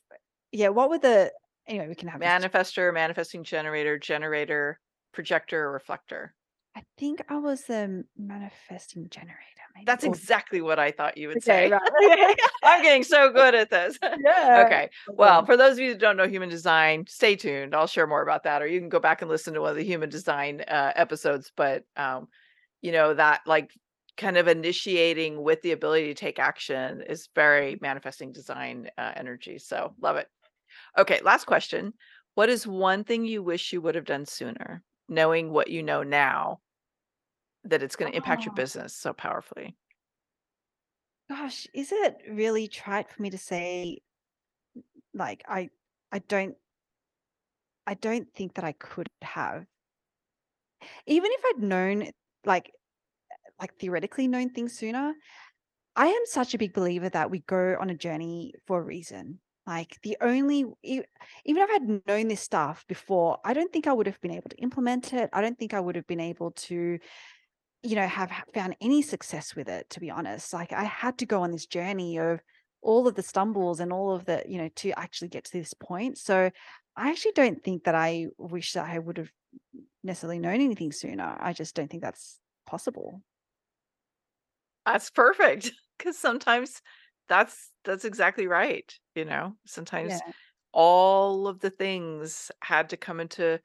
yeah, 0.51 0.69
what 0.69 0.89
were 0.89 0.99
the 0.99 1.31
anyway, 1.67 1.87
we 1.87 1.95
can 1.95 2.09
have 2.09 2.21
manifester, 2.21 2.93
manifesting 2.93 3.43
generator, 3.43 3.97
generator, 3.97 4.79
projector, 5.13 5.71
reflector. 5.71 6.35
I 6.75 6.83
think 6.97 7.21
I 7.29 7.37
was 7.37 7.65
the 7.65 8.03
manifesting 8.17 9.07
generator, 9.09 9.52
That's 9.85 10.03
exactly 10.03 10.61
what 10.61 10.79
I 10.79 10.91
thought 10.91 11.17
you 11.17 11.27
would 11.27 11.37
okay, 11.37 11.69
say. 11.69 11.69
Right. 11.69 12.39
I'm 12.63 12.83
getting 12.83 13.03
so 13.03 13.29
good 13.33 13.55
at 13.55 13.69
this. 13.69 13.97
Yeah. 14.01 14.63
Okay. 14.65 14.89
Well, 15.07 15.45
for 15.45 15.57
those 15.57 15.73
of 15.73 15.79
you 15.79 15.91
that 15.91 15.99
don't 15.99 16.17
know 16.17 16.27
human 16.27 16.49
design, 16.49 17.05
stay 17.07 17.35
tuned. 17.35 17.75
I'll 17.75 17.87
share 17.87 18.07
more 18.07 18.21
about 18.21 18.43
that, 18.43 18.61
or 18.61 18.67
you 18.67 18.79
can 18.79 18.89
go 18.89 18.99
back 18.99 19.21
and 19.21 19.29
listen 19.29 19.53
to 19.55 19.61
one 19.61 19.71
of 19.71 19.75
the 19.75 19.83
human 19.83 20.09
design 20.09 20.61
uh, 20.67 20.91
episodes. 20.95 21.51
But, 21.55 21.83
um, 21.97 22.27
you 22.81 22.91
know, 22.91 23.13
that 23.13 23.41
like 23.45 23.71
kind 24.15 24.37
of 24.37 24.47
initiating 24.47 25.41
with 25.41 25.61
the 25.63 25.71
ability 25.71 26.07
to 26.07 26.13
take 26.13 26.39
action 26.39 27.01
is 27.09 27.29
very 27.35 27.77
manifesting 27.81 28.31
design 28.31 28.89
uh, 28.97 29.11
energy. 29.15 29.57
So 29.57 29.93
love 30.01 30.17
it. 30.17 30.27
Okay. 30.97 31.19
Last 31.23 31.45
question. 31.45 31.93
What 32.35 32.49
is 32.49 32.65
one 32.65 33.03
thing 33.03 33.25
you 33.25 33.43
wish 33.43 33.73
you 33.73 33.81
would 33.81 33.95
have 33.95 34.05
done 34.05 34.25
sooner, 34.25 34.83
knowing 35.09 35.51
what 35.51 35.69
you 35.69 35.83
know 35.83 36.03
now 36.03 36.59
that 37.65 37.83
it's 37.83 37.95
going 37.95 38.11
to 38.11 38.17
impact 38.17 38.45
your 38.45 38.53
Oh. 38.53 38.55
business 38.55 38.95
so 38.95 39.13
powerfully? 39.13 39.75
Gosh, 41.29 41.67
is 41.73 41.91
it 41.91 42.17
really 42.29 42.67
trite 42.67 43.09
for 43.09 43.21
me 43.21 43.29
to 43.29 43.37
say 43.37 44.01
like 45.13 45.43
I 45.47 45.69
I 46.11 46.19
don't 46.19 46.55
I 47.87 47.93
don't 47.93 48.33
think 48.33 48.55
that 48.55 48.65
I 48.65 48.73
could 48.73 49.09
have. 49.21 49.65
Even 51.05 51.31
if 51.31 51.41
I'd 51.45 51.63
known 51.63 52.09
like 52.45 52.71
like 53.59 53.75
theoretically 53.79 54.27
known 54.27 54.49
things 54.51 54.77
sooner, 54.77 55.13
I 55.95 56.07
am 56.07 56.25
such 56.25 56.53
a 56.53 56.57
big 56.57 56.73
believer 56.73 57.09
that 57.09 57.31
we 57.31 57.41
go 57.41 57.77
on 57.79 57.89
a 57.89 57.95
journey 57.95 58.53
for 58.67 58.79
a 58.79 58.83
reason. 58.83 59.39
Like 59.67 59.99
the 60.03 60.17
only 60.21 60.65
e- 60.83 61.03
even 61.45 61.63
if 61.63 61.69
I 61.69 61.73
had 61.73 62.01
known 62.07 62.27
this 62.29 62.41
stuff 62.41 62.85
before, 62.87 63.39
I 63.45 63.53
don't 63.53 63.71
think 63.73 63.87
I 63.87 63.93
would 63.93 64.07
have 64.07 64.21
been 64.21 64.31
able 64.31 64.49
to 64.49 64.57
implement 64.57 65.13
it. 65.13 65.29
I 65.33 65.41
don't 65.41 65.57
think 65.59 65.73
I 65.73 65.79
would 65.79 65.95
have 65.95 66.07
been 66.07 66.19
able 66.19 66.51
to 66.51 66.99
you 67.83 67.95
know, 67.95 68.07
have 68.07 68.31
found 68.53 68.75
any 68.81 69.01
success 69.01 69.55
with 69.55 69.69
it, 69.69 69.89
to 69.91 69.99
be 69.99 70.09
honest. 70.09 70.53
Like 70.53 70.71
I 70.73 70.83
had 70.83 71.17
to 71.19 71.25
go 71.25 71.43
on 71.43 71.51
this 71.51 71.65
journey 71.67 72.17
of 72.19 72.41
all 72.81 73.07
of 73.07 73.15
the 73.15 73.23
stumbles 73.23 73.79
and 73.79 73.93
all 73.93 74.13
of 74.13 74.25
the, 74.25 74.43
you 74.47 74.57
know, 74.57 74.69
to 74.77 74.91
actually 74.99 75.29
get 75.29 75.45
to 75.45 75.53
this 75.53 75.73
point. 75.73 76.17
So 76.17 76.51
I 76.95 77.09
actually 77.11 77.33
don't 77.33 77.63
think 77.63 77.83
that 77.85 77.95
I 77.95 78.27
wish 78.37 78.73
that 78.73 78.85
I 78.89 78.99
would 78.99 79.17
have 79.17 79.31
necessarily 80.03 80.39
known 80.39 80.55
anything 80.55 80.91
sooner. 80.91 81.37
I 81.39 81.53
just 81.53 81.75
don't 81.75 81.89
think 81.89 82.03
that's 82.03 82.39
possible. 82.65 83.21
That's 84.85 85.09
perfect 85.09 85.71
because 85.97 86.17
sometimes 86.17 86.81
that's 87.27 87.71
that's 87.83 88.05
exactly 88.05 88.47
right. 88.47 88.93
You 89.15 89.25
know, 89.25 89.57
Yeah. 89.99 90.19
sometimes 90.19 90.23
all 90.73 91.47
of 91.47 91.59
the 91.59 91.69
things 91.69 92.51
had 92.61 92.89
to 92.89 92.97
come 92.97 93.19
into 93.19 93.61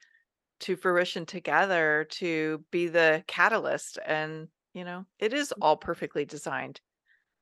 to 0.61 0.75
fruition 0.75 1.25
together 1.25 2.07
to 2.11 2.63
be 2.71 2.87
the 2.87 3.23
catalyst, 3.27 3.99
and 4.05 4.47
you 4.73 4.83
know, 4.85 5.05
it 5.19 5.33
is 5.33 5.49
mm. 5.49 5.57
all 5.61 5.77
perfectly 5.77 6.25
designed 6.25 6.79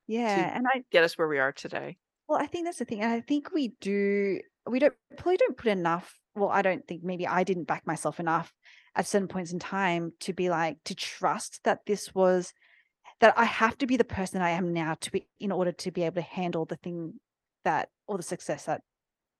Yeah. 0.08 0.56
And 0.56 0.66
I 0.66 0.82
get 0.90 1.04
us 1.04 1.16
where 1.16 1.28
we 1.28 1.38
are 1.38 1.52
today. 1.52 1.98
Well, 2.28 2.40
I 2.40 2.46
think 2.46 2.64
that's 2.64 2.78
the 2.78 2.84
thing. 2.84 3.02
And 3.02 3.12
I 3.12 3.20
think 3.20 3.52
we 3.52 3.74
do, 3.80 4.40
we 4.66 4.78
don't 4.80 4.94
probably 5.16 5.36
don't 5.36 5.56
put 5.56 5.68
enough. 5.68 6.18
Well, 6.34 6.48
I 6.48 6.62
don't 6.62 6.86
think 6.86 7.02
maybe 7.04 7.26
I 7.26 7.44
didn't 7.44 7.68
back 7.68 7.86
myself 7.86 8.18
enough 8.18 8.52
at 8.94 9.06
certain 9.06 9.28
points 9.28 9.52
in 9.52 9.58
time 9.58 10.12
to 10.20 10.32
be 10.32 10.50
like, 10.50 10.78
to 10.86 10.94
trust 10.94 11.60
that 11.64 11.80
this 11.86 12.14
was, 12.14 12.52
that 13.20 13.34
I 13.36 13.44
have 13.44 13.76
to 13.78 13.86
be 13.86 13.96
the 13.96 14.04
person 14.04 14.40
I 14.40 14.50
am 14.50 14.72
now 14.72 14.96
to 15.00 15.12
be, 15.12 15.28
in 15.38 15.52
order 15.52 15.72
to 15.72 15.90
be 15.90 16.04
able 16.04 16.16
to 16.16 16.22
handle 16.22 16.64
the 16.64 16.76
thing 16.76 17.14
that, 17.64 17.88
or 18.06 18.16
the 18.16 18.22
success 18.22 18.64
that 18.64 18.80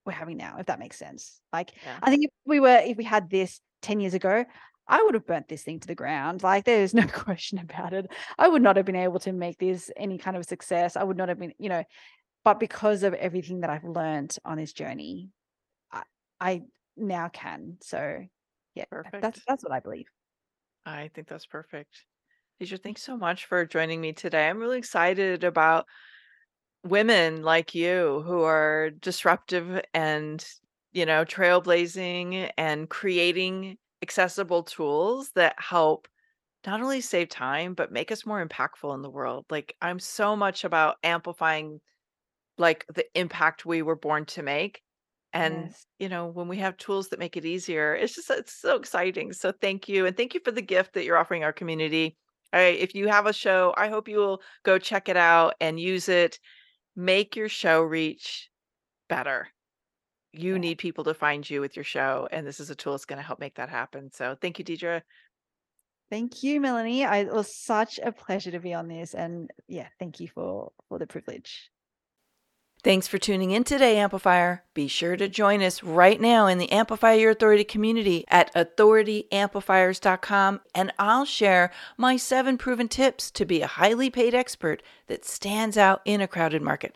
we're 0.05 0.13
having 0.13 0.37
now, 0.37 0.57
if 0.59 0.67
that 0.67 0.79
makes 0.79 0.97
sense. 0.97 1.41
Like, 1.51 1.71
Yeah. 1.83 1.97
I 2.01 2.09
think 2.09 2.25
if 2.25 2.31
we 2.45 2.59
were, 2.59 2.81
if 2.83 2.97
we 2.97 3.03
had 3.03 3.29
this 3.29 3.59
10 3.81 3.99
years 3.99 4.13
ago, 4.13 4.45
I 4.87 5.03
would 5.03 5.13
have 5.13 5.27
burnt 5.27 5.47
this 5.47 5.63
thing 5.63 5.79
to 5.79 5.87
the 5.87 5.95
ground. 5.95 6.41
Like, 6.41 6.65
there's 6.65 6.93
no 6.93 7.05
question 7.13 7.59
about 7.59 7.93
it. 7.93 8.11
I 8.37 8.47
would 8.47 8.61
not 8.61 8.75
have 8.75 8.85
been 8.85 8.95
able 8.95 9.19
to 9.19 9.31
make 9.31 9.59
this 9.59 9.91
any 9.95 10.17
kind 10.17 10.35
of 10.35 10.45
success. 10.45 10.95
I 10.95 11.03
would 11.03 11.17
not 11.17 11.29
have 11.29 11.39
been, 11.39 11.53
you 11.59 11.69
know, 11.69 11.83
but 12.43 12.59
because 12.59 13.03
of 13.03 13.13
everything 13.13 13.61
that 13.61 13.69
I've 13.69 13.83
learned 13.83 14.35
on 14.43 14.57
this 14.57 14.73
journey, 14.73 15.29
I, 15.91 16.03
I 16.39 16.61
now 16.97 17.29
can. 17.29 17.77
So 17.81 18.23
yeah, 18.75 18.85
that's 18.91 19.11
Perfect. 19.11 19.41
that's 19.47 19.63
what 19.63 19.73
I 19.73 19.79
believe. 19.79 20.07
I 20.85 21.09
think 21.13 21.27
that's 21.27 21.45
perfect. 21.45 22.05
Deirdre, 22.59 22.77
thanks 22.77 23.03
so 23.03 23.17
much 23.17 23.45
for 23.45 23.65
joining 23.65 24.01
me 24.01 24.13
today. 24.13 24.47
I'm 24.49 24.59
really 24.59 24.77
excited 24.77 25.43
about 25.43 25.85
women 26.83 27.43
like 27.43 27.75
you 27.75 28.23
who 28.25 28.41
are 28.43 28.89
disruptive 28.89 29.81
and, 29.93 30.45
you 30.93 31.05
know, 31.05 31.25
trailblazing 31.25 32.51
and 32.57 32.89
creating 32.89 33.77
accessible 34.01 34.63
tools 34.63 35.31
that 35.35 35.55
help 35.61 36.07
not 36.65 36.81
only 36.81 37.01
save 37.01 37.29
time, 37.29 37.73
but 37.75 37.91
make 37.91 38.11
us 38.11 38.25
more 38.25 38.45
impactful 38.45 38.93
in 38.95 39.01
the 39.03 39.09
world. 39.11 39.45
Like, 39.49 39.75
I'm 39.81 39.99
so 39.99 40.35
much 40.35 40.63
about 40.65 40.97
amplifying 41.03 41.81
like 42.57 42.85
the 42.93 43.05
impact 43.17 43.65
we 43.65 43.81
were 43.81 43.95
born 43.95 44.25
to 44.27 44.43
make. 44.43 44.81
And, 45.33 45.71
Yes. 45.71 45.87
you 45.99 46.09
know, 46.09 46.27
when 46.27 46.47
we 46.47 46.57
have 46.57 46.77
tools 46.77 47.09
that 47.09 47.19
make 47.19 47.37
it 47.37 47.45
easier, 47.45 47.95
it's 47.95 48.15
just 48.15 48.29
it's 48.29 48.53
so 48.53 48.75
exciting. 48.77 49.33
So 49.33 49.51
thank 49.51 49.87
you. 49.87 50.05
And 50.05 50.17
thank 50.17 50.33
you 50.33 50.41
for 50.43 50.51
the 50.51 50.61
gift 50.61 50.93
that 50.93 51.05
you're 51.05 51.17
offering 51.17 51.43
our 51.43 51.53
community. 51.53 52.17
All 52.53 52.59
right, 52.59 52.77
if 52.79 52.95
you 52.95 53.07
have 53.07 53.27
a 53.27 53.33
show, 53.33 53.73
I 53.77 53.89
hope 53.89 54.07
you 54.07 54.17
will 54.17 54.41
go 54.63 54.79
check 54.79 55.07
it 55.07 55.17
out 55.17 55.53
and 55.61 55.79
use 55.79 56.09
it. 56.09 56.39
Make 56.95 57.35
your 57.35 57.49
show 57.49 57.81
reach 57.83 58.49
better. 59.09 59.49
You 60.33 60.53
Yeah. 60.53 60.57
need 60.57 60.77
people 60.77 61.03
to 61.05 61.13
find 61.13 61.49
you 61.49 61.61
with 61.61 61.75
your 61.75 61.83
show, 61.83 62.27
and 62.31 62.45
this 62.45 62.59
is 62.59 62.69
a 62.69 62.75
tool 62.75 62.93
that's 62.93 63.05
going 63.05 63.17
to 63.17 63.25
help 63.25 63.39
make 63.39 63.55
that 63.55 63.69
happen. 63.69 64.11
So 64.11 64.35
thank 64.39 64.59
you, 64.59 64.65
Deirdre. 64.65 65.03
Thank 66.11 66.43
you, 66.43 66.59
Melanie. 66.59 67.05
I, 67.05 67.19
it 67.19 67.33
was 67.33 67.55
such 67.55 67.99
a 68.03 68.11
pleasure 68.11 68.51
to 68.51 68.59
be 68.59 68.73
on 68.73 68.87
this, 68.87 69.13
and 69.13 69.49
yeah, 69.67 69.87
thank 69.99 70.19
you 70.19 70.27
for 70.27 70.71
for 70.87 70.99
the 70.99 71.07
privilege. 71.07 71.69
Thanks 72.81 73.09
for 73.09 73.17
tuning 73.17 73.51
in 73.51 73.65
today, 73.65 73.97
Amplifier. 73.97 74.63
Be 74.73 74.87
sure 74.87 75.17
to 75.17 75.27
join 75.27 75.61
us 75.61 75.83
right 75.83 76.19
now 76.19 76.47
in 76.47 76.59
the 76.59 76.71
Amplify 76.71 77.11
Your 77.13 77.31
Authority 77.31 77.65
community 77.65 78.23
at 78.29 78.53
authorityamplifiers.com, 78.55 80.61
and 80.73 80.93
I'll 80.97 81.25
share 81.25 81.71
my 81.97 82.15
seven 82.15 82.57
proven 82.57 82.87
tips 82.87 83.31
to 83.31 83.45
be 83.45 83.61
a 83.61 83.67
highly 83.67 84.09
paid 84.09 84.33
expert 84.33 84.81
that 85.07 85.25
stands 85.25 85.77
out 85.77 86.01
in 86.05 86.21
a 86.21 86.27
crowded 86.27 86.61
market. 86.61 86.95